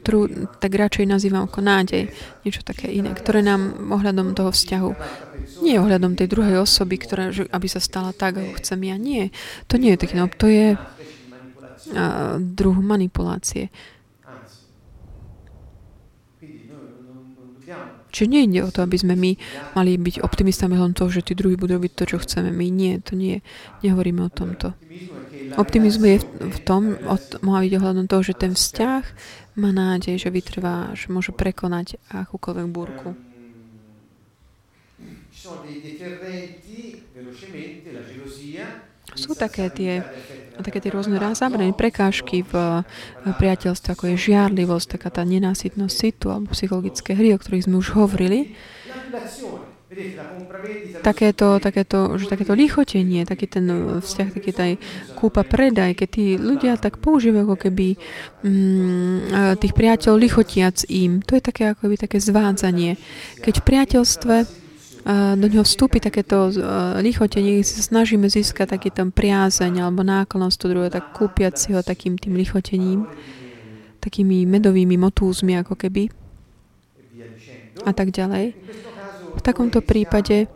ktorú 0.00 0.48
tak 0.58 0.72
radšej 0.72 1.04
nazývam 1.04 1.44
ako 1.44 1.60
nádej, 1.60 2.08
niečo 2.42 2.64
také 2.64 2.88
iné, 2.88 3.12
ktoré 3.12 3.44
nám 3.44 3.92
ohľadom 3.92 4.32
toho 4.32 4.48
vzťahu, 4.48 4.90
nie 5.60 5.76
ohľadom 5.80 6.16
tej 6.16 6.28
druhej 6.28 6.60
osoby, 6.60 6.96
ktorá, 7.00 7.30
že, 7.30 7.46
aby 7.48 7.66
sa 7.68 7.80
stala 7.80 8.16
tak, 8.16 8.40
ako 8.40 8.58
chcem 8.60 8.80
ja, 8.84 8.96
nie. 8.96 9.32
To 9.68 9.76
nie 9.76 9.94
je 9.94 10.00
taký, 10.00 10.14
no, 10.16 10.28
to 10.28 10.48
je 10.48 10.74
a, 10.74 10.80
druh 12.40 12.78
manipulácie. 12.80 13.72
Čiže 18.10 18.26
nejde 18.26 18.66
o 18.66 18.74
to, 18.74 18.82
aby 18.82 18.98
sme 18.98 19.14
my 19.14 19.38
mali 19.78 19.94
byť 19.94 20.26
optimistami 20.26 20.74
len 20.74 20.90
toho, 20.90 21.14
že 21.14 21.22
tí 21.22 21.38
druhí 21.38 21.54
budú 21.54 21.78
robiť 21.78 21.92
to, 21.94 22.04
čo 22.10 22.16
chceme 22.18 22.50
my. 22.50 22.66
Nie, 22.66 22.98
to 22.98 23.14
nie. 23.14 23.38
Nehovoríme 23.86 24.26
o 24.26 24.30
tomto. 24.30 24.74
Optimizmus 25.54 26.18
je 26.18 26.18
v, 26.26 26.58
tom, 26.66 26.98
má 27.46 27.62
byť 27.62 27.72
ohľadom 27.78 28.06
toho, 28.10 28.22
že 28.26 28.34
ten 28.34 28.58
vzťah 28.58 29.02
má 29.58 29.70
nádej, 29.70 30.18
že 30.18 30.34
vytrvá, 30.34 30.90
že 30.98 31.10
môže 31.10 31.30
prekonať 31.30 32.02
akúkoľvek 32.10 32.66
búrku. 32.70 33.14
Sú 39.18 39.34
také 39.34 39.66
tie, 39.74 40.06
také 40.62 40.78
tie 40.78 40.94
rôzne 40.94 41.18
zábrané 41.34 41.74
prekážky 41.74 42.46
v, 42.46 42.52
v 43.26 43.34
priateľstve, 43.34 43.88
ako 43.90 44.04
je 44.14 44.30
žiarlivosť, 44.30 44.86
taká 44.98 45.10
tá 45.10 45.22
nenásytnosť 45.26 45.94
citu 45.94 46.30
alebo 46.30 46.54
psychologické 46.54 47.18
hry, 47.18 47.34
o 47.34 47.40
ktorých 47.40 47.66
sme 47.66 47.82
už 47.82 47.98
hovorili. 47.98 48.54
Takéto, 51.02 51.58
takéto, 51.58 52.14
že 52.14 52.30
takéto 52.30 52.54
lichotenie, 52.54 53.26
taký 53.26 53.50
ten 53.50 53.66
vzťah, 53.98 54.28
taký 54.30 54.50
taj 54.54 54.72
kúpa 55.18 55.42
predaj, 55.42 55.98
keď 55.98 56.08
tí 56.14 56.24
ľudia 56.38 56.78
tak 56.78 57.02
používajú 57.02 57.50
ako 57.50 57.56
keby 57.58 57.98
mm, 58.46 59.18
tých 59.58 59.74
priateľov 59.74 60.22
lichotiac 60.22 60.86
im. 60.86 61.18
To 61.26 61.34
je 61.34 61.42
také 61.42 61.74
ako 61.74 61.90
keby 61.90 61.96
také 61.98 62.22
zvádzanie. 62.22 63.02
Keď 63.42 63.54
v 63.58 63.66
priateľstve 63.66 64.34
do 65.08 65.46
neho 65.48 65.64
vstúpi 65.64 65.96
takéto 65.96 66.52
lichotenie, 67.00 67.64
si 67.64 67.80
sa 67.80 67.84
snažíme 67.88 68.28
získať 68.28 68.76
taký 68.76 68.92
tam 68.92 69.08
priazeň 69.08 69.80
alebo 69.80 70.04
náklonnosť 70.04 70.56
to 70.60 70.66
druhé, 70.68 70.88
tak 70.92 71.16
kúpiať 71.16 71.54
si 71.56 71.68
ho 71.72 71.80
takým 71.80 72.20
tým 72.20 72.36
lichotením, 72.36 73.08
takými 74.04 74.44
medovými 74.44 75.00
motúzmi 75.00 75.56
ako 75.56 75.76
keby 75.76 76.12
a 77.88 77.92
tak 77.96 78.12
ďalej. 78.12 78.52
V 79.36 79.40
takomto 79.40 79.80
prípade 79.80 80.52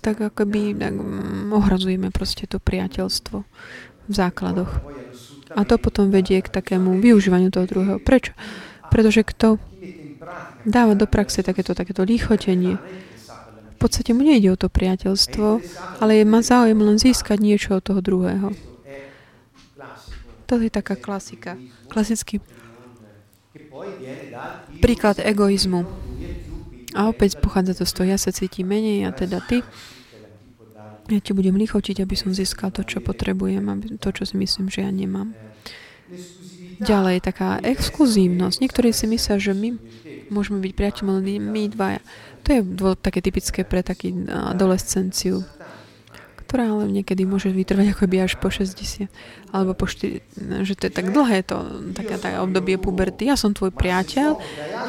tak 0.00 0.24
ako 0.24 0.48
by 0.48 0.72
tak, 0.72 0.94
ohrazujeme 1.52 2.08
proste 2.08 2.48
to 2.48 2.56
priateľstvo 2.56 3.44
v 4.08 4.12
základoch. 4.12 4.72
A 5.52 5.68
to 5.68 5.76
potom 5.76 6.08
vedie 6.08 6.40
k 6.40 6.48
takému 6.48 6.96
využívaniu 6.96 7.52
toho 7.52 7.68
druhého. 7.68 7.98
Prečo? 8.00 8.32
Pretože 8.88 9.20
kto 9.20 9.60
dáva 10.66 10.94
do 10.94 11.06
praxe 11.06 11.42
takéto, 11.42 11.74
takéto 11.74 12.06
líchotenie, 12.06 12.78
v 13.72 13.76
podstate 13.78 14.14
mu 14.14 14.22
nejde 14.22 14.46
o 14.54 14.56
to 14.58 14.70
priateľstvo, 14.70 15.58
ale 15.98 16.22
má 16.22 16.38
záujem 16.38 16.78
len 16.78 17.02
získať 17.02 17.42
niečo 17.42 17.78
od 17.78 17.82
toho 17.82 17.98
druhého. 17.98 18.54
To 20.46 20.60
je 20.60 20.70
taká 20.70 20.94
klasika. 20.94 21.58
Klasický 21.88 22.38
príklad 24.78 25.18
egoizmu. 25.18 25.82
A 26.92 27.08
opäť 27.08 27.40
pochádza 27.40 27.72
to 27.72 27.84
z 27.88 27.92
toho, 27.96 28.06
ja 28.12 28.18
sa 28.20 28.30
cítim 28.30 28.68
menej 28.68 29.08
a 29.08 29.10
teda 29.16 29.40
ty. 29.40 29.64
Ja 31.08 31.18
ti 31.18 31.32
budem 31.32 31.56
lichotiť, 31.56 32.04
aby 32.04 32.14
som 32.14 32.36
získal 32.36 32.70
to, 32.70 32.84
čo 32.84 33.00
potrebujem, 33.00 33.64
aby 33.66 33.96
to, 33.96 34.12
čo 34.12 34.28
si 34.28 34.36
myslím, 34.38 34.68
že 34.68 34.84
ja 34.84 34.92
nemám. 34.92 35.32
Ďalej, 36.82 37.24
taká 37.24 37.58
exkluzívnosť. 37.64 38.56
Niektorí 38.60 38.90
si 38.92 39.08
myslia, 39.08 39.40
že 39.40 39.56
my 39.56 39.80
môžeme 40.32 40.64
byť 40.64 40.72
priateľmi, 40.72 41.36
my 41.38 41.62
dvaja. 41.68 42.00
To 42.42 42.48
je 42.50 42.60
také 42.98 43.20
typické 43.20 43.62
pre 43.62 43.84
taký 43.84 44.26
adolescenciu 44.26 45.44
ktorá 46.52 46.68
ale 46.68 46.84
niekedy 47.00 47.24
môže 47.24 47.48
vytrvať 47.48 47.96
ako 47.96 48.04
by 48.12 48.28
až 48.28 48.36
po 48.36 48.52
60 48.52 49.08
alebo 49.56 49.72
po 49.72 49.88
4, 49.88 50.20
že 50.68 50.76
to 50.76 50.84
je 50.84 50.92
tak 50.92 51.08
dlhé 51.08 51.48
to, 51.48 51.56
také, 51.96 52.20
také 52.20 52.36
obdobie 52.44 52.76
puberty. 52.76 53.32
Ja 53.32 53.40
som 53.40 53.56
tvoj 53.56 53.72
priateľ, 53.72 54.36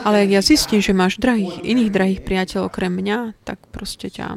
ale 0.03 0.27
ak 0.27 0.29
ja 0.35 0.41
zistím, 0.43 0.83
že 0.83 0.91
máš 0.91 1.23
drahých, 1.23 1.63
iných 1.63 1.87
drahých 1.87 2.21
priateľov 2.27 2.67
okrem 2.67 2.91
mňa, 2.91 3.47
tak 3.47 3.63
proste 3.71 4.11
ťa 4.11 4.35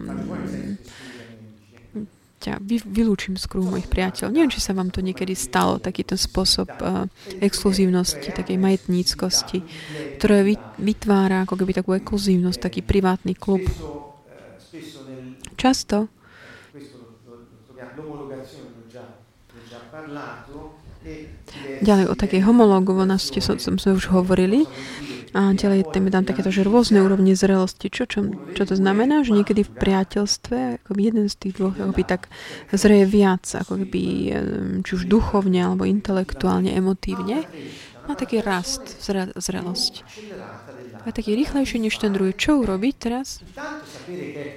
ťa 2.46 2.62
vy, 2.62 2.78
vylúčim 2.86 3.34
z 3.34 3.44
kruhu 3.50 3.74
mojich 3.74 3.90
priateľov. 3.90 4.30
Neviem, 4.30 4.54
či 4.54 4.62
sa 4.62 4.70
vám 4.70 4.94
to 4.94 5.02
niekedy 5.02 5.34
stalo, 5.34 5.82
takýto 5.82 6.14
spôsob 6.14 6.70
uh, 6.78 7.10
exkluzívnosti, 7.42 8.30
takej 8.30 8.54
majetníckosti, 8.54 9.66
ktoré 10.22 10.46
vytvára 10.78 11.42
ako 11.42 11.58
keby 11.58 11.74
takú 11.74 11.98
exkluzívnosť, 11.98 12.58
taký 12.62 12.80
privátny 12.86 13.34
klub. 13.34 13.66
Často 15.58 16.06
Ďalej 21.80 22.06
o 22.10 22.14
takej 22.18 22.42
homologovanosti 22.42 23.38
som, 23.38 23.62
som 23.62 23.78
sme 23.78 23.94
už 23.94 24.10
hovorili. 24.10 24.66
A 25.34 25.52
ďalej 25.52 25.90
tam 25.90 26.06
je 26.06 26.12
tam 26.12 26.24
takéto, 26.24 26.50
že 26.54 26.62
rôzne 26.62 27.02
úrovne 27.02 27.34
zrelosti. 27.34 27.90
Čo, 27.90 28.06
čo, 28.06 28.20
čo 28.54 28.62
to 28.62 28.74
znamená? 28.78 29.26
Že 29.26 29.42
niekedy 29.42 29.66
v 29.66 29.74
priateľstve 29.74 30.58
ako 30.84 30.90
jeden 30.96 31.26
z 31.26 31.34
tých 31.34 31.58
dvoch 31.58 31.74
by 31.74 32.02
tak 32.06 32.30
zreje 32.70 33.08
viac, 33.10 33.42
ako 33.42 33.82
keby 33.84 34.02
či 34.86 34.90
už 34.94 35.10
duchovne, 35.10 35.60
alebo 35.66 35.84
intelektuálne, 35.88 36.72
emotívne. 36.72 37.44
Má 38.06 38.14
taký 38.14 38.38
rast, 38.38 38.86
zre, 39.02 39.34
zrelosť 39.34 40.06
a 41.06 41.14
taký 41.14 41.38
rýchlejší 41.38 41.78
než 41.78 42.02
ten 42.02 42.10
druhý. 42.10 42.34
Čo 42.34 42.66
urobiť 42.66 42.94
teraz? 42.98 43.38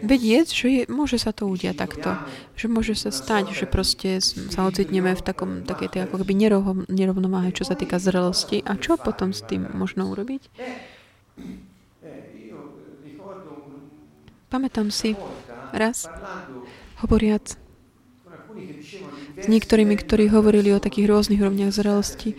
Vedieť, 0.06 0.48
že 0.54 0.68
je, 0.70 0.82
môže 0.90 1.18
sa 1.18 1.34
to 1.34 1.50
udiať 1.50 1.76
takto. 1.76 2.16
Že 2.56 2.66
môže 2.70 2.94
sa 2.96 3.10
stať, 3.10 3.52
že 3.54 3.66
proste 3.66 4.22
sa 4.22 4.66
ocitneme 4.70 5.14
v 5.14 5.22
takom, 5.22 5.66
takej 5.66 5.90
tej 5.90 6.02
ako 6.06 6.22
keby 6.24 6.34
nerovnováhe, 6.88 7.50
čo 7.54 7.66
sa 7.66 7.74
týka 7.74 7.98
zrelosti. 7.98 8.62
A 8.64 8.78
čo 8.78 8.96
potom 8.96 9.34
s 9.34 9.42
tým 9.42 9.68
možno 9.74 10.08
urobiť? 10.10 10.48
Pamätám 14.50 14.90
si 14.90 15.14
raz, 15.74 16.10
hovoriac 17.06 17.54
s 19.40 19.46
niektorými, 19.46 19.94
ktorí 19.94 20.34
hovorili 20.34 20.74
o 20.74 20.82
takých 20.82 21.06
rôznych 21.06 21.40
rovniach 21.40 21.72
zrelosti, 21.72 22.34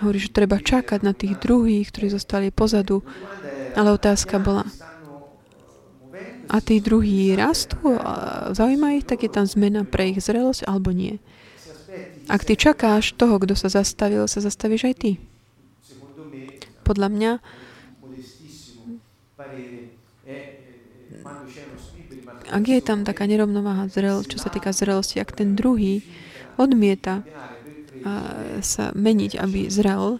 Hovorí, 0.00 0.16
že 0.16 0.32
treba 0.32 0.56
čakať 0.56 1.04
na 1.04 1.12
tých 1.12 1.36
druhých, 1.36 1.92
ktorí 1.92 2.08
zostali 2.08 2.48
pozadu. 2.48 3.04
Ale 3.76 3.92
otázka 3.92 4.40
bola, 4.40 4.64
a 6.50 6.58
tí 6.58 6.82
druhí 6.82 7.38
rastú? 7.38 7.78
Zaujíma 8.50 8.98
ich, 8.98 9.06
tak 9.06 9.22
je 9.22 9.30
tam 9.30 9.46
zmena 9.46 9.86
pre 9.86 10.10
ich 10.10 10.18
zrelosť 10.18 10.66
alebo 10.66 10.90
nie? 10.90 11.22
Ak 12.26 12.42
ty 12.42 12.58
čakáš 12.58 13.14
toho, 13.14 13.38
kto 13.38 13.54
sa 13.54 13.70
zastavil, 13.70 14.26
sa 14.26 14.42
zastavíš 14.42 14.90
aj 14.90 14.94
ty. 14.98 15.10
Podľa 16.82 17.08
mňa 17.10 17.32
ak 22.50 22.64
je 22.66 22.82
tam 22.82 23.06
taká 23.06 23.30
nerovnováha 23.30 23.86
zrel, 23.86 24.26
čo 24.26 24.42
sa 24.42 24.50
týka 24.50 24.74
zrelosti, 24.74 25.22
ak 25.22 25.38
ten 25.38 25.54
druhý 25.54 26.02
odmieta 26.58 27.22
sa 28.58 28.90
meniť, 28.90 29.38
aby 29.38 29.70
zrel, 29.70 30.18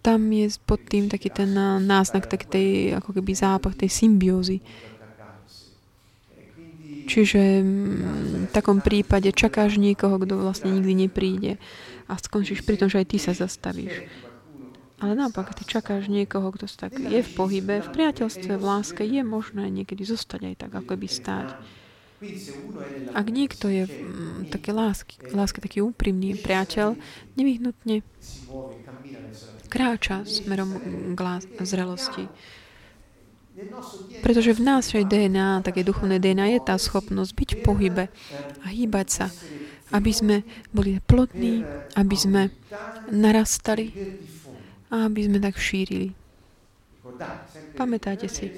tam 0.00 0.32
je 0.32 0.48
pod 0.64 0.80
tým 0.86 1.12
taký 1.12 1.28
ten 1.28 1.52
náznak 1.84 2.24
tak 2.24 2.48
tej, 2.48 2.96
ako 2.96 3.20
keby 3.20 3.36
zápach 3.36 3.76
tej 3.76 3.92
symbiózy. 3.92 4.64
Čiže 7.06 7.62
mm, 7.62 8.50
v 8.50 8.52
takom 8.52 8.82
prípade 8.82 9.30
čakáš 9.30 9.78
niekoho, 9.78 10.18
kto 10.18 10.42
vlastne 10.42 10.74
nikdy 10.74 11.06
nepríde 11.06 11.52
a 12.10 12.18
skončíš 12.18 12.66
pri 12.66 12.76
tom, 12.82 12.90
že 12.90 13.02
aj 13.02 13.06
ty 13.14 13.18
sa 13.22 13.32
zastavíš. 13.32 14.02
Ale 14.96 15.12
naopak, 15.12 15.52
ty 15.52 15.62
čakáš 15.68 16.08
niekoho, 16.08 16.48
kto 16.50 16.66
tak 16.72 16.96
je 16.96 17.20
v 17.20 17.30
pohybe, 17.36 17.84
v 17.84 17.88
priateľstve, 17.92 18.56
v 18.56 18.64
láske, 18.64 19.04
je 19.04 19.20
možné 19.20 19.68
niekedy 19.68 20.02
zostať 20.08 20.40
aj 20.50 20.54
tak, 20.66 20.72
ako 20.72 20.92
by 20.96 21.06
stáť. 21.06 21.48
Ak 23.12 23.26
niekto 23.28 23.68
je 23.68 23.84
mm, 23.84 24.48
také 24.48 24.72
lásky, 24.72 25.20
láske 25.36 25.60
taký 25.60 25.84
úprimný 25.84 26.40
priateľ, 26.40 26.96
nevyhnutne 27.36 28.00
kráča 29.68 30.24
smerom 30.24 30.80
k 31.12 31.20
zrelosti. 31.60 32.24
Pretože 34.20 34.52
v 34.52 34.60
našej 34.60 35.02
DNA, 35.08 35.64
také 35.64 35.80
duchovné 35.80 36.20
DNA, 36.20 36.56
je 36.56 36.60
tá 36.60 36.76
schopnosť 36.76 37.32
byť 37.32 37.50
v 37.56 37.60
pohybe 37.64 38.04
a 38.60 38.66
hýbať 38.68 39.06
sa, 39.08 39.26
aby 39.96 40.10
sme 40.12 40.36
boli 40.74 41.00
plodní, 41.00 41.64
aby 41.96 42.16
sme 42.16 42.42
narastali 43.08 43.92
a 44.92 45.08
aby 45.08 45.30
sme 45.30 45.38
tak 45.40 45.56
šírili. 45.56 46.12
Pamätáte 47.78 48.28
si, 48.28 48.52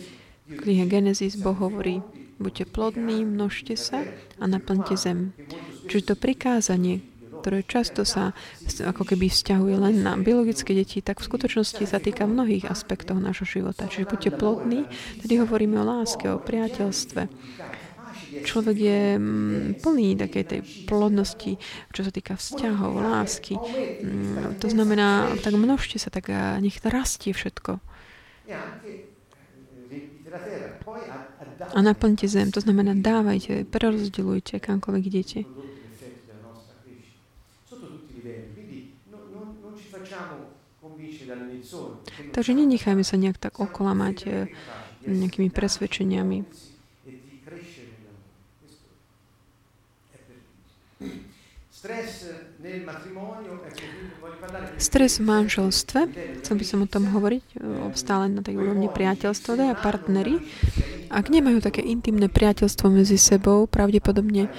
v 0.48 0.56
knihe 0.56 0.88
Genesis 0.88 1.36
Boh 1.36 1.54
hovorí, 1.54 2.00
Buďte 2.38 2.70
plodní, 2.70 3.26
množte 3.26 3.74
sa 3.74 4.06
a 4.38 4.44
naplňte 4.46 4.94
zem. 4.94 5.34
Čiže 5.90 6.06
to 6.06 6.14
prikázanie, 6.14 7.02
ktoré 7.38 7.62
často 7.62 8.02
sa 8.02 8.34
ako 8.82 9.06
keby 9.08 9.30
vzťahuje 9.30 9.76
len 9.78 10.02
na 10.02 10.18
biologické 10.18 10.74
deti, 10.74 10.98
tak 11.00 11.22
v 11.22 11.28
skutočnosti 11.30 11.84
sa 11.86 12.02
týka 12.02 12.26
mnohých 12.26 12.66
aspektov 12.66 13.22
nášho 13.22 13.46
života. 13.46 13.86
Čiže 13.86 14.10
buďte 14.10 14.30
plodní, 14.34 14.84
tedy 15.22 15.38
hovoríme 15.38 15.78
o 15.78 15.86
láske, 15.86 16.26
o 16.28 16.42
priateľstve. 16.42 17.30
Človek 18.28 18.76
je 18.76 19.02
mm, 19.16 19.80
plný 19.80 20.14
takej 20.20 20.44
tej 20.44 20.60
plodnosti, 20.84 21.56
čo 21.90 22.00
sa 22.04 22.12
týka 22.12 22.36
vzťahov, 22.36 23.00
lásky. 23.00 23.56
Mm, 23.56 24.60
to 24.60 24.68
znamená, 24.68 25.32
tak 25.40 25.56
množte 25.56 25.96
sa, 25.96 26.12
tak 26.12 26.28
nech 26.60 26.78
rastie 26.84 27.32
všetko 27.32 27.80
a 31.74 31.78
naplňte 31.82 32.28
zem. 32.28 32.52
To 32.52 32.60
znamená, 32.60 32.94
dávajte, 32.94 33.64
prerozdeľujte, 33.68 34.60
kamkoľvek 34.60 35.04
idete. 35.08 35.40
Takže 42.32 42.52
nenechajme 42.54 43.04
sa 43.04 43.16
nejak 43.20 43.38
tak 43.38 43.60
oklamať 43.60 44.16
eh, 44.26 44.48
nejakými 45.06 45.48
presvedčeniami. 45.52 46.44
Stres 54.78 55.18
v 55.18 55.24
manželstve, 55.24 56.00
chcel 56.42 56.54
by 56.58 56.64
som 56.66 56.78
o 56.82 56.90
tom 56.90 57.06
hovoriť, 57.06 57.44
stále 57.94 58.26
na 58.26 58.42
tej 58.42 58.58
úrovni 58.58 58.90
priateľstva, 58.90 59.72
a 59.72 59.78
partnery, 59.78 60.42
ak 61.08 61.30
nemajú 61.30 61.62
také 61.62 61.86
intimné 61.86 62.26
priateľstvo 62.26 62.90
medzi 62.90 63.14
sebou, 63.14 63.70
pravdepodobne 63.70 64.50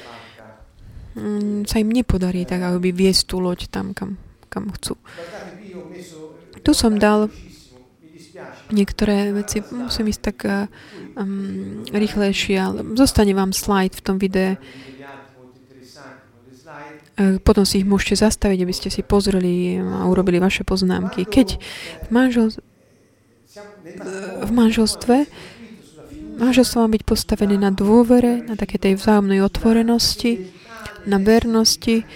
mm, 1.13 1.67
sa 1.67 1.77
im 1.83 1.91
nepodarí 1.91 2.47
tak 2.47 2.63
ako 2.63 2.81
by 2.81 2.89
viesť 2.95 3.21
tú 3.29 3.43
loď 3.43 3.67
tam, 3.67 3.91
kam, 3.91 4.15
kam 4.47 4.71
chcú. 4.73 4.95
Tu 6.69 6.77
som 6.77 6.93
dal 7.01 7.33
niektoré 8.69 9.33
veci, 9.33 9.65
musím 9.73 10.13
ísť 10.13 10.21
tak 10.21 10.37
um, 11.17 11.81
rýchlejšie, 11.89 12.55
ale 12.61 12.85
zostane 12.93 13.33
vám 13.33 13.57
slide 13.57 13.97
v 13.97 14.05
tom 14.05 14.21
videu 14.21 14.61
E, 17.19 17.35
potom 17.43 17.67
si 17.67 17.83
ich 17.83 17.87
môžete 17.87 18.23
zastaviť, 18.23 18.59
aby 18.63 18.73
ste 18.73 18.87
si 18.87 19.03
pozreli 19.03 19.75
a 19.75 20.07
urobili 20.07 20.39
vaše 20.39 20.63
poznámky. 20.63 21.27
Keď 21.27 21.59
v, 22.07 22.09
manžel, 22.15 22.55
v 24.39 24.51
manželstve 24.55 25.27
manželstvo 26.39 26.79
má 26.79 26.87
byť 26.87 27.03
postavené 27.03 27.59
na 27.59 27.67
dôvere, 27.67 28.39
na 28.47 28.55
také 28.55 28.79
tej 28.79 28.95
vzájomnej 28.95 29.43
otvorenosti, 29.43 30.47
na 31.03 31.19
vernosti 31.19 32.07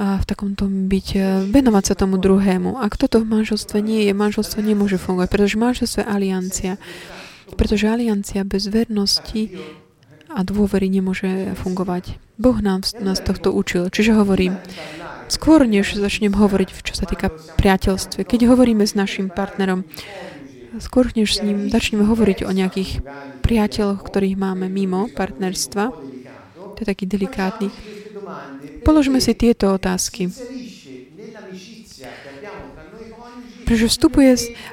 v 0.00 0.24
takomto 0.24 0.64
byť, 0.64 1.08
e, 1.12 1.20
venovať 1.52 1.84
sa 1.92 1.94
tomu 1.94 2.16
druhému. 2.16 2.80
Ak 2.80 2.96
toto 2.96 3.20
v 3.20 3.28
manželstve 3.28 3.84
nie 3.84 4.08
je, 4.08 4.16
manželstvo 4.16 4.64
nemôže 4.64 4.96
fungovať, 4.96 5.28
pretože 5.28 5.60
manželstvo 5.60 6.00
je 6.00 6.08
aliancia. 6.08 6.72
Pretože 7.52 7.84
aliancia 7.84 8.40
bez 8.48 8.72
vernosti 8.72 9.60
a 10.32 10.40
dôvery 10.40 10.88
nemôže 10.88 11.52
fungovať. 11.58 12.16
Boh 12.40 12.56
nám, 12.64 12.86
nás 13.02 13.20
tohto 13.20 13.52
učil. 13.52 13.92
Čiže 13.92 14.16
hovorím, 14.16 14.56
skôr 15.28 15.68
než 15.68 15.92
začnem 15.92 16.32
hovoriť, 16.32 16.80
čo 16.80 16.96
sa 16.96 17.04
týka 17.04 17.28
priateľstve, 17.60 18.24
keď 18.24 18.48
hovoríme 18.48 18.88
s 18.88 18.96
našim 18.96 19.28
partnerom, 19.28 19.84
skôr 20.80 21.12
než 21.12 21.36
s 21.36 21.44
ním 21.44 21.68
začneme 21.68 22.08
hovoriť 22.08 22.48
o 22.48 22.50
nejakých 22.56 23.04
priateľoch, 23.44 24.00
ktorých 24.00 24.40
máme 24.40 24.72
mimo 24.72 25.12
partnerstva, 25.12 25.92
To 26.72 26.78
je 26.80 26.86
taký 26.88 27.04
delikátny. 27.04 27.99
Položme 28.82 29.18
si 29.20 29.32
tieto 29.36 29.74
otázky. 29.76 30.32
Pretože 33.70 33.86
vstupuje, 33.86 34.32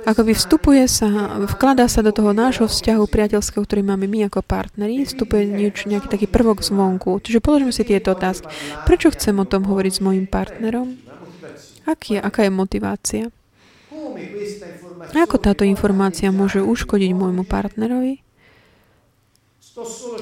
by 0.09 0.33
vstupuje 0.33 0.83
sa, 0.89 1.37
vkladá 1.45 1.85
sa 1.85 2.01
do 2.01 2.09
toho 2.09 2.33
nášho 2.33 2.65
vzťahu 2.65 3.05
priateľského, 3.05 3.61
ktorý 3.61 3.85
máme 3.85 4.09
my 4.09 4.25
ako 4.25 4.41
partneri, 4.41 5.05
vstupuje 5.05 5.45
nieč, 5.45 5.85
nejaký 5.85 6.09
taký 6.09 6.25
prvok 6.25 6.65
zvonku. 6.65 7.21
Čiže 7.21 7.37
položme 7.37 7.69
si 7.69 7.85
tieto 7.85 8.17
otázky. 8.17 8.49
Prečo 8.89 9.13
chcem 9.13 9.37
o 9.37 9.45
tom 9.45 9.69
hovoriť 9.69 9.93
s 9.93 10.01
mojim 10.01 10.25
partnerom? 10.25 10.97
Aký 11.85 12.17
je, 12.17 12.25
aká 12.25 12.49
je 12.49 12.51
motivácia? 12.51 13.23
Ako 15.13 15.37
táto 15.37 15.61
informácia 15.61 16.33
môže 16.33 16.65
uškodiť 16.65 17.13
môjmu 17.13 17.45
partnerovi? 17.45 18.26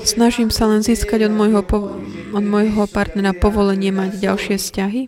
Snažím 0.03 0.51
sa 0.51 0.67
len 0.67 0.83
získať 0.83 1.31
od 1.31 1.33
môjho, 1.33 1.63
po, 1.63 1.95
od 2.35 2.43
môjho 2.43 2.83
partnera 2.91 3.31
povolenie 3.31 3.95
mať 3.95 4.19
ďalšie 4.19 4.59
vzťahy? 4.59 5.07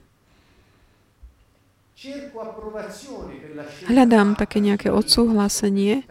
Hľadám 3.92 4.40
také 4.40 4.64
nejaké 4.64 4.88
odsúhlasenie. 4.94 6.08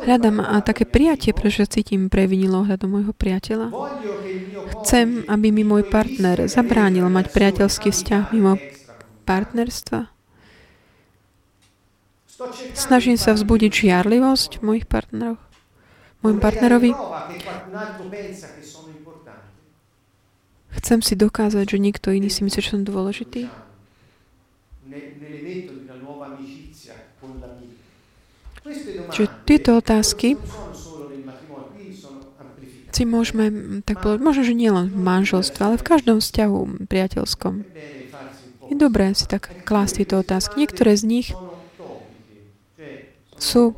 Hľadám 0.00 0.40
a 0.40 0.58
také 0.64 0.88
prijatie, 0.88 1.36
pretože 1.36 1.68
cítim 1.70 2.08
previnilo 2.08 2.64
ohľadom 2.64 2.88
môjho 2.88 3.12
priateľa. 3.12 3.68
Chcem, 4.80 5.28
aby 5.28 5.52
mi 5.52 5.62
môj 5.62 5.86
partner 5.86 6.48
zabránil 6.48 7.06
mať 7.12 7.30
priateľský 7.30 7.92
vzťah 7.92 8.32
mimo 8.32 8.56
partnerstva. 9.28 10.19
Snažím 12.72 13.20
sa 13.20 13.36
vzbudiť 13.36 13.72
žiarlivosť 13.84 14.64
mojich 14.64 14.88
partnerov, 14.88 15.36
môjim 16.24 16.40
partnerovi. 16.40 16.96
Chcem 20.80 21.04
si 21.04 21.14
dokázať, 21.18 21.76
že 21.76 21.78
niekto 21.82 22.08
iný 22.14 22.32
si 22.32 22.40
myslí, 22.46 22.60
že 22.64 22.72
som 22.72 22.86
dôležitý. 22.86 23.52
Čiže 29.10 29.28
tieto 29.44 29.76
otázky 29.76 30.40
si 32.90 33.02
môžeme 33.08 33.80
tak 33.86 34.02
povedať, 34.02 34.20
možno, 34.20 34.42
že 34.44 34.54
nielen 34.56 34.92
v 34.92 34.98
manželstve, 34.98 35.60
ale 35.62 35.76
v 35.80 35.86
každom 35.86 36.18
vzťahu 36.20 36.88
priateľskom. 36.90 37.64
Je 38.70 38.76
dobré 38.76 39.14
si 39.16 39.26
tak 39.26 39.50
klásť 39.66 40.04
tieto 40.04 40.20
otázky. 40.20 40.60
Niektoré 40.62 40.94
z 40.94 41.04
nich 41.06 41.28
sú, 43.40 43.74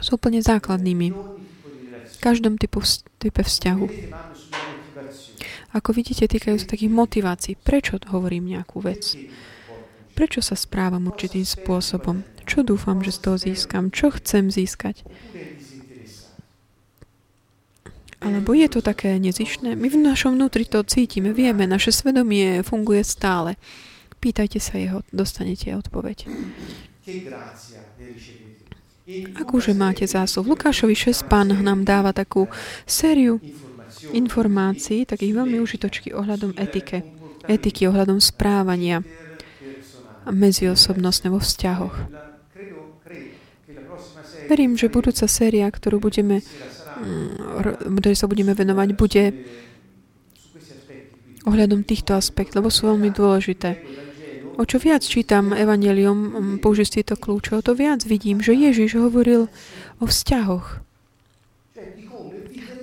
sú 0.00 0.10
úplne 0.14 0.40
základnými 0.44 1.08
v 2.06 2.16
každom 2.20 2.60
typu, 2.60 2.84
type 3.18 3.42
vzťahu. 3.42 3.86
Ako 5.74 5.92
vidíte, 5.92 6.24
týkajú 6.24 6.56
sa 6.56 6.72
takých 6.72 6.92
motivácií. 6.92 7.54
Prečo 7.60 8.00
hovorím 8.08 8.56
nejakú 8.56 8.80
vec? 8.80 9.12
Prečo 10.16 10.40
sa 10.40 10.56
správam 10.56 11.12
určitým 11.12 11.44
spôsobom? 11.44 12.24
Čo 12.48 12.64
dúfam, 12.64 13.04
že 13.04 13.12
z 13.12 13.20
toho 13.20 13.36
získam? 13.36 13.92
Čo 13.92 14.16
chcem 14.16 14.48
získať? 14.48 15.04
Alebo 18.24 18.56
je 18.56 18.68
to 18.72 18.80
také 18.80 19.20
nezišné? 19.20 19.76
My 19.76 19.92
v 19.92 20.00
našom 20.00 20.40
vnútri 20.40 20.64
to 20.64 20.80
cítime, 20.88 21.36
vieme, 21.36 21.68
naše 21.68 21.92
svedomie 21.92 22.64
funguje 22.64 23.04
stále. 23.04 23.60
Pýtajte 24.16 24.56
sa 24.56 24.80
jeho, 24.80 25.04
dostanete 25.12 25.76
odpoveď. 25.76 26.24
Akúže 29.38 29.70
máte 29.70 30.02
zásluh? 30.10 30.42
Lukášovi 30.42 30.98
6 30.98 31.30
pán 31.30 31.54
nám 31.54 31.86
dáva 31.86 32.10
takú 32.10 32.50
sériu 32.82 33.38
informácií, 34.10 35.06
takých 35.06 35.38
veľmi 35.38 35.62
užitočky 35.62 36.10
ohľadom 36.10 36.58
etike, 36.58 37.06
etiky, 37.46 37.86
ohľadom 37.86 38.18
správania 38.18 39.06
medziosobnostné 40.26 41.30
vo 41.30 41.38
vzťahoch. 41.38 41.94
Verím, 44.50 44.74
že 44.74 44.90
budúca 44.90 45.26
séria, 45.30 45.70
ktorú 45.70 46.02
budeme, 46.02 46.42
mm, 46.98 47.94
ktorej 48.02 48.18
sa 48.18 48.26
budeme 48.26 48.54
venovať, 48.54 48.88
bude 48.98 49.24
ohľadom 51.46 51.86
týchto 51.86 52.18
aspektov, 52.18 52.66
lebo 52.66 52.70
sú 52.74 52.90
veľmi 52.90 53.14
dôležité. 53.14 53.78
O 54.56 54.64
čo 54.64 54.80
viac 54.80 55.04
čítam 55.04 55.52
Evangelium, 55.52 56.56
použiť 56.64 57.00
tieto 57.00 57.14
kľúčov, 57.20 57.60
to 57.60 57.76
viac 57.76 58.00
vidím, 58.08 58.40
že 58.40 58.56
Ježiš 58.56 58.96
hovoril 58.96 59.52
o 60.00 60.04
vzťahoch 60.08 60.86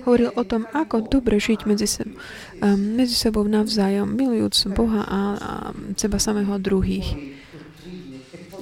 hovoril 0.04 0.30
o 0.36 0.44
tom, 0.44 0.68
ako 0.70 1.08
dobre 1.08 1.40
žiť 1.40 1.64
medzi, 1.64 1.88
se, 1.88 2.04
um, 2.04 2.76
medzi 2.76 3.16
sebou 3.16 3.42
navzájom, 3.48 4.12
milujúc 4.12 4.68
Boha 4.76 5.02
a, 5.08 5.20
a 5.40 5.52
seba 5.96 6.20
samého 6.20 6.60
druhých. 6.60 7.16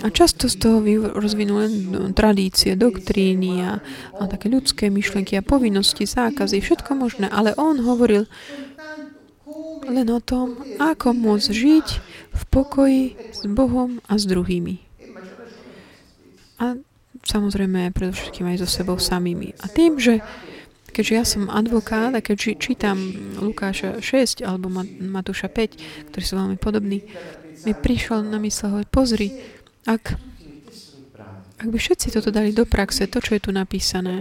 A 0.02 0.10
často 0.10 0.50
z 0.50 0.58
toho 0.58 0.82
rozvinú 1.14 1.62
len 1.62 1.74
tradície, 2.10 2.74
doktríny 2.74 3.62
a, 3.62 3.78
a 4.18 4.22
také 4.26 4.50
ľudské 4.50 4.90
myšlenky 4.90 5.38
a 5.38 5.46
povinnosti, 5.46 6.10
zákazy, 6.10 6.58
všetko 6.58 6.98
možné. 6.98 7.30
Ale 7.30 7.54
on 7.54 7.78
hovoril 7.78 8.26
len 9.86 10.08
o 10.10 10.20
tom, 10.22 10.58
ako 10.78 11.14
môcť 11.14 11.50
žiť 11.50 11.88
v 12.32 12.42
pokoji 12.48 13.02
s 13.34 13.42
Bohom 13.50 13.98
a 14.06 14.16
s 14.16 14.24
druhými. 14.26 14.78
A 16.62 16.78
samozrejme 17.26 17.90
predovšetkým 17.90 18.46
aj 18.54 18.62
so 18.62 18.68
sebou 18.70 18.98
samými. 18.98 19.54
A 19.62 19.66
tým, 19.66 19.98
že 19.98 20.22
Keďže 20.92 21.14
ja 21.16 21.24
som 21.24 21.48
advokát 21.48 22.12
a 22.12 22.20
keď 22.20 22.60
čítam 22.60 23.00
Lukáša 23.40 24.04
6 24.04 24.44
alebo 24.44 24.68
Matúša 25.00 25.48
5, 25.48 26.12
ktorí 26.12 26.20
sú 26.20 26.36
veľmi 26.36 26.60
podobní, 26.60 27.00
mi 27.64 27.72
prišlo 27.72 28.20
na 28.20 28.36
mysle 28.36 28.68
hovoriť, 28.68 28.88
pozri, 28.92 29.32
ak, 29.88 30.20
ak 31.64 31.68
by 31.72 31.78
všetci 31.80 32.12
toto 32.12 32.28
dali 32.28 32.52
do 32.52 32.68
praxe, 32.68 33.08
to, 33.08 33.24
čo 33.24 33.40
je 33.40 33.40
tu 33.40 33.56
napísané, 33.56 34.20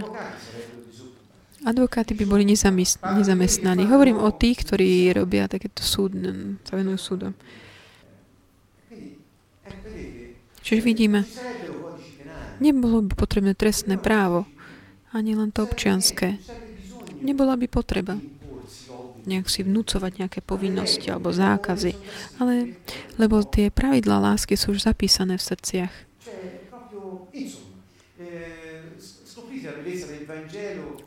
advokáty 1.65 2.13
by 2.13 2.25
boli 2.25 2.43
nezamestnaní. 2.45 3.85
Hovorím 3.85 4.17
o 4.21 4.29
tých, 4.33 4.65
ktorí 4.65 5.13
robia 5.13 5.45
takéto 5.45 5.85
súd, 5.85 6.15
sa 6.65 6.73
venujú 6.77 6.97
súdom. 6.97 7.33
Čiže 10.61 10.81
vidíme, 10.85 11.25
nebolo 12.61 13.01
by 13.01 13.13
potrebné 13.17 13.57
trestné 13.57 13.97
právo, 13.97 14.45
ani 15.09 15.33
len 15.33 15.49
to 15.49 15.65
občianské. 15.65 16.37
Nebola 17.21 17.57
by 17.57 17.67
potreba 17.69 18.17
nejak 19.25 19.47
si 19.49 19.61
vnúcovať 19.61 20.11
nejaké 20.17 20.39
povinnosti 20.41 21.13
alebo 21.13 21.29
zákazy, 21.29 21.93
ale 22.41 22.73
lebo 23.21 23.45
tie 23.45 23.69
pravidlá 23.69 24.17
lásky 24.17 24.57
sú 24.57 24.73
už 24.73 24.85
zapísané 24.85 25.37
v 25.37 25.45
srdciach. 25.45 25.93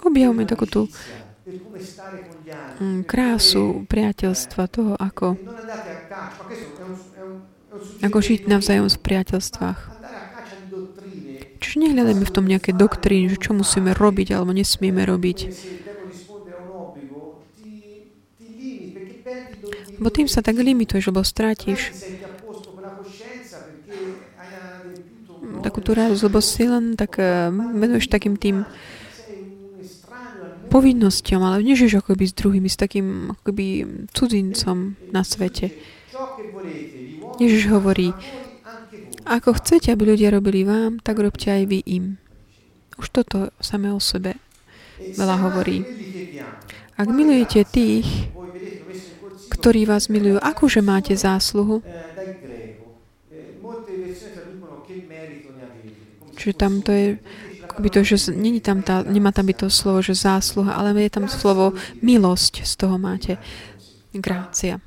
Objavme 0.04 0.42
takú 0.44 0.66
tú 0.68 0.82
krásu 3.04 3.84
priateľstva, 3.84 4.62
toho, 4.72 4.92
ako, 4.96 5.36
ako 8.00 8.18
žiť 8.20 8.48
navzájom 8.48 8.88
v 8.88 9.00
priateľstvách. 9.04 9.80
Čiže 11.60 11.76
nehľadajme 11.80 12.24
v 12.28 12.34
tom 12.34 12.44
nejaké 12.44 12.76
doktríny, 12.76 13.32
že 13.32 13.40
čo 13.40 13.56
musíme 13.56 13.96
robiť 13.96 14.36
alebo 14.36 14.52
nesmieme 14.52 15.04
robiť. 15.04 15.38
Bo 19.96 20.08
tým 20.12 20.28
sa 20.28 20.44
tak 20.44 20.60
limituješ, 20.60 21.08
lebo 21.08 21.24
strátiš 21.24 21.92
takú 25.64 25.80
tú 25.80 25.96
radosť, 25.96 26.22
lebo 26.28 26.38
si 26.44 26.68
len 26.68 26.92
tak 26.92 27.16
uh, 27.16 27.48
venuješ 27.50 28.12
takým 28.12 28.36
tým 28.36 28.68
povinnosťom, 30.68 31.40
ale 31.40 31.64
nežiješ 31.64 32.02
akoby 32.02 32.24
s 32.28 32.34
druhými, 32.34 32.68
s 32.68 32.76
takým 32.76 33.30
akoby 33.30 33.86
cudzincom 34.10 34.98
na 35.14 35.22
svete. 35.22 35.70
Ježiš 37.38 37.70
hovorí, 37.70 38.10
ako 39.24 39.56
chcete, 39.56 39.88
aby 39.94 40.12
ľudia 40.12 40.34
robili 40.34 40.66
vám, 40.66 41.00
tak 41.00 41.22
robte 41.22 41.48
aj 41.48 41.64
vy 41.70 41.80
im. 41.86 42.20
Už 42.98 43.08
toto 43.14 43.54
samé 43.62 43.94
o 43.94 44.02
sebe 44.02 44.36
veľa 45.00 45.36
hovorí. 45.46 45.82
Ak 46.94 47.10
milujete 47.10 47.66
tých, 47.66 48.06
ktorí 49.50 49.86
vás 49.86 50.06
milujú, 50.06 50.38
akože 50.38 50.78
máte 50.82 51.14
zásluhu? 51.18 51.82
Čiže 56.35 56.55
tam 56.55 56.82
to 56.82 56.91
je 56.93 57.07
akoby 57.74 57.89
to, 57.91 58.01
že 58.07 58.30
není 58.30 58.62
tam 58.62 58.87
tá, 58.87 59.03
nemá 59.03 59.35
tam 59.35 59.51
byť 59.51 59.66
to 59.66 59.68
slovo, 59.72 59.99
že 59.99 60.14
zásluha, 60.14 60.78
ale 60.78 60.95
je 60.95 61.11
tam 61.11 61.26
slovo 61.26 61.74
milosť, 61.99 62.62
z 62.62 62.72
toho 62.78 62.97
máte. 63.03 63.35
Grácia. 64.14 64.78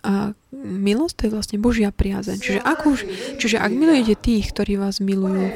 A 0.00 0.32
milosť 0.56 1.14
to 1.18 1.22
je 1.28 1.34
vlastne 1.36 1.58
Božia 1.60 1.92
priazeň. 1.92 2.38
Čiže 2.40 2.60
ak, 2.64 2.80
už, 2.88 2.98
čiže 3.36 3.60
ak 3.60 3.72
milujete 3.76 4.16
tých, 4.16 4.56
ktorí 4.56 4.80
vás 4.80 5.04
milujú, 5.04 5.52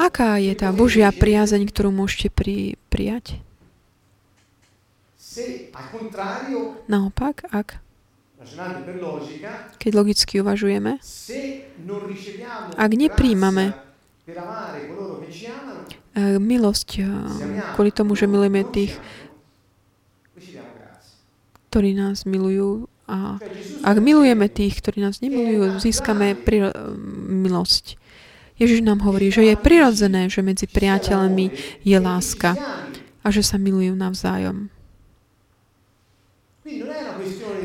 aká 0.00 0.40
je 0.40 0.56
tá 0.56 0.72
Božia 0.72 1.12
priazeň, 1.12 1.68
ktorú 1.68 1.92
môžete 1.92 2.32
pri, 2.32 2.80
prijať? 2.88 3.44
Naopak, 6.88 7.44
ak 7.52 7.76
keď 9.78 9.92
logicky 9.94 10.40
uvažujeme, 10.40 10.98
ak 12.76 12.90
nepríjmame 12.92 13.64
eh, 16.14 16.38
milosť 16.38 16.88
eh, 17.00 17.06
kvôli 17.74 17.90
tomu, 17.90 18.14
že 18.14 18.30
milujeme 18.30 18.62
tých, 18.68 18.94
ktorí 21.72 21.96
nás 21.96 22.28
milujú, 22.28 22.86
a 23.08 23.36
ak 23.82 23.96
milujeme 23.98 24.46
tých, 24.48 24.78
ktorí 24.80 25.02
nás 25.02 25.20
nemilujú, 25.20 25.80
získame 25.82 26.38
pri, 26.38 26.70
milosť. 27.28 28.00
Ježiš 28.56 28.84
nám 28.84 29.02
hovorí, 29.02 29.32
že 29.32 29.42
je 29.42 29.56
prirodzené, 29.58 30.30
že 30.30 30.44
medzi 30.44 30.70
priateľmi 30.70 31.50
je 31.82 31.98
láska 31.98 32.54
a 33.20 33.26
že 33.32 33.42
sa 33.42 33.58
milujú 33.58 33.96
navzájom. 33.98 34.70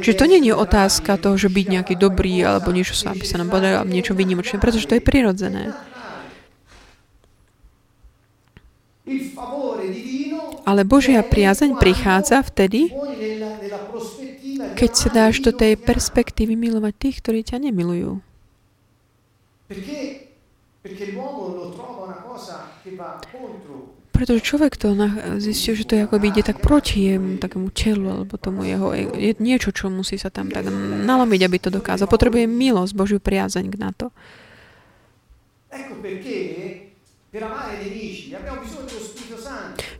Čiže 0.02 0.18
to 0.18 0.26
nie 0.26 0.42
je 0.42 0.58
otázka 0.58 1.22
toho, 1.22 1.38
že 1.38 1.54
byť 1.54 1.66
nejaký 1.70 1.96
dobrý 2.02 2.42
alebo 2.42 2.74
niečo 2.74 2.98
sa, 2.98 3.14
aby 3.14 3.26
sa 3.30 3.38
nám 3.38 3.54
podarilo, 3.54 3.86
niečo 3.86 4.18
vynimočné, 4.18 4.58
pretože 4.58 4.90
to 4.90 4.98
je 4.98 5.04
prirodzené. 5.06 5.78
Ale 10.68 10.82
Božia 10.84 11.24
priazeň 11.24 11.80
prichádza 11.80 12.44
vtedy, 12.44 12.92
keď 14.76 14.92
sa 14.94 15.10
dáš 15.14 15.40
do 15.46 15.54
tej 15.54 15.78
perspektívy 15.78 16.58
milovať 16.58 16.94
tých, 16.98 17.16
ktorí 17.22 17.40
ťa 17.46 17.58
nemilujú. 17.70 18.20
Pretože 24.18 24.42
človek 24.42 24.82
to 24.82 24.98
zistil, 25.38 25.78
že 25.78 25.86
to 25.86 25.94
je 25.94 26.10
ide 26.10 26.42
tak 26.42 26.58
proti 26.58 27.14
jemu, 27.14 27.38
takému 27.38 27.70
telu, 27.70 28.10
alebo 28.10 28.34
tomu 28.42 28.66
jeho, 28.66 28.90
je 28.98 29.38
niečo, 29.38 29.70
čo 29.70 29.94
musí 29.94 30.18
sa 30.18 30.34
tam 30.34 30.50
tak 30.50 30.66
nalomiť, 31.06 31.42
aby 31.46 31.58
to 31.62 31.70
dokázal. 31.70 32.10
Potrebuje 32.10 32.50
milosť, 32.50 32.98
Božiu 32.98 33.22
priazeň 33.22 33.70
na 33.78 33.94
to. 33.94 34.10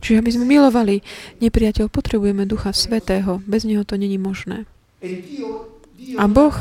Čiže 0.02 0.18
aby 0.18 0.32
sme 0.34 0.46
milovali 0.50 1.06
nepriateľ, 1.38 1.86
potrebujeme 1.86 2.50
Ducha 2.50 2.74
Svetého. 2.74 3.46
Bez 3.46 3.70
Neho 3.70 3.86
to 3.86 4.02
není 4.02 4.18
možné. 4.18 4.66
A 6.18 6.26
Boh 6.26 6.56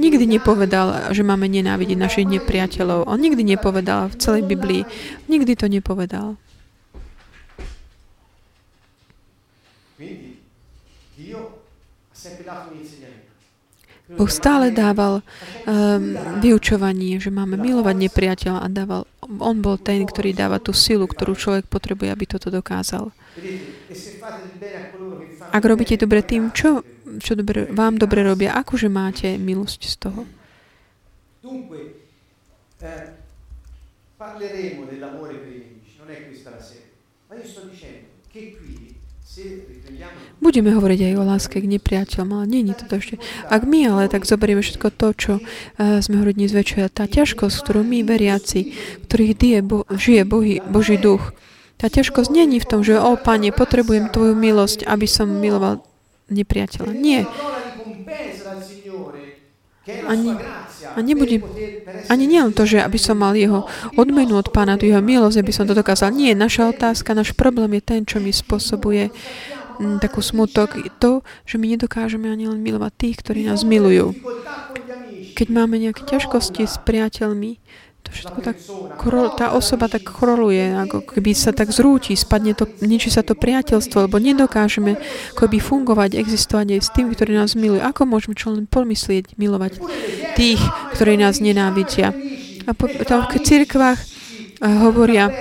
nikdy 0.00 0.24
nepovedal, 0.24 1.12
že 1.12 1.20
máme 1.20 1.44
nenávidieť 1.44 1.98
našich 2.00 2.24
nepriateľov. 2.24 3.04
On 3.04 3.20
nikdy 3.20 3.44
nepovedal 3.44 4.08
v 4.08 4.16
celej 4.16 4.48
Biblii. 4.48 4.88
Nikdy 5.28 5.52
to 5.60 5.68
nepovedal. 5.68 6.40
Boh 14.04 14.28
stále 14.28 14.68
dával 14.68 15.24
um, 15.24 16.12
vyučovanie, 16.44 17.16
že 17.16 17.32
máme 17.32 17.56
milovať 17.56 17.96
nepriateľa 18.04 18.58
a 18.60 18.68
dával, 18.68 19.02
on 19.24 19.64
bol 19.64 19.80
ten, 19.80 20.04
ktorý 20.04 20.36
dáva 20.36 20.60
tú 20.60 20.76
silu, 20.76 21.08
ktorú 21.08 21.32
človek 21.32 21.64
potrebuje, 21.72 22.12
aby 22.12 22.24
toto 22.28 22.52
dokázal. 22.52 23.08
Ak 25.48 25.64
robíte 25.64 25.96
dobre 25.96 26.20
tým, 26.20 26.52
čo, 26.52 26.84
čo 27.16 27.32
dobre, 27.32 27.64
vám 27.72 27.96
dobre 27.96 28.20
robia, 28.20 28.52
akože 28.60 28.92
máte 28.92 29.40
milosť 29.40 29.80
z 29.88 29.96
toho? 29.96 30.20
Eh, 32.84 33.16
parleremo 34.20 34.84
dell'amore 34.84 35.40
per 35.40 35.48
i 35.48 35.58
nemici, 35.64 35.96
non 35.96 36.10
è 36.10 36.28
questa 36.28 36.50
la 36.50 36.60
sede, 36.60 36.92
ma 37.28 37.34
io 37.36 37.48
sto 37.48 37.64
dicendo 37.64 38.08
che 38.28 38.56
qui 38.60 38.83
Budeme 40.38 40.70
hovoriť 40.76 41.00
aj 41.10 41.14
o 41.16 41.24
láske 41.24 41.56
k 41.58 41.66
nepriateľom, 41.66 42.28
ale 42.36 42.46
je 42.52 42.74
to 42.76 42.94
ešte. 43.00 43.14
Ak 43.48 43.64
my 43.64 43.88
ale 43.88 44.12
tak 44.12 44.28
zoberieme 44.28 44.60
všetko 44.60 44.86
to, 44.94 45.08
čo 45.16 45.32
uh, 45.40 45.98
sme 46.04 46.20
hovorili 46.20 46.44
dnes 46.44 46.52
večer, 46.52 46.86
tá 46.92 47.08
ťažkosť, 47.08 47.56
ktorú 47.64 47.80
my 47.82 48.04
veriaci, 48.04 48.76
ktorých 49.08 49.34
die, 49.34 49.56
bo, 49.64 49.88
žije 49.88 50.22
Bohy, 50.28 50.60
Boží 50.62 51.00
duch, 51.00 51.32
tá 51.80 51.90
ťažkosť 51.90 52.30
není 52.30 52.62
v 52.62 52.68
tom, 52.68 52.80
že 52.86 53.00
o 53.00 53.18
Pane, 53.18 53.50
potrebujem 53.50 54.12
Tvoju 54.12 54.38
milosť, 54.38 54.86
aby 54.86 55.06
som 55.10 55.26
miloval 55.26 55.82
nepriateľa. 56.30 56.90
Nie. 56.94 57.26
Ani, 60.08 60.32
a 60.92 60.98
nebude, 61.00 61.40
ani 62.12 62.24
nie 62.28 62.40
len 62.44 62.52
to, 62.52 62.68
že 62.68 62.84
aby 62.84 63.00
som 63.00 63.16
mal 63.16 63.32
jeho 63.32 63.64
odmenu 63.96 64.36
od 64.36 64.52
pána, 64.52 64.76
tu 64.76 64.84
jeho 64.84 65.00
milosť, 65.00 65.40
aby 65.40 65.52
som 65.52 65.64
to 65.64 65.72
dokázal. 65.72 66.12
Nie, 66.12 66.36
naša 66.36 66.68
otázka, 66.76 67.16
náš 67.16 67.32
problém 67.32 67.80
je 67.80 67.82
ten, 67.82 68.00
čo 68.04 68.20
mi 68.20 68.30
spôsobuje 68.30 69.08
mm, 69.80 70.04
takú 70.04 70.20
smutok. 70.20 70.76
To, 71.00 71.24
že 71.48 71.56
my 71.56 71.72
nedokážeme 71.74 72.28
ani 72.28 72.50
len 72.50 72.60
milovať 72.60 72.92
tých, 72.94 73.16
ktorí 73.24 73.40
nás 73.48 73.64
milujú. 73.64 74.12
Keď 75.34 75.48
máme 75.50 75.82
nejaké 75.82 76.06
ťažkosti 76.06 76.62
s 76.68 76.78
priateľmi, 76.86 77.58
to 78.04 78.12
všetko 78.12 78.38
tak, 78.44 78.56
tá 79.40 79.56
osoba 79.56 79.88
tak 79.88 80.04
koroluje, 80.04 80.76
ako 80.76 81.08
keby 81.08 81.32
sa 81.32 81.56
tak 81.56 81.72
zrúti, 81.72 82.12
spadne 82.12 82.52
to, 82.52 82.68
ničí 82.84 83.08
sa 83.08 83.24
to 83.24 83.32
priateľstvo, 83.32 84.04
lebo 84.04 84.20
nedokážeme 84.20 85.00
keby 85.32 85.56
fungovať, 85.56 86.20
existovať 86.20 86.76
aj 86.76 86.80
s 86.84 86.92
tými, 86.92 87.16
ktorí 87.16 87.32
nás 87.32 87.56
milujú. 87.56 87.80
Ako 87.80 88.04
môžeme 88.04 88.36
čo 88.36 88.52
len 88.52 88.68
pomyslieť, 88.68 89.40
milovať 89.40 89.80
tých, 90.36 90.60
ktorí 90.92 91.16
nás 91.16 91.40
nenávidia? 91.40 92.12
A 92.68 92.76
po, 92.76 92.92
tam 93.08 93.24
v 93.24 93.40
cirkvách 93.40 94.00
hovoria, 94.60 95.32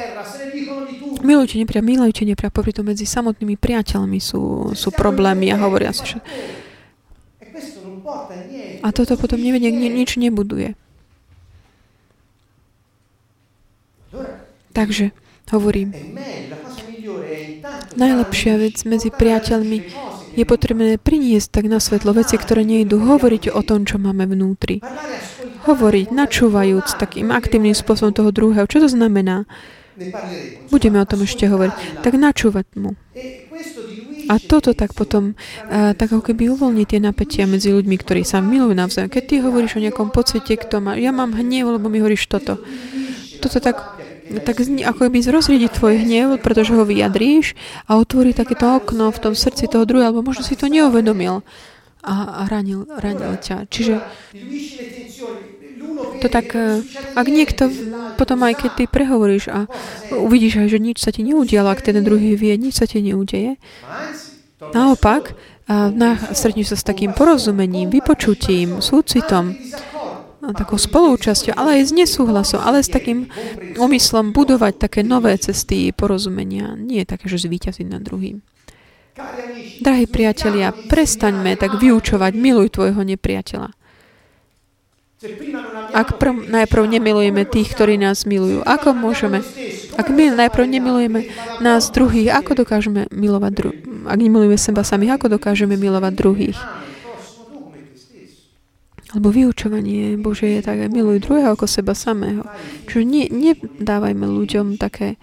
milujte 1.23 1.59
nepria, 1.59 1.83
milujte 1.83 2.23
nepria, 2.23 2.47
popri 2.47 2.71
to 2.71 2.83
medzi 2.83 3.03
samotnými 3.03 3.59
priateľmi 3.59 4.19
sú, 4.23 4.71
sú 4.71 4.89
problémy 4.95 5.51
a 5.51 5.59
hovoria 5.59 5.91
sa, 5.91 6.07
že... 6.07 6.19
A 8.83 8.91
toto 8.91 9.15
potom 9.15 9.39
nevedie, 9.39 9.71
nič 9.71 10.19
nebuduje. 10.19 10.75
Takže 14.73 15.13
hovorím, 15.53 15.93
najlepšia 17.93 18.57
vec 18.57 18.81
medzi 18.89 19.13
priateľmi 19.13 19.77
je 20.33 20.45
potrebné 20.49 20.97
priniesť 20.97 21.61
tak 21.61 21.65
na 21.69 21.77
svetlo 21.77 22.17
veci, 22.17 22.41
ktoré 22.41 22.65
nejdu 22.65 22.97
hovoriť 22.97 23.53
o 23.53 23.61
tom, 23.61 23.85
čo 23.85 24.01
máme 24.01 24.25
vnútri. 24.25 24.81
Hovoriť, 25.69 26.09
načúvajúc 26.09 26.97
takým 26.97 27.29
aktívnym 27.29 27.77
spôsobom 27.77 28.11
toho 28.17 28.33
druhého. 28.33 28.65
Čo 28.65 28.83
to 28.83 28.89
znamená? 28.89 29.45
Budeme 30.73 30.97
o 30.97 31.05
tom 31.05 31.21
ešte 31.21 31.45
hovoriť. 31.45 32.01
Tak 32.01 32.17
načúvať 32.17 32.65
mu. 32.81 32.97
A 34.25 34.41
toto 34.41 34.73
tak 34.73 34.97
potom, 34.97 35.37
tak 35.69 36.09
ako 36.09 36.33
keby 36.33 36.49
uvoľní 36.49 36.89
tie 36.89 36.97
napätia 36.97 37.45
medzi 37.45 37.69
ľuďmi, 37.69 37.95
ktorí 38.01 38.25
sa 38.25 38.41
milujú 38.41 38.73
navzájom. 38.73 39.13
Keď 39.13 39.23
ty 39.29 39.35
hovoríš 39.37 39.77
o 39.77 39.83
nejakom 39.85 40.09
pocite, 40.09 40.57
kto 40.57 40.81
má, 40.81 40.97
ja 40.97 41.13
mám 41.13 41.37
hnev, 41.37 41.77
lebo 41.77 41.93
mi 41.93 42.01
hovoríš 42.01 42.25
toto. 42.25 42.57
Toto 43.37 43.61
tak 43.61 44.01
tak 44.43 44.63
ako 44.63 45.11
by 45.11 45.19
zrozriediť 45.19 45.71
tvoj 45.75 45.93
hnev, 46.07 46.27
pretože 46.39 46.71
ho 46.71 46.87
vyjadríš 46.87 47.53
a 47.85 47.99
otvorí 47.99 48.31
takéto 48.31 48.79
okno 48.79 49.11
v 49.11 49.21
tom 49.21 49.33
srdci 49.35 49.67
toho 49.67 49.83
druhého, 49.83 50.09
alebo 50.11 50.23
možno 50.23 50.47
si 50.47 50.55
to 50.55 50.71
neuvedomil 50.71 51.43
a, 52.03 52.15
a 52.39 52.41
ranil, 52.47 52.87
ranil 52.87 53.35
ťa. 53.39 53.67
Čiže 53.67 53.99
to 56.19 56.27
tak, 56.31 56.55
e, 56.55 56.83
ak 57.15 57.27
niekto 57.27 57.67
potom 58.15 58.39
aj 58.43 58.63
keď 58.63 58.71
ty 58.79 58.83
prehovoríš 58.87 59.51
a 59.51 59.67
uvidíš 60.15 60.63
aj, 60.63 60.67
že 60.71 60.79
nič 60.79 60.97
sa 61.03 61.11
ti 61.11 61.23
neudialo, 61.25 61.67
ak 61.71 61.83
ten 61.83 61.99
druhý 61.99 62.39
vie, 62.39 62.53
nič 62.55 62.79
sa 62.79 62.85
ti 62.87 63.03
neudeje, 63.03 63.59
naopak, 64.71 65.35
stretneš 66.31 66.75
sa 66.75 66.77
s 66.79 66.87
takým 66.87 67.15
porozumením, 67.15 67.87
vypočutím, 67.91 68.83
súcitom, 68.83 69.55
takou 70.51 70.75
spolúčasťou, 70.75 71.55
ale 71.55 71.79
aj 71.79 71.83
s 71.87 71.91
nesúhlasom, 71.95 72.59
ale 72.59 72.83
s 72.83 72.91
takým 72.91 73.31
úmyslom 73.79 74.35
budovať 74.35 74.75
také 74.75 74.99
nové 74.99 75.39
cesty 75.39 75.95
porozumenia. 75.95 76.75
Nie 76.75 77.07
je 77.07 77.11
také, 77.15 77.31
že 77.31 77.47
zvýťaziť 77.47 77.87
nad 77.87 78.03
druhým. 78.03 78.43
Drahí 79.79 80.05
priatelia, 80.09 80.73
prestaňme 80.73 81.55
tak 81.55 81.79
vyučovať, 81.79 82.33
miluj 82.35 82.75
tvojho 82.75 82.99
nepriateľa. 83.05 83.71
Ak 85.95 86.19
prv, 86.19 86.51
najprv 86.51 86.83
nemilujeme 86.99 87.47
tých, 87.47 87.71
ktorí 87.71 87.95
nás 87.95 88.27
milujú, 88.27 88.59
ako 88.67 88.91
môžeme? 88.91 89.39
Ak 89.95 90.11
my 90.11 90.35
najprv 90.35 90.65
nemilujeme 90.67 91.31
nás 91.63 91.87
druhých, 91.95 92.35
ako 92.35 92.65
dokážeme 92.65 93.07
milovať 93.07 93.51
druhých? 93.55 93.83
Ak 94.03 94.19
nemilujeme 94.19 94.59
seba 94.59 94.83
samých, 94.83 95.15
ako 95.15 95.39
dokážeme 95.39 95.79
milovať 95.79 96.11
druhých? 96.11 96.59
Lebo 99.13 99.29
vyučovanie 99.29 100.17
Bože 100.17 100.49
je 100.49 100.61
tak, 100.65 100.89
miluj 100.89 101.21
druhého 101.21 101.53
ako 101.53 101.69
seba 101.69 101.93
samého. 101.93 102.41
Čiže 102.89 103.03
ne, 103.05 103.23
nedávajme 103.29 104.25
ľuďom 104.25 104.81
také 104.81 105.21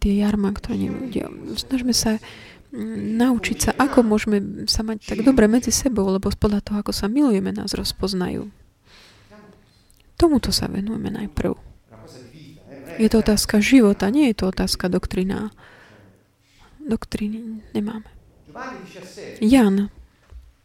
tie 0.00 0.12
jarma, 0.20 0.52
ktoré 0.52 0.76
nevidia. 0.76 1.32
Snažme 1.56 1.96
sa 1.96 2.20
mm, 2.72 3.16
naučiť 3.16 3.56
sa, 3.56 3.70
ako 3.80 4.04
môžeme 4.04 4.68
sa 4.68 4.84
mať 4.84 5.16
tak 5.16 5.18
dobre 5.24 5.48
medzi 5.48 5.72
sebou, 5.72 6.12
lebo 6.12 6.28
podľa 6.28 6.60
toho, 6.60 6.76
ako 6.84 6.92
sa 6.92 7.08
milujeme, 7.08 7.48
nás 7.48 7.72
rozpoznajú. 7.72 8.52
Tomuto 10.20 10.52
sa 10.52 10.68
venujeme 10.68 11.08
najprv. 11.08 11.56
Je 13.00 13.08
to 13.08 13.24
otázka 13.24 13.64
života, 13.64 14.12
nie 14.12 14.28
je 14.28 14.44
to 14.44 14.52
otázka 14.52 14.92
doktrina. 14.92 15.48
Doktriny 16.76 17.64
nemáme. 17.72 18.04
Jan 19.40 19.88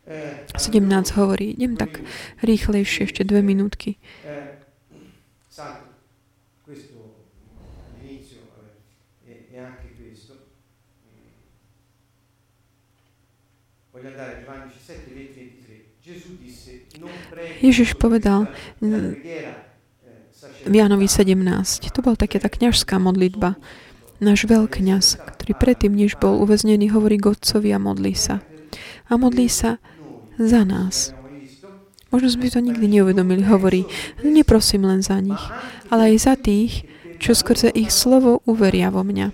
17 0.05 1.17
hovorí, 1.17 1.57
idem 1.57 1.73
tak 1.73 1.97
rýchlejšie, 2.45 3.09
ešte 3.09 3.25
dve 3.25 3.41
minútky. 3.41 3.97
Ježiš 17.65 17.97
povedal 17.97 18.45
v 20.65 20.73
Jánovi 20.73 21.07
17, 21.09 21.89
to 21.89 21.99
bola 22.05 22.13
taká 22.13 22.37
tá 22.37 22.49
kniažská 22.49 23.01
modlitba. 23.01 23.57
Náš 24.21 24.45
veľkňaz, 24.45 25.17
ktorý 25.17 25.53
predtým, 25.57 25.97
než 25.97 26.15
bol 26.21 26.39
uväznený, 26.45 26.93
hovorí 26.93 27.17
k 27.17 27.33
a 27.73 27.79
modlí 27.81 28.13
sa. 28.13 28.45
A 29.09 29.17
modlí 29.17 29.49
sa 29.49 29.81
za 30.39 30.61
nás. 30.67 31.15
Možno 32.13 32.31
sme 32.31 32.47
to 32.47 32.63
nikdy 32.63 32.87
neuvedomili. 32.87 33.43
Hovorí, 33.43 33.83
neprosím 34.23 34.87
len 34.87 35.03
za 35.03 35.19
nich, 35.19 35.41
ale 35.91 36.13
aj 36.13 36.15
za 36.21 36.35
tých, 36.39 36.87
čo 37.19 37.35
skrze 37.35 37.71
ich 37.73 37.91
slovo 37.91 38.39
uveria 38.47 38.87
vo 38.87 39.03
mňa. 39.03 39.33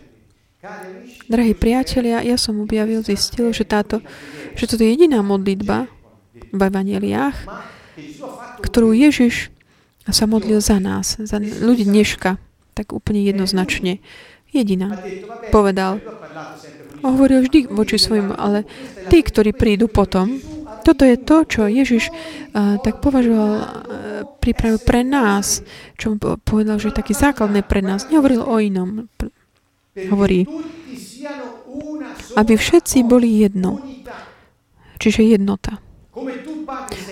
Drahí 1.32 1.54
priatelia, 1.56 2.26
ja 2.26 2.36
som 2.36 2.60
objavil, 2.60 3.06
zistil, 3.06 3.54
že, 3.56 3.64
táto, 3.64 4.04
že 4.58 4.68
toto 4.68 4.84
je 4.84 4.94
jediná 4.94 5.24
modlitba 5.24 5.88
v 6.52 6.62
evaneliách, 6.62 7.38
ktorú 8.60 8.92
Ježiš 8.92 9.54
sa 10.10 10.26
modlil 10.28 10.60
za 10.60 10.82
nás, 10.82 11.22
za 11.22 11.38
ľudí 11.40 11.86
dneška, 11.86 12.36
tak 12.74 12.92
úplne 12.92 13.22
jednoznačne. 13.22 14.02
Jediná. 14.52 15.00
Povedal. 15.54 16.04
Hovoril 17.02 17.48
vždy 17.48 17.72
voči 17.72 17.96
svojim, 17.96 18.36
ale 18.36 18.68
tí, 19.08 19.24
ktorí 19.24 19.56
prídu 19.56 19.88
potom, 19.88 20.38
toto 20.82 21.06
je 21.06 21.18
to, 21.18 21.46
čo 21.46 21.70
Ježiš 21.70 22.10
uh, 22.10 22.82
tak 22.82 23.00
považoval, 23.00 23.52
uh, 23.58 23.66
pripravil 24.42 24.82
pre 24.82 25.06
nás, 25.06 25.62
čo 25.96 26.18
povedal, 26.42 26.82
že 26.82 26.90
je 26.90 27.00
taký 27.00 27.14
základné 27.14 27.62
pre 27.64 27.86
nás. 27.86 28.10
Nehovoril 28.10 28.42
o 28.42 28.58
inom. 28.58 29.08
Hovorí, 30.10 30.48
aby 32.36 32.54
všetci 32.56 33.04
boli 33.04 33.44
jedno. 33.44 33.80
Čiže 35.02 35.26
jednota. 35.26 35.82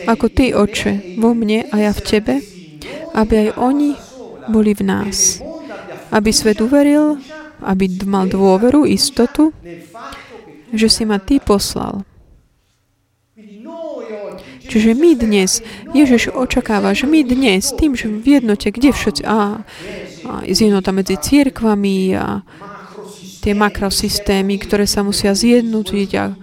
Ako 0.06 0.30
Ty, 0.30 0.54
Oče, 0.60 1.18
vo 1.18 1.32
mne 1.34 1.66
a 1.72 1.76
ja 1.80 1.92
v 1.96 2.02
Tebe, 2.04 2.36
aby 3.16 3.48
aj 3.48 3.50
oni 3.58 3.96
boli 4.52 4.76
v 4.76 4.84
nás. 4.86 5.40
Aby 6.10 6.34
svet 6.34 6.62
uveril, 6.62 7.22
aby 7.64 7.90
mal 8.06 8.26
dôveru, 8.30 8.86
istotu, 8.88 9.52
že 10.70 10.88
si 10.88 11.04
ma 11.06 11.18
Ty 11.18 11.42
poslal. 11.42 12.09
Čiže 14.70 14.94
my 14.94 15.18
dnes, 15.18 15.66
Ježiš 15.98 16.30
očakáva, 16.30 16.94
že 16.94 17.10
my 17.10 17.26
dnes, 17.26 17.74
tým, 17.74 17.98
že 17.98 18.06
v 18.06 18.38
jednote, 18.38 18.70
kde 18.70 18.94
všetci, 18.94 19.26
a, 19.26 19.66
a 20.30 20.34
zjednota 20.46 20.94
medzi 20.94 21.18
církvami 21.18 22.14
a 22.14 22.46
tie 23.42 23.58
makrosystémy, 23.58 24.62
ktoré 24.62 24.86
sa 24.86 25.02
musia 25.02 25.34
zjednotiť 25.34 26.10
a 26.22 26.38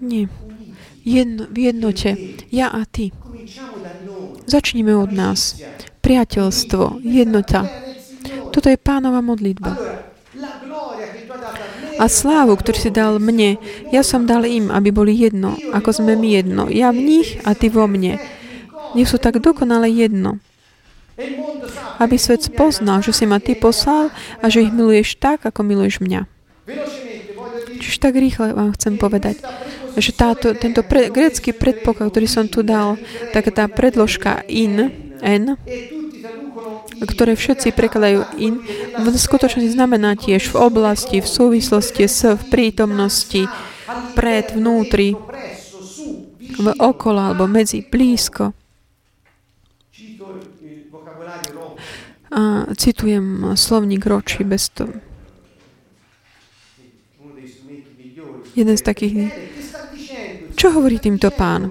nie. 0.00 0.24
Jedno, 1.06 1.46
v 1.46 1.70
jednote. 1.70 2.16
Ja 2.50 2.72
a 2.72 2.82
ty. 2.88 3.14
Začníme 4.46 4.96
od 4.96 5.12
nás. 5.14 5.60
Priateľstvo, 6.02 7.04
jednota. 7.04 7.66
Toto 8.50 8.66
je 8.66 8.78
pánova 8.80 9.22
modlitba. 9.22 9.76
A 11.96 12.12
slávu, 12.12 12.56
ktorý 12.60 12.78
si 12.78 12.90
dal 12.92 13.16
mne, 13.16 13.56
ja 13.88 14.04
som 14.04 14.28
dal 14.28 14.44
im, 14.44 14.68
aby 14.68 14.92
boli 14.92 15.16
jedno, 15.16 15.56
ako 15.72 15.96
sme 15.96 16.12
my 16.12 16.28
jedno. 16.28 16.68
Ja 16.68 16.92
v 16.92 17.00
nich 17.00 17.40
a 17.48 17.56
ty 17.56 17.72
vo 17.72 17.88
mne. 17.88 18.20
Nech 18.92 19.08
sú 19.08 19.16
tak 19.16 19.40
dokonale 19.40 19.88
jedno. 19.88 20.36
Aby 21.96 22.20
svet 22.20 22.52
poznal, 22.52 23.00
že 23.00 23.16
si 23.16 23.24
ma 23.24 23.40
ty 23.40 23.56
poslal 23.56 24.12
a 24.40 24.52
že 24.52 24.68
ich 24.68 24.72
miluješ 24.72 25.16
tak, 25.16 25.48
ako 25.48 25.64
miluješ 25.64 26.04
mňa. 26.04 26.28
Čiže 27.80 27.98
tak 28.00 28.16
rýchle 28.16 28.52
vám 28.52 28.76
chcem 28.76 29.00
povedať, 29.00 29.40
že 29.96 30.12
táto, 30.12 30.52
tento 30.52 30.84
pre, 30.84 31.08
grecký 31.08 31.56
predpoklad, 31.56 32.12
ktorý 32.12 32.28
som 32.28 32.44
tu 32.48 32.60
dal, 32.60 33.00
tak 33.32 33.48
tá 33.56 33.64
predložka 33.68 34.44
in, 34.48 34.92
n, 35.24 35.56
ktoré 37.04 37.36
všetci 37.36 37.72
prekladajú 37.76 38.40
in, 38.40 38.62
v 38.96 39.06
skutočnosti 39.12 39.72
znamená 39.72 40.16
tiež 40.16 40.52
v 40.52 40.56
oblasti, 40.60 41.20
v 41.20 41.28
súvislosti 41.28 42.08
s, 42.08 42.24
v 42.24 42.42
prítomnosti, 42.48 43.44
pred, 44.16 44.52
vnútri, 44.56 45.14
v 46.56 46.66
okolo 46.80 47.32
alebo 47.32 47.44
medzi, 47.44 47.84
blízko. 47.84 48.56
A 52.36 52.68
citujem 52.76 53.56
slovník 53.56 54.02
Roči 54.04 54.44
bez 54.44 54.68
to. 54.74 54.90
Jeden 58.56 58.76
z 58.76 58.82
takých 58.82 59.14
čo 60.56 60.72
hovorí 60.72 60.96
týmto 60.96 61.28
pán? 61.28 61.68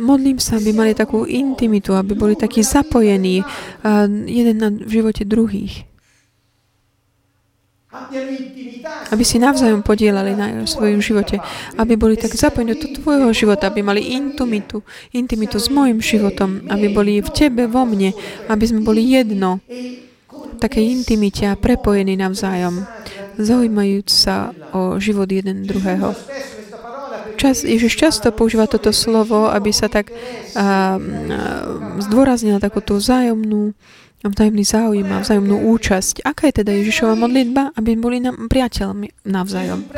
Modlím 0.00 0.40
sa, 0.40 0.56
aby 0.56 0.72
mali 0.72 0.96
takú 0.96 1.28
intimitu, 1.28 1.92
aby 1.92 2.16
boli 2.16 2.34
takí 2.34 2.64
zapojení 2.64 3.44
uh, 3.44 4.08
jeden 4.24 4.56
na, 4.56 4.72
v 4.72 4.90
živote 4.90 5.28
druhých. 5.28 5.84
Aby 9.10 9.26
si 9.26 9.42
navzájom 9.42 9.82
podielali 9.82 10.32
na 10.38 10.62
svojom 10.64 11.02
živote. 11.02 11.42
Aby 11.74 11.98
boli 11.98 12.14
tak 12.16 12.32
zapojení 12.32 12.78
do 12.78 12.86
tvojho 12.96 13.34
života, 13.34 13.66
aby 13.66 13.82
mali 13.82 14.14
intimitu, 14.14 14.80
intimitu 15.10 15.58
s 15.58 15.68
môjim 15.68 15.98
životom, 15.98 16.64
aby 16.70 16.86
boli 16.88 17.18
v 17.18 17.30
tebe, 17.34 17.66
vo 17.66 17.82
mne, 17.82 18.14
aby 18.46 18.64
sme 18.64 18.86
boli 18.86 19.04
jedno 19.10 19.58
takej 20.60 20.84
intimite 20.92 21.48
a 21.48 21.56
prepojení 21.56 22.20
navzájom 22.20 22.84
zaujímajúc 23.40 24.08
sa 24.12 24.52
o 24.76 25.00
život 25.00 25.26
jeden 25.32 25.64
druhého. 25.64 26.12
Čas, 27.40 27.64
Ježiš 27.64 27.96
často 27.96 28.28
používa 28.36 28.68
toto 28.68 28.92
slovo, 28.92 29.48
aby 29.48 29.72
sa 29.72 29.88
tak 29.88 30.12
a, 30.52 31.00
zdôraznila 32.04 32.60
takú 32.60 32.84
tú 32.84 33.00
vzájomnú 33.00 33.72
vzájomný 34.20 34.64
záujem 34.68 35.08
a 35.08 35.24
vzájomnú 35.24 35.72
účasť. 35.72 36.28
Aká 36.28 36.52
je 36.52 36.60
teda 36.60 36.76
Ježišova 36.76 37.16
modlitba? 37.16 37.72
Aby 37.72 37.96
boli 37.96 38.20
nám 38.20 38.52
priateľmi 38.52 39.24
navzájom. 39.24 39.88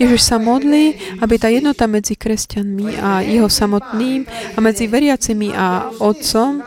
Ježiš 0.00 0.24
sa 0.24 0.40
modlí, 0.40 0.96
aby 1.20 1.34
tá 1.36 1.52
jednota 1.52 1.84
medzi 1.84 2.16
kresťanmi 2.16 2.96
a 2.96 3.20
jeho 3.20 3.52
samotným 3.52 4.24
a 4.56 4.58
medzi 4.64 4.88
veriacimi 4.88 5.52
a 5.52 5.92
otcom 6.00 6.64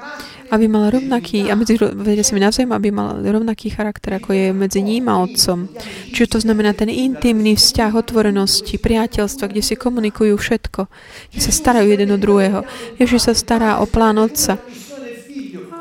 aby 0.54 0.70
mal 0.70 0.94
rovnaký, 0.94 1.50
a 1.50 1.58
medzi 1.58 1.82
si 2.22 2.38
navzájom, 2.38 2.78
aby 2.78 2.94
mal 2.94 3.18
rovnaký 3.26 3.74
charakter, 3.74 4.22
ako 4.22 4.38
je 4.38 4.46
medzi 4.54 4.86
ním 4.86 5.10
a 5.10 5.18
otcom. 5.18 5.66
Čiže 6.14 6.38
to 6.38 6.40
znamená 6.46 6.78
ten 6.78 6.94
intimný 6.94 7.58
vzťah 7.58 7.98
otvorenosti, 7.98 8.78
priateľstva, 8.78 9.50
kde 9.50 9.66
si 9.66 9.74
komunikujú 9.74 10.38
všetko, 10.38 10.86
kde 11.34 11.40
sa 11.42 11.50
starajú 11.50 11.90
jeden 11.90 12.14
o 12.14 12.22
druhého. 12.22 12.62
Ježiš 13.02 13.26
sa 13.26 13.34
stará 13.34 13.82
o 13.82 13.90
plán 13.90 14.22
otca. 14.22 14.62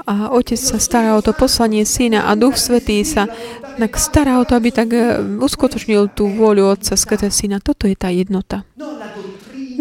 A 0.03 0.35
otec 0.35 0.59
sa 0.59 0.83
stará 0.83 1.15
o 1.15 1.23
to 1.23 1.31
poslanie 1.31 1.87
syna 1.87 2.27
a 2.27 2.35
duch 2.35 2.59
svetý 2.59 3.07
sa 3.07 3.31
tak 3.79 3.95
stará 3.97 4.43
o 4.43 4.45
to, 4.45 4.59
aby 4.59 4.75
tak 4.75 4.91
eh, 4.91 5.23
uskutočnil 5.23 6.11
tú 6.11 6.27
vôľu 6.27 6.75
otca 6.75 6.99
skrze 6.99 7.31
syna. 7.31 7.63
Toto 7.63 7.87
je 7.87 7.95
tá 7.95 8.11
jednota 8.11 8.67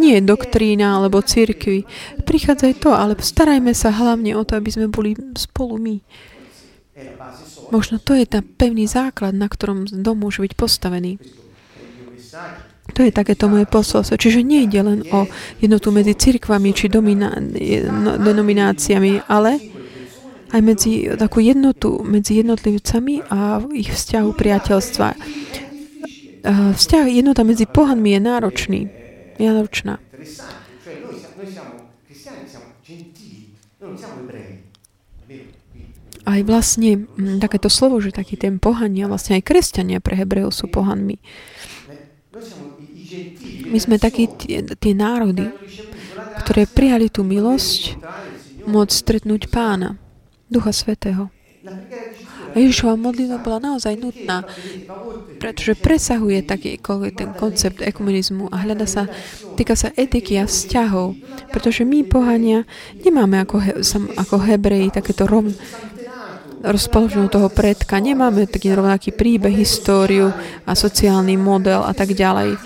nie 0.01 0.17
doktrína 0.17 0.97
alebo 0.97 1.21
církvy. 1.21 1.85
Prichádza 2.25 2.73
aj 2.73 2.75
to, 2.81 2.91
ale 2.97 3.13
starajme 3.21 3.69
sa 3.77 3.93
hlavne 3.93 4.33
o 4.33 4.41
to, 4.41 4.57
aby 4.57 4.73
sme 4.73 4.89
boli 4.89 5.13
spolu 5.37 5.77
my. 5.77 5.95
Možno 7.69 8.01
to 8.01 8.17
je 8.17 8.25
ten 8.25 8.41
pevný 8.43 8.89
základ, 8.89 9.37
na 9.37 9.45
ktorom 9.45 9.85
dom 9.87 10.17
môže 10.25 10.41
byť 10.41 10.53
postavený. 10.57 11.21
To 12.91 12.99
je 13.05 13.13
takéto 13.13 13.47
moje 13.47 13.69
posolstvo. 13.69 14.19
Čiže 14.19 14.43
nie 14.43 14.67
ide 14.67 14.83
len 14.83 15.05
o 15.15 15.23
jednotu 15.63 15.93
medzi 15.95 16.11
cirkvami 16.11 16.75
či 16.75 16.91
domina- 16.91 17.39
no, 17.87 18.19
denomináciami, 18.19 19.31
ale 19.31 19.61
aj 20.51 20.59
medzi 20.59 21.07
takú 21.15 21.39
jednotu 21.39 22.03
medzi 22.03 22.43
jednotlivcami 22.43 23.31
a 23.31 23.63
ich 23.71 23.87
vzťahu 23.87 24.29
priateľstva. 24.35 25.07
Vzťah 26.75 27.05
jednota 27.07 27.47
medzi 27.47 27.63
pohanmi 27.63 28.17
je 28.17 28.19
náročný 28.19 28.81
náročná. 29.49 29.97
aj 36.25 36.41
vlastne 36.45 37.09
m, 37.17 37.41
takéto 37.41 37.67
slovo, 37.67 37.97
že 37.97 38.13
taký 38.13 38.37
ten 38.37 38.61
pohania, 38.61 39.09
vlastne 39.09 39.41
aj 39.41 39.47
kresťania 39.47 39.99
pre 40.03 40.17
Hebrejov 40.17 40.53
sú 40.53 40.69
pohanmi. 40.69 41.17
My 43.71 43.79
sme 43.79 43.95
takí 43.97 44.27
tie, 44.29 44.63
tie 44.63 44.93
národy, 44.93 45.49
ktoré 46.43 46.67
prijali 46.67 47.07
tú 47.09 47.25
milosť, 47.25 47.97
môcť 48.67 48.93
stretnúť 48.93 49.49
pána, 49.49 49.97
Ducha 50.51 50.75
Svetého. 50.75 51.31
A 52.51 52.55
Ježišova 52.59 52.99
modlitba 52.99 53.39
bola 53.39 53.73
naozaj 53.73 53.95
nutná, 53.95 54.43
pretože 55.39 55.79
presahuje 55.79 56.43
takýkoľvek 56.43 57.11
ten 57.15 57.29
koncept 57.31 57.79
ekumenizmu 57.79 58.51
a 58.51 58.61
hľada 58.61 58.85
sa, 58.85 59.07
týka 59.55 59.79
sa 59.79 59.89
etiky 59.95 60.37
a 60.37 60.45
vzťahov, 60.45 61.15
pretože 61.55 61.87
my, 61.87 62.03
pohania, 62.03 62.67
nemáme 62.99 63.39
ako, 63.41 63.57
he, 63.63 63.71
ako 64.19 64.35
Hebreji 64.43 64.91
takéto 64.91 65.23
rovn, 65.25 65.55
rozpoloženú 66.61 67.25
toho 67.31 67.49
predka, 67.49 67.97
nemáme 67.97 68.45
taký 68.45 68.75
rovnaký 68.77 69.15
príbeh, 69.17 69.55
históriu 69.55 70.29
a 70.67 70.71
sociálny 70.77 71.33
model 71.39 71.81
a 71.81 71.93
tak 71.95 72.13
ďalej 72.13 72.59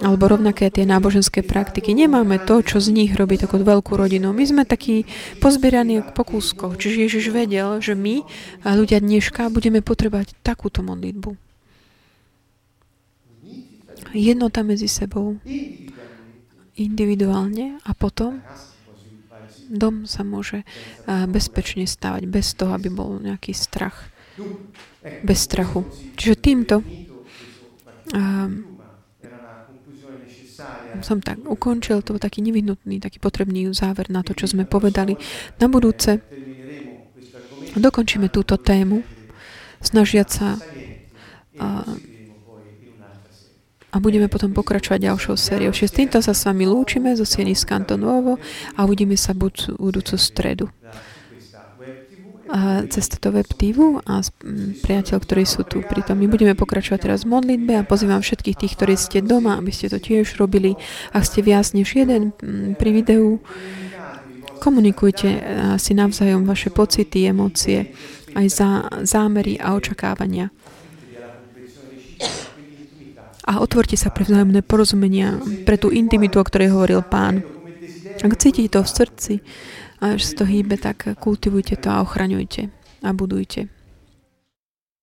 alebo 0.00 0.32
rovnaké 0.32 0.72
tie 0.72 0.88
náboženské 0.88 1.44
praktiky. 1.44 1.92
Nemáme 1.92 2.40
to, 2.40 2.64
čo 2.64 2.80
z 2.80 2.88
nich 2.88 3.12
robí 3.12 3.36
takú 3.36 3.60
veľkú 3.60 4.00
rodinu. 4.00 4.32
My 4.32 4.44
sme 4.48 4.62
takí 4.64 5.04
pozbieraní 5.44 6.00
po 6.16 6.24
kúskoch. 6.24 6.80
Čiže 6.80 7.04
Ježiš 7.04 7.24
vedel, 7.30 7.84
že 7.84 7.92
my, 7.92 8.24
ľudia 8.64 9.04
dneška, 9.04 9.52
budeme 9.52 9.84
potrebovať 9.84 10.32
takúto 10.40 10.80
modlitbu. 10.80 11.36
Jednota 14.16 14.64
medzi 14.64 14.88
sebou. 14.88 15.36
Individuálne 16.80 17.76
a 17.84 17.92
potom 17.92 18.40
dom 19.70 20.08
sa 20.08 20.24
môže 20.24 20.64
bezpečne 21.28 21.84
stavať 21.84 22.24
bez 22.24 22.56
toho, 22.56 22.72
aby 22.72 22.88
bol 22.88 23.20
nejaký 23.20 23.52
strach. 23.52 24.08
Bez 25.20 25.44
strachu. 25.44 25.84
Čiže 26.16 26.34
týmto 26.40 26.80
som 31.00 31.22
tak 31.22 31.38
ukončil, 31.46 32.02
to 32.02 32.16
bol 32.16 32.22
taký 32.22 32.42
nevyhnutný, 32.42 32.98
taký 32.98 33.22
potrebný 33.22 33.70
záver 33.70 34.10
na 34.10 34.26
to, 34.26 34.34
čo 34.34 34.50
sme 34.50 34.66
povedali. 34.66 35.14
Na 35.62 35.70
budúce 35.70 36.18
dokončíme 37.78 38.28
túto 38.32 38.58
tému, 38.58 39.06
snažiať 39.78 40.28
sa 40.28 40.58
a, 41.60 41.84
a 43.90 43.96
budeme 44.02 44.26
potom 44.26 44.50
pokračovať 44.50 45.06
ďalšou 45.06 45.34
sériou. 45.38 45.70
Čiže 45.70 45.88
s 45.88 45.96
týmto 45.96 46.18
sa 46.18 46.34
s 46.34 46.42
vami 46.46 46.66
lúčime 46.66 47.14
zo 47.14 47.22
Sieny 47.22 47.54
z 47.54 47.64
Kantonovo 47.68 48.42
a 48.74 48.78
uvidíme 48.82 49.14
sa 49.14 49.36
buď 49.36 49.78
budúcu 49.78 50.16
stredu 50.18 50.66
cez 52.90 53.06
toto 53.06 53.30
web 53.30 53.46
TV 53.46 54.02
a 54.10 54.26
priateľ, 54.82 55.16
ktorí 55.22 55.46
sú 55.46 55.62
tu. 55.62 55.86
Pritom 55.86 56.18
my 56.18 56.26
budeme 56.26 56.58
pokračovať 56.58 56.98
teraz 57.06 57.22
v 57.22 57.38
modlitbe 57.38 57.78
a 57.78 57.86
pozývam 57.86 58.18
všetkých 58.18 58.58
tých, 58.58 58.74
ktorí 58.74 58.94
ste 58.98 59.22
doma, 59.22 59.54
aby 59.54 59.70
ste 59.70 59.86
to 59.86 60.02
tiež 60.02 60.34
robili. 60.34 60.74
Ak 61.14 61.22
ste 61.30 61.46
viac 61.46 61.70
než 61.70 61.94
jeden 61.94 62.34
pri 62.74 62.90
videu, 62.90 63.38
komunikujte 64.58 65.30
si 65.78 65.92
navzájom 65.94 66.42
vaše 66.42 66.74
pocity, 66.74 67.30
emócie, 67.30 67.94
aj 68.34 68.46
zá, 68.50 68.70
zámery 69.06 69.54
a 69.62 69.78
očakávania. 69.78 70.50
A 73.46 73.58
otvorte 73.58 73.98
sa 73.98 74.10
pre 74.14 74.26
vzájomné 74.26 74.62
porozumenia, 74.62 75.38
pre 75.66 75.74
tú 75.78 75.90
intimitu, 75.90 76.38
o 76.38 76.44
ktorej 76.46 76.70
hovoril 76.70 77.02
pán. 77.02 77.42
Ak 78.20 78.36
cítite 78.36 78.76
to 78.76 78.84
v 78.84 78.90
srdci, 78.90 79.34
a 80.00 80.16
že 80.16 80.32
sa 80.32 80.34
to 80.42 80.44
hýbe, 80.48 80.80
tak 80.80 81.04
kultivujte 81.20 81.76
to 81.76 81.88
a 81.92 82.00
ochraňujte 82.00 82.72
a 83.04 83.08
budujte. 83.12 83.79